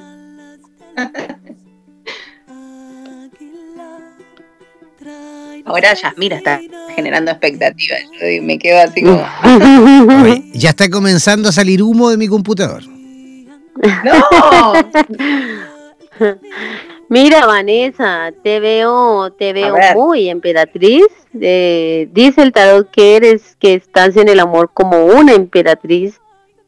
Ahora 5.65 5.93
Yasmira 5.93 6.37
está 6.37 6.59
generando 6.95 7.29
expectativa. 7.31 7.97
Yo 8.13 8.41
me 8.43 8.57
quedo 8.57 8.81
así 8.81 9.03
como. 9.03 9.23
ya 10.53 10.69
está 10.69 10.89
comenzando 10.89 11.49
a 11.49 11.51
salir 11.51 11.83
humo 11.83 12.09
de 12.09 12.17
mi 12.17 12.27
computador. 12.27 12.83
¡No! 14.03 14.23
Mira, 17.09 17.45
Vanessa, 17.45 18.33
te 18.43 18.59
veo, 18.59 19.31
te 19.31 19.53
veo 19.53 19.75
muy 19.95 20.29
emperatriz. 20.29 21.07
Eh, 21.39 22.09
dice 22.11 22.41
el 22.41 22.51
tarot 22.51 22.89
que 22.91 23.15
eres, 23.15 23.55
que 23.59 23.75
estás 23.75 24.17
en 24.17 24.27
el 24.27 24.41
amor 24.41 24.71
como 24.73 25.05
una 25.05 25.33
emperatriz, 25.33 26.19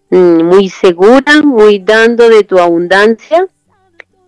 mm, 0.10 0.44
muy 0.44 0.70
segura, 0.70 1.42
muy 1.42 1.80
dando 1.80 2.30
de 2.30 2.46
tu 2.46 2.58
abundancia, 2.58 3.48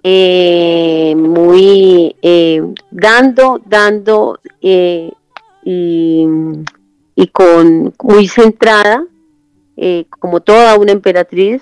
eh, 0.03 1.13
muy 1.15 2.13
eh, 2.21 2.61
dando, 2.89 3.61
dando 3.65 4.39
y, 4.59 5.13
y, 5.63 7.27
con 7.31 7.93
muy 8.03 8.27
centrada, 8.27 9.05
como 10.19 10.41
toda 10.41 10.77
una 10.77 10.91
emperatriz, 10.91 11.61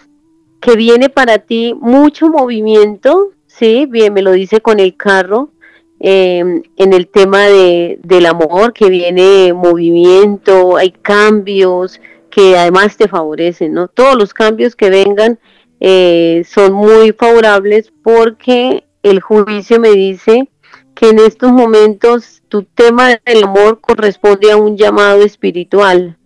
que 0.59 0.75
viene 0.75 1.09
para 1.09 1.37
ti 1.37 1.75
mucho 1.79 2.29
movimiento 2.29 3.31
Sí, 3.59 3.85
bien, 3.87 4.13
me 4.13 4.21
lo 4.21 4.31
dice 4.31 4.61
con 4.61 4.79
el 4.79 4.95
carro. 4.95 5.51
Em, 5.99 6.63
en 6.77 6.93
el 6.93 7.09
tema 7.09 7.47
de, 7.47 7.99
del 8.03 8.25
amor, 8.25 8.71
que 8.71 8.89
viene 8.89 9.51
movimiento, 9.53 10.77
hay 10.77 10.91
cambios 10.91 11.99
que 12.31 12.57
además 12.57 12.95
te 12.95 13.09
favorecen, 13.09 13.73
¿no? 13.73 13.89
Todos 13.89 14.15
los 14.15 14.33
cambios 14.33 14.77
que 14.77 14.89
vengan 14.89 15.39
eh, 15.81 16.43
son 16.47 16.71
muy 16.71 17.11
favorables 17.11 17.91
porque 18.01 18.85
el 19.03 19.19
juicio 19.19 19.77
me 19.77 19.89
dice 19.89 20.49
que 20.95 21.09
en 21.09 21.19
estos 21.19 21.51
momentos 21.51 22.41
tu 22.47 22.63
tema 22.63 23.19
del 23.25 23.43
amor 23.43 23.81
corresponde 23.81 24.53
a 24.53 24.57
un 24.57 24.77
llamado 24.77 25.21
espiritual, 25.21 26.17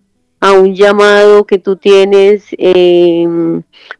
a 0.43 0.51
un 0.51 0.75
llamado 0.75 1.45
que 1.45 1.57
tú 1.57 1.77
tienes 1.77 2.43
eh, 2.57 3.25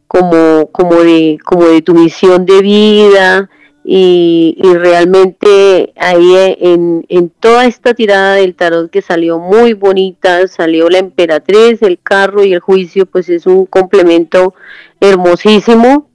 como, 0.06 0.66
como, 0.72 0.96
de, 0.96 1.38
como 1.42 1.64
de 1.64 1.80
tu 1.80 1.94
misión 1.94 2.44
de 2.44 2.60
vida 2.60 3.48
y, 3.82 4.54
realmente 4.62 5.94
ahí 5.96 6.34
en, 6.60 7.06
en, 7.08 7.30
toda 7.30 7.64
esta 7.64 7.94
tirada 7.94 8.34
del 8.34 8.54
tarot 8.54 8.90
que 8.90 9.00
salió 9.00 9.38
muy 9.38 9.72
bonita, 9.72 10.46
salió 10.46 10.90
la 10.90 10.98
emperatriz, 10.98 11.80
el 11.80 11.98
carro 11.98 12.44
y 12.44 12.52
el 12.52 12.60
juicio, 12.60 13.06
pues 13.06 13.30
es 13.30 13.46
un 13.46 13.64
complemento 13.64 14.54
hermosísimo. 15.00 16.10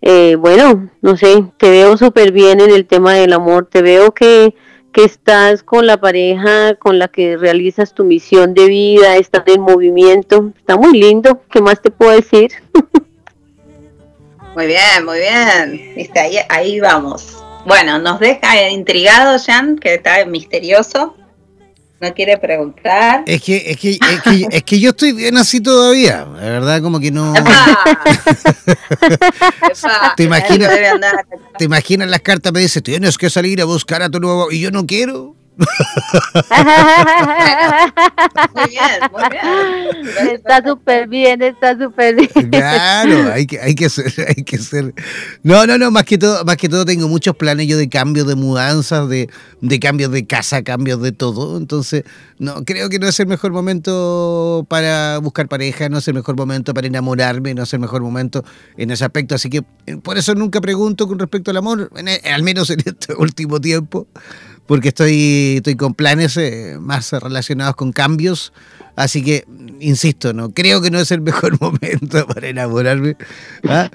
Eh, 0.00 0.36
bueno, 0.36 0.90
no 1.00 1.16
sé, 1.16 1.44
te 1.56 1.70
veo 1.70 1.96
súper 1.96 2.30
bien 2.30 2.60
en 2.60 2.70
el 2.70 2.86
tema 2.86 3.14
del 3.14 3.32
amor, 3.32 3.66
te 3.68 3.82
veo 3.82 4.12
que 4.14 4.54
que 4.92 5.04
estás 5.04 5.62
con 5.62 5.86
la 5.86 5.98
pareja 5.98 6.74
con 6.76 6.98
la 6.98 7.08
que 7.08 7.36
realizas 7.36 7.94
tu 7.94 8.04
misión 8.04 8.54
de 8.54 8.66
vida, 8.66 9.16
estás 9.16 9.42
en 9.46 9.62
movimiento, 9.62 10.52
está 10.56 10.76
muy 10.76 10.98
lindo, 10.98 11.42
¿qué 11.50 11.60
más 11.60 11.80
te 11.80 11.90
puedo 11.90 12.12
decir? 12.12 12.52
Muy 14.54 14.66
bien, 14.66 15.04
muy 15.06 15.18
bien. 15.18 16.10
Ahí, 16.14 16.36
ahí 16.50 16.78
vamos. 16.78 17.42
Bueno, 17.64 17.98
nos 17.98 18.20
deja 18.20 18.68
intrigado 18.68 19.38
Jan, 19.38 19.78
que 19.78 19.94
está 19.94 20.24
misterioso. 20.26 21.16
No 22.02 22.12
quiere 22.14 22.36
preguntar. 22.36 23.22
Es 23.28 23.42
que, 23.42 23.62
es 23.64 23.76
que, 23.76 23.96
es 24.50 24.62
que, 24.64 24.80
yo 24.80 24.90
estoy 24.90 25.12
bien 25.12 25.36
así 25.36 25.60
todavía. 25.60 26.26
La 26.34 26.40
verdad, 26.40 26.82
como 26.82 26.98
que 26.98 27.12
no. 27.12 27.32
¿Te 30.16 30.24
imaginas? 30.24 30.70
¿Te 31.56 31.64
imaginas 31.64 32.08
las 32.08 32.20
cartas? 32.20 32.52
Me 32.52 32.58
dice, 32.58 32.82
tienes 32.82 33.16
que 33.16 33.30
salir 33.30 33.60
a 33.60 33.66
buscar 33.66 34.02
a 34.02 34.10
tu 34.10 34.18
nuevo. 34.18 34.50
Y 34.50 34.58
yo 34.58 34.72
no 34.72 34.84
quiero 34.84 35.36
muy 38.54 38.68
bien, 38.68 38.84
muy 39.12 39.22
bien. 39.30 40.34
Está 40.34 40.62
súper 40.66 41.08
bien, 41.08 41.42
está 41.42 41.78
súper 41.78 42.14
bien. 42.16 42.50
Claro, 42.50 43.32
hay 43.32 43.46
que, 43.46 43.60
hay 43.60 43.74
que 43.74 43.88
ser, 43.88 44.12
hay 44.36 44.42
que 44.44 44.58
ser. 44.58 44.94
No, 45.42 45.66
no, 45.66 45.78
no, 45.78 45.90
más 45.90 46.04
que 46.04 46.18
todo, 46.18 46.44
más 46.44 46.56
que 46.56 46.68
todo 46.68 46.84
tengo 46.84 47.08
muchos 47.08 47.36
planes 47.36 47.66
yo 47.66 47.76
de 47.76 47.88
cambios, 47.88 48.26
de 48.26 48.34
mudanzas, 48.34 49.08
de, 49.08 49.28
de 49.60 49.80
cambios 49.80 50.10
de 50.10 50.26
casa, 50.26 50.62
cambios 50.62 51.02
de 51.02 51.12
todo. 51.12 51.58
Entonces, 51.58 52.04
no, 52.38 52.64
creo 52.64 52.88
que 52.88 52.98
no 52.98 53.06
es 53.06 53.20
el 53.20 53.26
mejor 53.26 53.52
momento 53.52 54.66
para 54.68 55.18
buscar 55.18 55.48
pareja, 55.48 55.88
no 55.88 55.98
es 55.98 56.08
el 56.08 56.14
mejor 56.14 56.36
momento 56.36 56.72
para 56.74 56.86
enamorarme, 56.86 57.54
no 57.54 57.64
es 57.64 57.72
el 57.74 57.80
mejor 57.80 58.02
momento 58.02 58.44
en 58.76 58.90
ese 58.90 59.04
aspecto. 59.04 59.34
Así 59.34 59.50
que 59.50 59.64
eh, 59.86 59.96
por 59.98 60.16
eso 60.16 60.34
nunca 60.34 60.60
pregunto 60.60 61.06
con 61.06 61.18
respecto 61.18 61.50
al 61.50 61.58
amor, 61.58 61.90
al 62.24 62.42
menos 62.42 62.70
en 62.70 62.80
este 62.80 63.14
último 63.18 63.60
tiempo 63.60 64.06
porque 64.72 64.88
estoy, 64.88 65.56
estoy 65.58 65.76
con 65.76 65.92
planes 65.92 66.38
eh, 66.38 66.78
más 66.80 67.12
relacionados 67.12 67.76
con 67.76 67.92
cambios. 67.92 68.54
Así 68.96 69.22
que, 69.22 69.44
insisto, 69.80 70.32
no 70.32 70.54
creo 70.54 70.80
que 70.80 70.90
no 70.90 70.98
es 70.98 71.10
el 71.10 71.20
mejor 71.20 71.60
momento 71.60 72.26
para 72.26 72.48
enamorarme. 72.48 73.18
¿ah? 73.68 73.90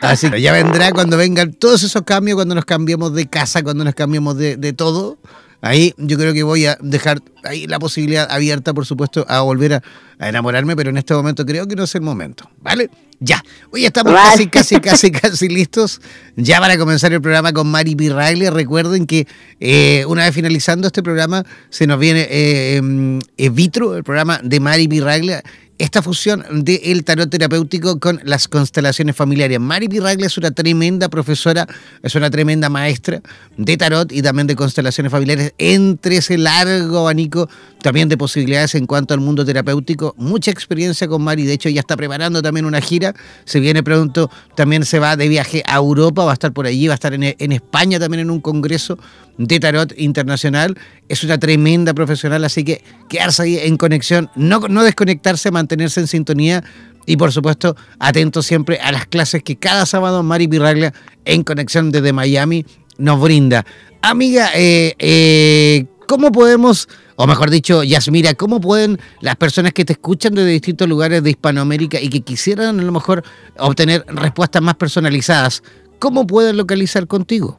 Así 0.00 0.30
que 0.30 0.40
ya 0.40 0.54
vendrá 0.54 0.92
cuando 0.92 1.18
vengan 1.18 1.52
todos 1.52 1.82
esos 1.82 2.00
cambios, 2.04 2.36
cuando 2.36 2.54
nos 2.54 2.64
cambiemos 2.64 3.12
de 3.12 3.26
casa, 3.26 3.62
cuando 3.62 3.84
nos 3.84 3.94
cambiemos 3.94 4.38
de, 4.38 4.56
de 4.56 4.72
todo. 4.72 5.18
Ahí 5.62 5.94
yo 5.96 6.18
creo 6.18 6.34
que 6.34 6.42
voy 6.42 6.66
a 6.66 6.76
dejar 6.82 7.22
ahí 7.44 7.66
la 7.66 7.78
posibilidad 7.78 8.30
abierta, 8.30 8.74
por 8.74 8.84
supuesto, 8.84 9.24
a 9.28 9.40
volver 9.40 9.74
a, 9.74 9.82
a 10.18 10.28
enamorarme, 10.28 10.76
pero 10.76 10.90
en 10.90 10.98
este 10.98 11.14
momento 11.14 11.46
creo 11.46 11.66
que 11.66 11.74
no 11.74 11.84
es 11.84 11.94
el 11.94 12.02
momento, 12.02 12.50
¿vale? 12.60 12.90
Ya, 13.24 13.40
hoy 13.70 13.84
estamos 13.84 14.12
casi, 14.14 14.48
casi, 14.48 14.80
casi, 14.80 15.12
casi 15.12 15.48
listos 15.48 16.00
ya 16.34 16.58
para 16.58 16.76
comenzar 16.76 17.12
el 17.12 17.20
programa 17.20 17.52
con 17.52 17.70
Mari 17.70 17.94
Pirraglia. 17.94 18.50
Recuerden 18.50 19.06
que 19.06 19.28
eh, 19.60 20.04
una 20.08 20.24
vez 20.24 20.34
finalizando 20.34 20.88
este 20.88 21.04
programa 21.04 21.44
se 21.70 21.86
nos 21.86 22.00
viene 22.00 22.26
eh, 22.28 22.76
em, 22.78 23.20
Vitro, 23.52 23.96
el 23.96 24.02
programa 24.02 24.40
de 24.42 24.58
Mari 24.58 24.88
Pirraglia 24.88 25.40
esta 25.82 26.00
fusión 26.00 26.44
del 26.64 27.02
tarot 27.02 27.28
terapéutico 27.28 27.98
con 27.98 28.20
las 28.22 28.46
constelaciones 28.46 29.16
familiares. 29.16 29.58
Mari 29.58 29.88
Pirraglia 29.88 30.28
es 30.28 30.38
una 30.38 30.52
tremenda 30.52 31.08
profesora, 31.08 31.66
es 32.04 32.14
una 32.14 32.30
tremenda 32.30 32.68
maestra 32.68 33.20
de 33.56 33.76
tarot 33.76 34.12
y 34.12 34.22
también 34.22 34.46
de 34.46 34.54
constelaciones 34.54 35.10
familiares, 35.10 35.54
entre 35.58 36.18
ese 36.18 36.38
largo 36.38 37.00
abanico 37.00 37.48
también 37.82 38.08
de 38.08 38.16
posibilidades 38.16 38.74
en 38.74 38.86
cuanto 38.86 39.12
al 39.12 39.20
mundo 39.20 39.44
terapéutico. 39.44 40.14
Mucha 40.16 40.50
experiencia 40.50 41.08
con 41.08 41.22
Mari, 41.22 41.44
de 41.44 41.52
hecho 41.52 41.68
ya 41.68 41.80
está 41.80 41.96
preparando 41.96 42.40
también 42.40 42.64
una 42.64 42.80
gira, 42.80 43.14
se 43.44 43.60
viene 43.60 43.82
pronto, 43.82 44.30
también 44.54 44.84
se 44.84 44.98
va 44.98 45.16
de 45.16 45.28
viaje 45.28 45.62
a 45.66 45.76
Europa, 45.76 46.24
va 46.24 46.30
a 46.30 46.34
estar 46.34 46.52
por 46.52 46.66
allí, 46.66 46.86
va 46.86 46.94
a 46.94 46.96
estar 46.96 47.12
en, 47.12 47.52
España 47.52 47.98
también 47.98 48.20
en 48.20 48.30
un 48.30 48.40
congreso 48.40 48.98
de 49.36 49.60
tarot 49.60 49.92
internacional. 49.98 50.78
Es 51.08 51.24
una 51.24 51.38
tremenda 51.38 51.92
profesional, 51.92 52.44
así 52.44 52.64
que 52.64 52.82
quedarse 53.08 53.42
ahí 53.42 53.58
en 53.58 53.76
conexión, 53.76 54.30
no, 54.36 54.60
desconectarse, 54.82 55.50
mantenerse 55.50 56.00
en 56.00 56.06
sintonía 56.06 56.64
y 57.04 57.16
por 57.16 57.32
supuesto 57.32 57.76
atentos 57.98 58.46
siempre 58.46 58.78
a 58.78 58.92
las 58.92 59.06
clases 59.06 59.42
que 59.42 59.56
cada 59.56 59.86
sábado 59.86 60.22
Mari 60.22 60.46
Pirraglia 60.46 60.94
en 61.24 61.42
conexión 61.42 61.90
desde 61.90 62.12
Miami 62.12 62.64
nos 62.96 63.20
brinda. 63.20 63.66
Amiga, 64.02 64.50
eh, 64.54 64.94
eh, 64.98 65.86
¿cómo 66.12 66.30
podemos, 66.30 66.90
o 67.16 67.26
mejor 67.26 67.48
dicho, 67.48 67.82
Yasmira, 67.82 68.34
cómo 68.34 68.60
pueden 68.60 69.00
las 69.22 69.34
personas 69.36 69.72
que 69.72 69.86
te 69.86 69.94
escuchan 69.94 70.34
desde 70.34 70.50
distintos 70.50 70.86
lugares 70.86 71.22
de 71.22 71.30
Hispanoamérica 71.30 71.98
y 71.98 72.10
que 72.10 72.20
quisieran 72.20 72.78
a 72.80 72.82
lo 72.82 72.92
mejor 72.92 73.22
obtener 73.58 74.04
respuestas 74.08 74.60
más 74.60 74.74
personalizadas, 74.74 75.62
cómo 75.98 76.26
pueden 76.26 76.58
localizar 76.58 77.06
contigo? 77.06 77.56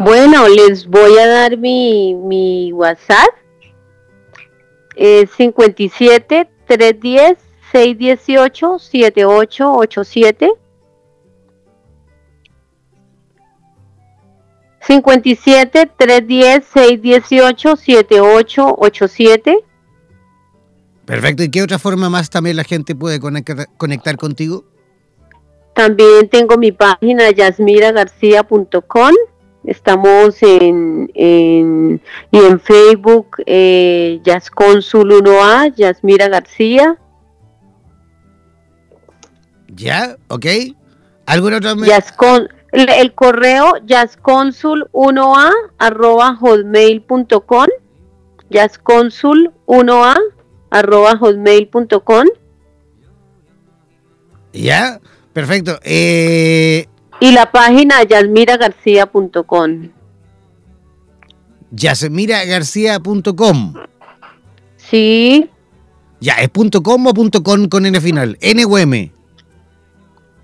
Bueno, 0.00 0.46
les 0.46 0.86
voy 0.86 1.16
a 1.16 1.26
dar 1.26 1.56
mi, 1.56 2.14
mi 2.16 2.70
WhatsApp. 2.74 3.30
Es 4.94 5.30
57 5.38 6.50
310 6.66 7.38
618 7.72 8.78
7887. 8.78 10.52
57 14.86 15.90
310 15.96 16.64
618 16.64 17.76
7887. 17.76 19.58
Perfecto. 21.04 21.42
¿Y 21.42 21.50
qué 21.50 21.62
otra 21.62 21.78
forma 21.78 22.10
más 22.10 22.30
también 22.30 22.56
la 22.56 22.64
gente 22.64 22.94
puede 22.94 23.20
conectar, 23.20 23.68
conectar 23.76 24.16
contigo? 24.16 24.64
También 25.74 26.28
tengo 26.28 26.56
mi 26.56 26.72
página 26.72 27.30
yasmiragarcía.com. 27.30 29.12
Estamos 29.64 30.42
en, 30.42 31.10
en, 31.14 32.00
y 32.30 32.38
en 32.38 32.60
Facebook, 32.60 33.36
eh, 33.46 34.20
Yasconsul 34.22 35.10
1A, 35.10 35.74
Yasmira 35.74 36.28
García. 36.28 36.98
¿Ya? 39.68 40.16
¿Ok? 40.28 40.46
¿Alguna 41.26 41.56
otra? 41.56 41.74
Yascon, 41.86 42.48
el, 42.74 42.88
el, 42.88 43.14
correo 43.14 43.74
yasconsul1a 43.86 45.50
arroba 45.78 46.36
hotmail.com 46.36 47.66
yasconsul1a 48.50 50.18
arroba 50.70 51.16
hotmail.com 51.16 52.26
¿Ya? 54.52 55.00
Perfecto. 55.32 55.80
Eh, 55.82 56.86
y 57.20 57.32
la 57.32 57.50
página 57.50 58.04
yasmiragarcía.com. 58.04 59.90
Yasmiragarcía.com. 61.72 63.74
Sí. 64.76 65.50
Ya, 66.20 66.34
¿es 66.34 66.50
punto 66.50 66.82
.com 66.82 67.06
o 67.06 67.14
punto 67.14 67.42
.com 67.42 67.68
con 67.68 67.86
N 67.86 67.98
final? 68.00 68.36
¿N 68.40 68.64
o 68.64 68.78
M? 68.78 69.12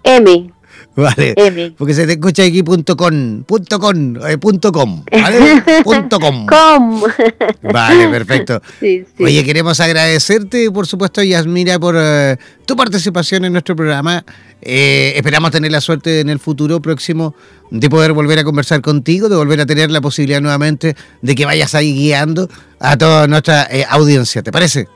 M. 0.03 0.53
Vale. 0.97 1.35
M. 1.37 1.75
Porque 1.79 1.95
se 1.95 2.07
te 2.07 2.13
escucha 2.13 2.43
aquí 2.43 2.63
punto 2.63 2.97
.com, 2.97 3.45
punto 3.45 3.79
.com, 3.79 4.17
eh, 4.27 4.39
punto 4.39 4.73
.com, 4.73 5.05
¿vale? 5.11 5.63
punto 5.85 6.19
.com. 6.19 6.47
Com. 6.47 7.03
Vale, 7.63 8.09
perfecto. 8.09 8.61
Sí, 8.81 9.05
sí. 9.17 9.25
Oye, 9.25 9.45
queremos 9.45 9.79
agradecerte, 9.81 10.71
por 10.71 10.87
supuesto, 10.87 11.23
Yasmira, 11.23 11.79
por 11.79 11.97
eh, 11.99 12.37
tu 12.65 12.77
participación 12.77 13.45
en 13.45 13.53
nuestro 13.53 13.77
programa. 13.77 14.25
Eh, 14.63 15.13
esperamos 15.17 15.51
tener 15.51 15.71
la 15.71 15.81
suerte 15.81 16.21
en 16.21 16.31
el 16.31 16.39
futuro 16.39 16.81
próximo 16.81 17.35
de 17.71 17.89
poder 17.91 18.13
volver 18.13 18.39
a 18.39 18.45
conversar 18.45 18.81
contigo, 18.81 19.29
de 19.29 19.37
volver 19.37 19.61
a 19.61 19.67
tener 19.67 19.91
la 19.91 20.01
posibilidad 20.01 20.41
nuevamente 20.41 20.97
de 21.23 21.35
que 21.35 21.45
vayas 21.45 21.75
ahí 21.75 21.95
guiando 21.95 22.49
a 22.79 22.97
toda 22.97 23.27
nuestra 23.27 23.69
eh, 23.71 23.85
audiencia. 23.89 24.43
¿Te 24.43 24.51
parece? 24.51 24.89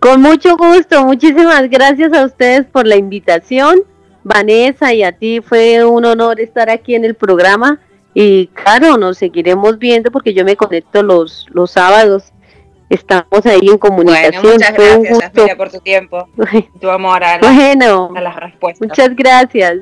Con 0.00 0.22
mucho 0.22 0.56
gusto. 0.56 1.04
Muchísimas 1.04 1.68
gracias 1.70 2.12
a 2.12 2.26
ustedes 2.26 2.66
por 2.66 2.86
la 2.86 2.96
invitación. 2.96 3.78
Vanessa 4.28 4.92
y 4.94 5.02
a 5.02 5.12
ti 5.12 5.40
fue 5.40 5.84
un 5.84 6.04
honor 6.04 6.38
estar 6.40 6.70
aquí 6.70 6.94
en 6.94 7.04
el 7.04 7.14
programa 7.14 7.80
y 8.14 8.46
claro, 8.48 8.96
nos 8.96 9.18
seguiremos 9.18 9.78
viendo 9.78 10.10
porque 10.10 10.32
yo 10.34 10.44
me 10.44 10.54
conecto 10.56 11.02
los, 11.02 11.46
los 11.50 11.70
sábados. 11.72 12.32
Estamos 12.90 13.44
ahí 13.44 13.68
en 13.68 13.76
comunicación. 13.78 14.42
Bueno, 14.42 14.54
muchas 14.54 14.72
gracias, 14.74 15.08
gusto. 15.10 15.20
Yasmira, 15.36 15.56
por 15.56 15.70
tu 15.70 15.80
tiempo, 15.80 16.28
tu 16.80 16.88
amor 16.90 17.22
a, 17.22 17.38
la- 17.40 17.52
Bueno, 17.52 18.10
a 18.16 18.20
las 18.20 18.36
respuestas. 18.36 18.88
muchas 18.88 19.14
gracias. 19.14 19.78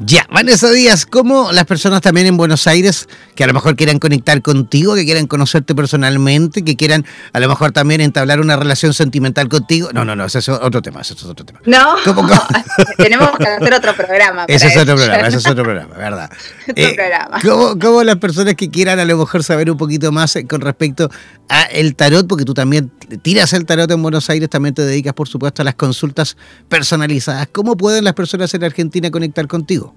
Ya, 0.00 0.28
Vanessa 0.30 0.70
Díaz, 0.70 1.06
¿cómo 1.06 1.50
las 1.50 1.64
personas 1.64 2.00
también 2.02 2.28
en 2.28 2.36
Buenos 2.36 2.68
Aires 2.68 3.08
que 3.34 3.42
a 3.42 3.48
lo 3.48 3.52
mejor 3.52 3.74
quieran 3.74 3.98
conectar 3.98 4.40
contigo, 4.42 4.94
que 4.94 5.04
quieran 5.04 5.26
conocerte 5.26 5.74
personalmente, 5.74 6.62
que 6.62 6.76
quieran 6.76 7.04
a 7.32 7.40
lo 7.40 7.48
mejor 7.48 7.72
también 7.72 8.00
entablar 8.00 8.40
una 8.40 8.54
relación 8.54 8.94
sentimental 8.94 9.48
contigo? 9.48 9.88
No, 9.92 10.04
no, 10.04 10.14
no, 10.14 10.26
ese 10.26 10.38
es 10.38 10.48
otro 10.50 10.80
tema, 10.82 11.00
ese 11.00 11.14
es 11.14 11.24
otro 11.24 11.44
tema. 11.44 11.60
No, 11.66 11.96
¿Cómo, 12.04 12.22
cómo? 12.22 12.40
tenemos 12.96 13.36
que 13.38 13.44
hacer 13.48 13.74
otro 13.74 13.92
programa. 13.96 14.44
Ese 14.46 14.68
es 14.68 14.76
otro 14.76 14.94
programa, 14.94 15.26
ese 15.26 15.38
es 15.38 15.46
otro 15.48 15.64
programa, 15.64 15.94
¿verdad? 15.96 16.30
Otro 16.68 16.94
programa. 16.94 17.40
¿cómo, 17.42 17.78
cómo 17.78 18.04
las 18.04 18.16
personas 18.16 18.54
que 18.54 18.70
quieran 18.70 19.00
a 19.00 19.04
lo 19.04 19.18
mejor 19.18 19.42
saber 19.42 19.68
un 19.68 19.76
poquito 19.76 20.12
más 20.12 20.36
eh, 20.36 20.46
con 20.46 20.60
respecto 20.60 21.10
a 21.48 21.62
el 21.62 21.96
tarot, 21.96 22.28
porque 22.28 22.44
tú 22.44 22.54
también 22.54 22.92
tiras 23.22 23.52
el 23.52 23.66
tarot 23.66 23.90
en 23.90 24.00
Buenos 24.02 24.30
Aires, 24.30 24.48
también 24.48 24.74
te 24.74 24.82
dedicas, 24.82 25.14
por 25.14 25.28
supuesto, 25.28 25.62
a 25.62 25.64
las 25.64 25.74
consultas 25.74 26.36
personalizadas. 26.68 27.48
¿Cómo 27.50 27.76
pueden 27.76 28.04
las 28.04 28.14
personas 28.14 28.54
en 28.54 28.62
Argentina 28.62 29.10
conectar 29.10 29.48
contigo? 29.48 29.87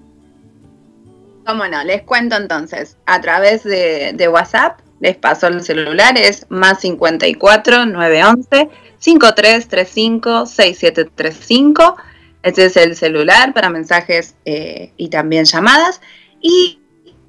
Cómo 1.46 1.68
no, 1.68 1.84
les 1.84 2.04
cuento 2.04 2.36
entonces. 2.36 2.98
A 3.06 3.20
través 3.22 3.64
de, 3.64 4.14
de 4.14 4.28
WhatsApp 4.28 4.80
les 5.02 5.18
paso 5.18 5.48
el 5.48 5.64
celular, 5.64 6.16
es 6.18 6.46
más 6.50 6.80
54 6.82 7.88
911 7.88 8.70
5335 9.00 10.46
6735. 10.46 11.98
Ese 12.44 12.66
es 12.66 12.78
el 12.78 12.96
celular 12.96 13.54
para 13.54 13.70
mensajes 13.70 14.36
eh, 14.46 14.94
y 14.98 15.10
también 15.10 15.46
llamadas. 15.46 16.02
Y 16.40 16.80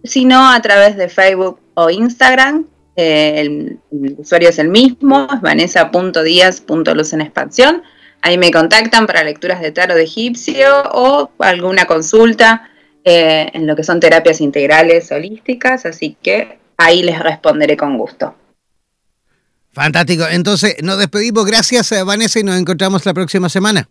si 0.04 0.24
no, 0.24 0.50
a 0.50 0.60
través 0.60 0.96
de 0.96 1.08
Facebook 1.08 1.60
o 1.74 1.88
Instagram, 1.90 2.66
eh, 2.96 3.40
el, 3.40 3.78
usuario 4.18 4.50
es 4.50 4.58
el 4.58 4.68
mismo, 4.68 5.26
es 5.34 5.40
vanessa.díaz.luz 5.40 7.12
en 7.14 7.20
expansión. 7.22 7.82
Ahí 8.20 8.36
me 8.36 8.50
contactan 8.50 9.06
para 9.06 9.24
lecturas 9.24 9.60
de 9.62 9.72
tarot 9.72 9.96
egipcio 9.96 10.82
o 10.92 11.30
alguna 11.38 11.86
consulta 11.86 12.68
eh, 13.04 13.50
en 13.52 13.66
lo 13.66 13.74
que 13.74 13.82
son 13.82 13.98
terapias 13.98 14.40
integrales 14.40 15.10
holísticas, 15.10 15.86
así 15.86 16.16
que 16.22 16.58
ahí 16.76 17.02
les 17.02 17.18
responderé 17.18 17.76
con 17.76 17.98
gusto. 17.98 18.36
Fantástico. 19.72 20.24
Entonces, 20.30 20.76
nos 20.82 20.98
despedimos. 20.98 21.44
Gracias, 21.44 21.90
eh, 21.92 22.04
Vanessa, 22.04 22.38
y 22.38 22.44
nos 22.44 22.60
encontramos 22.60 23.04
la 23.04 23.12
próxima 23.12 23.48
semana. 23.48 23.88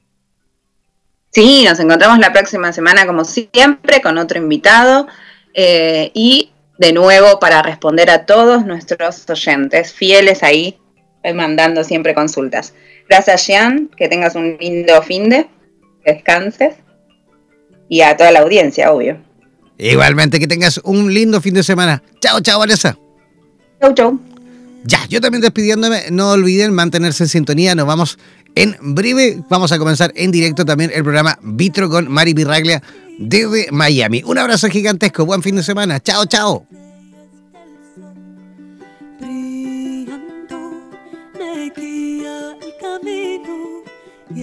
Sí, 1.32 1.66
nos 1.68 1.80
encontramos 1.80 2.20
la 2.20 2.32
próxima 2.32 2.72
semana 2.72 3.06
como 3.06 3.26
siempre 3.26 4.02
con 4.02 4.18
otro 4.18 4.38
invitado 4.38 5.08
eh, 5.54 6.12
y 6.14 6.52
de 6.78 6.94
nuevo 6.94 7.40
para 7.40 7.62
responder 7.62 8.10
a 8.10 8.26
todos 8.26 8.66
nuestros 8.66 9.30
oyentes 9.30 9.94
fieles 9.94 10.44
ahí, 10.44 10.78
mandando 11.36 11.84
siempre 11.84 12.14
consultas. 12.14 12.74
Gracias, 13.10 13.48
Jean, 13.48 13.90
que 13.96 14.08
tengas 14.08 14.36
un 14.36 14.58
lindo 14.60 15.02
fin 15.04 15.30
de, 15.30 15.48
descanses 16.06 16.76
y 17.92 18.00
a 18.04 18.16
toda 18.16 18.32
la 18.32 18.40
audiencia, 18.40 18.90
obvio. 18.94 19.18
Igualmente, 19.78 20.40
que 20.40 20.48
tengas 20.48 20.80
un 20.86 21.14
lindo 21.14 21.42
fin 21.42 21.54
de 21.54 21.62
semana. 21.62 22.02
Chao, 22.22 22.40
chao, 22.40 22.58
Vanessa. 22.58 22.98
Chau, 23.82 23.94
chau. 23.94 24.20
Ya, 24.86 25.06
yo 25.10 25.20
también 25.20 25.42
despidiéndome, 25.42 26.06
no 26.10 26.32
olviden 26.32 26.74
mantenerse 26.74 27.24
en 27.24 27.30
sintonía, 27.30 27.76
nos 27.76 27.86
vamos 27.86 28.18
en 28.56 28.78
breve, 28.80 29.44
vamos 29.50 29.74
a 29.74 29.78
comenzar 29.78 30.14
en 30.16 30.32
directo 30.32 30.64
también 30.64 30.90
el 30.94 31.04
programa 31.04 31.38
Vitro 31.42 31.90
con 31.90 32.10
Mari 32.10 32.34
Pirraglia 32.34 32.82
desde 33.20 33.68
Miami. 33.72 34.24
Un 34.26 34.38
abrazo 34.38 34.70
gigantesco, 34.70 35.26
buen 35.26 35.44
fin 35.44 35.58
de 35.58 35.64
semana, 35.64 36.00
chao, 36.00 36.26
chao. 36.26 36.66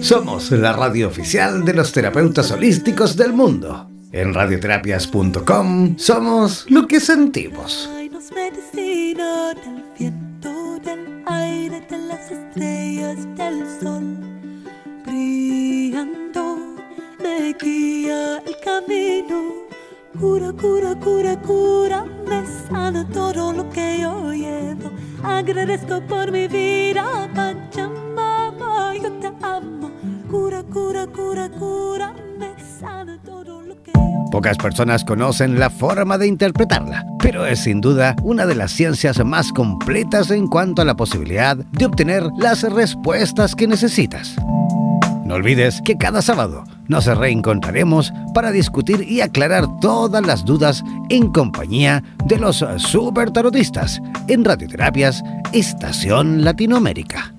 Somos 0.01 0.51
la 0.51 0.73
radio 0.73 1.07
oficial 1.07 1.65
de 1.65 1.73
los 1.73 1.91
terapeutas 1.91 2.51
holísticos 2.51 3.15
del 3.15 3.33
mundo. 3.33 3.89
En 4.11 4.33
radioterapias.com 4.33 5.97
somos 5.97 6.65
lo 6.69 6.87
que 6.87 6.99
sentimos. 6.99 7.89
Medicina 8.33 9.53
del 9.55 9.83
viento, 9.97 10.79
del 10.85 11.23
aire, 11.25 11.81
de 11.89 11.97
las 11.97 12.31
estrellas, 12.31 13.17
del 13.35 13.65
sol. 13.81 14.17
Brillando 15.05 16.75
me 17.21 17.53
guía 17.53 18.37
el 18.45 18.55
camino. 18.63 19.65
Cura, 20.19 20.51
cura, 20.53 20.95
cura, 20.99 21.41
cura, 21.41 22.05
me 22.27 22.45
sana 22.67 23.07
todo 23.09 23.51
lo 23.51 23.69
que 23.69 23.99
yo 24.01 24.31
llevo. 24.31 24.91
Agradezco 25.23 26.01
por 26.01 26.31
mi 26.31 26.47
vida, 26.47 27.29
Pachamama, 27.33 28.93
yo 28.95 29.11
te 29.13 29.27
amo. 29.41 29.78
Cura, 30.29 30.61
cura, 30.61 31.07
cura, 31.07 31.49
cura, 31.49 32.13
todo 33.25 33.63
lo 33.63 33.81
que 33.81 33.91
Pocas 34.31 34.57
personas 34.57 35.03
conocen 35.03 35.57
la 35.57 35.71
forma 35.71 36.19
de 36.19 36.27
interpretarla, 36.27 37.03
pero 37.17 37.47
es 37.47 37.61
sin 37.61 37.81
duda 37.81 38.15
una 38.21 38.45
de 38.45 38.53
las 38.53 38.71
ciencias 38.71 39.25
más 39.25 39.51
completas 39.51 40.29
en 40.29 40.47
cuanto 40.47 40.83
a 40.83 40.85
la 40.85 40.95
posibilidad 40.95 41.57
de 41.57 41.85
obtener 41.85 42.23
las 42.37 42.61
respuestas 42.61 43.55
que 43.55 43.67
necesitas. 43.67 44.35
No 45.25 45.33
olvides 45.33 45.81
que 45.83 45.97
cada 45.97 46.21
sábado 46.21 46.63
nos 46.87 47.05
reencontraremos 47.05 48.13
para 48.35 48.51
discutir 48.51 49.01
y 49.01 49.21
aclarar 49.21 49.65
todas 49.79 50.23
las 50.23 50.45
dudas 50.45 50.83
en 51.09 51.31
compañía 51.31 52.03
de 52.25 52.37
los 52.37 52.63
super 52.77 53.31
tarotistas 53.31 53.99
en 54.27 54.45
Radioterapias 54.45 55.23
Estación 55.53 56.43
Latinoamérica. 56.43 57.33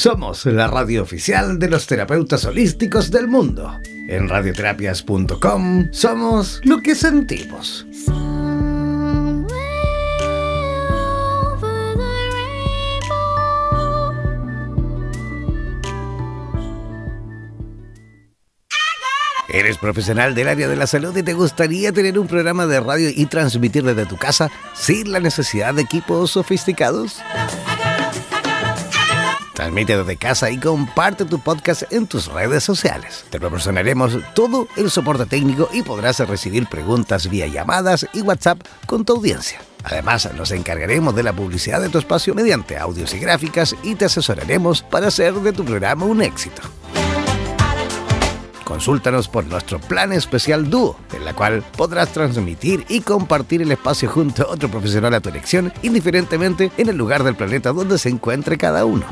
Somos 0.00 0.46
la 0.46 0.66
radio 0.66 1.02
oficial 1.02 1.58
de 1.58 1.68
los 1.68 1.86
terapeutas 1.86 2.46
holísticos 2.46 3.10
del 3.10 3.28
mundo. 3.28 3.78
En 4.08 4.30
radioterapias.com 4.30 5.88
somos 5.92 6.58
lo 6.64 6.78
que 6.78 6.94
sentimos. 6.94 7.86
¿Eres 19.52 19.76
profesional 19.76 20.34
del 20.34 20.48
área 20.48 20.66
de 20.66 20.76
la 20.76 20.86
salud 20.86 21.14
y 21.14 21.22
te 21.22 21.34
gustaría 21.34 21.92
tener 21.92 22.18
un 22.18 22.26
programa 22.26 22.64
de 22.64 22.80
radio 22.80 23.10
y 23.14 23.26
transmitir 23.26 23.82
desde 23.82 24.06
tu 24.06 24.16
casa 24.16 24.50
sin 24.72 25.12
la 25.12 25.20
necesidad 25.20 25.74
de 25.74 25.82
equipos 25.82 26.30
sofisticados? 26.30 27.20
Transmite 29.60 29.94
desde 29.94 30.16
casa 30.16 30.50
y 30.50 30.56
comparte 30.56 31.26
tu 31.26 31.38
podcast 31.38 31.82
en 31.92 32.06
tus 32.06 32.28
redes 32.28 32.64
sociales. 32.64 33.26
Te 33.28 33.38
proporcionaremos 33.38 34.16
todo 34.34 34.66
el 34.78 34.90
soporte 34.90 35.26
técnico 35.26 35.68
y 35.70 35.82
podrás 35.82 36.18
recibir 36.20 36.66
preguntas 36.66 37.28
vía 37.28 37.46
llamadas 37.46 38.06
y 38.14 38.22
WhatsApp 38.22 38.62
con 38.86 39.04
tu 39.04 39.16
audiencia. 39.16 39.60
Además, 39.84 40.30
nos 40.34 40.50
encargaremos 40.52 41.14
de 41.14 41.24
la 41.24 41.34
publicidad 41.34 41.82
de 41.82 41.90
tu 41.90 41.98
espacio 41.98 42.34
mediante 42.34 42.78
audios 42.78 43.12
y 43.12 43.18
gráficas 43.18 43.76
y 43.82 43.96
te 43.96 44.06
asesoraremos 44.06 44.80
para 44.80 45.08
hacer 45.08 45.34
de 45.34 45.52
tu 45.52 45.62
programa 45.62 46.06
un 46.06 46.22
éxito. 46.22 46.62
Consúltanos 48.64 49.28
por 49.28 49.44
nuestro 49.44 49.78
plan 49.78 50.14
especial 50.14 50.70
Dúo, 50.70 50.96
en 51.12 51.26
la 51.26 51.34
cual 51.34 51.62
podrás 51.76 52.14
transmitir 52.14 52.86
y 52.88 53.02
compartir 53.02 53.60
el 53.60 53.72
espacio 53.72 54.08
junto 54.08 54.44
a 54.44 54.52
otro 54.52 54.70
profesional 54.70 55.12
a 55.12 55.20
tu 55.20 55.28
elección, 55.28 55.70
indiferentemente 55.82 56.72
en 56.78 56.88
el 56.88 56.96
lugar 56.96 57.24
del 57.24 57.36
planeta 57.36 57.72
donde 57.72 57.98
se 57.98 58.08
encuentre 58.08 58.56
cada 58.56 58.86
uno. 58.86 59.04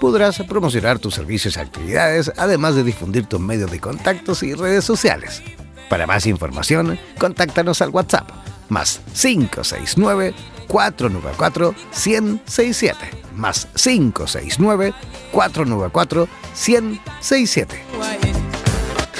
Podrás 0.00 0.38
promocionar 0.48 0.98
tus 0.98 1.14
servicios 1.14 1.56
y 1.56 1.60
actividades, 1.60 2.32
además 2.36 2.74
de 2.74 2.84
difundir 2.84 3.26
tus 3.26 3.40
medios 3.40 3.70
de 3.70 3.80
contactos 3.80 4.42
y 4.42 4.54
redes 4.54 4.84
sociales. 4.84 5.42
Para 5.88 6.06
más 6.06 6.26
información, 6.26 6.98
contáctanos 7.18 7.82
al 7.82 7.90
WhatsApp 7.90 8.30
más 8.68 9.00
569 9.14 10.34
494 10.68 11.74
1067 12.06 13.28
más 13.38 13.66
569 13.74 14.92
494 15.32 16.28
1067. 16.54 17.84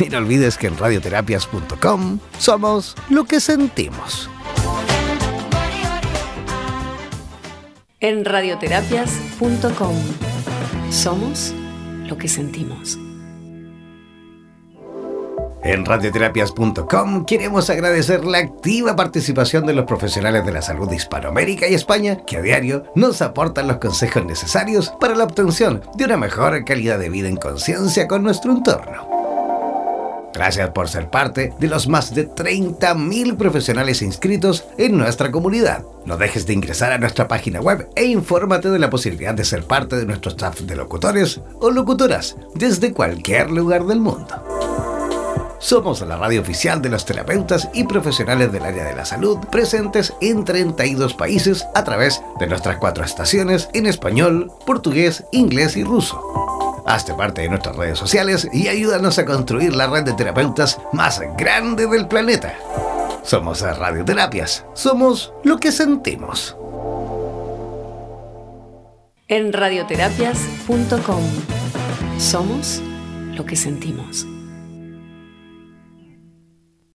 Y 0.01 0.09
no 0.11 0.19
olvides 0.19 0.57
que 0.57 0.69
en 0.69 0.79
radioterapias.com 0.79 2.21
somos 2.39 2.95
lo 3.09 3.25
que 3.25 3.41
sentimos. 3.41 4.31
En 8.01 8.25
radioterapias.com 8.25 10.38
somos 10.91 11.55
lo 12.07 12.17
que 12.17 12.29
sentimos. 12.29 12.99
En 15.63 15.85
radioterapias.com 15.85 17.27
queremos 17.27 17.69
agradecer 17.69 18.25
la 18.25 18.39
activa 18.39 18.97
participación 18.97 19.67
de 19.67 19.75
los 19.75 19.85
profesionales 19.85 20.47
de 20.47 20.53
la 20.53 20.63
salud 20.63 20.89
de 20.89 20.97
Hispanoamérica 20.97 21.69
y 21.69 21.75
España 21.75 22.25
que 22.25 22.39
a 22.39 22.43
diario 22.43 22.85
nos 22.95 23.21
aportan 23.21 23.69
los 23.69 23.79
consejos 23.79 24.25
necesarios 24.25 24.95
para 25.01 25.15
la 25.15 25.25
obtención 25.25 25.83
de 25.97 26.05
una 26.05 26.17
mejor 26.17 26.65
calidad 26.65 26.99
de 26.99 27.11
vida 27.11 27.29
en 27.29 27.37
conciencia 27.37 28.09
con 28.09 28.23
nuestro 28.23 28.53
entorno. 28.53 29.18
Gracias 30.39 30.71
por 30.71 30.89
ser 30.89 31.11
parte 31.11 31.53
de 31.59 31.67
los 31.67 31.89
más 31.89 32.15
de 32.15 32.31
30.000 32.31 33.37
profesionales 33.37 34.03
inscritos 34.03 34.67
en 34.79 34.97
nuestra 34.97 35.33
comunidad. 35.33 35.83
No 36.05 36.17
dejes 36.17 36.47
de 36.47 36.53
ingresar 36.53 36.93
a 36.93 36.99
nuestra 36.99 37.27
página 37.27 37.61
web 37.61 37.89
e 37.97 38.05
infórmate 38.05 38.71
de 38.71 38.79
la 38.79 38.89
posibilidad 38.89 39.35
de 39.35 39.45
ser 39.45 39.65
parte 39.65 39.97
de 39.97 40.07
nuestro 40.07 40.31
staff 40.31 40.61
de 40.61 40.77
locutores 40.77 41.41
o 41.59 41.73
locutoras 41.73 42.37
desde 42.55 42.93
cualquier 42.93 43.51
lugar 43.51 43.85
del 43.87 43.99
mundo. 43.99 44.29
Somos 45.59 46.03
la 46.03 46.17
radio 46.17 46.41
oficial 46.41 46.81
de 46.81 46.91
los 46.91 47.05
terapeutas 47.05 47.69
y 47.75 47.83
profesionales 47.83 48.53
del 48.53 48.65
área 48.65 48.85
de 48.85 48.95
la 48.95 49.05
salud 49.05 49.39
presentes 49.51 50.15
en 50.21 50.45
32 50.45 51.15
países 51.15 51.67
a 51.75 51.83
través 51.83 52.23
de 52.39 52.47
nuestras 52.47 52.77
cuatro 52.77 53.03
estaciones 53.03 53.69
en 53.75 53.87
español, 53.87 54.53
portugués, 54.65 55.25
inglés 55.33 55.77
y 55.77 55.83
ruso. 55.83 56.68
Hazte 56.89 57.13
parte 57.13 57.43
de 57.43 57.51
nuestras 57.51 57.77
redes 57.77 57.99
sociales 57.99 58.49
y 58.51 58.69
ayúdanos 58.69 59.19
a 59.19 59.27
construir 59.27 59.77
la 59.77 59.89
red 59.89 60.05
de 60.05 60.15
terapeutas 60.15 60.81
más 60.95 61.21
grande 61.37 61.87
del 61.87 62.09
planeta. 62.09 62.55
Somos 63.23 63.61
Radioterapias. 63.61 64.65
Somos 64.73 65.35
lo 65.45 65.59
que 65.59 65.71
sentimos. 65.71 66.57
En 69.29 69.53
radioterapias.com 69.53 71.23
somos 72.19 72.81
lo 73.35 73.45
que 73.45 73.55
sentimos. 73.55 74.27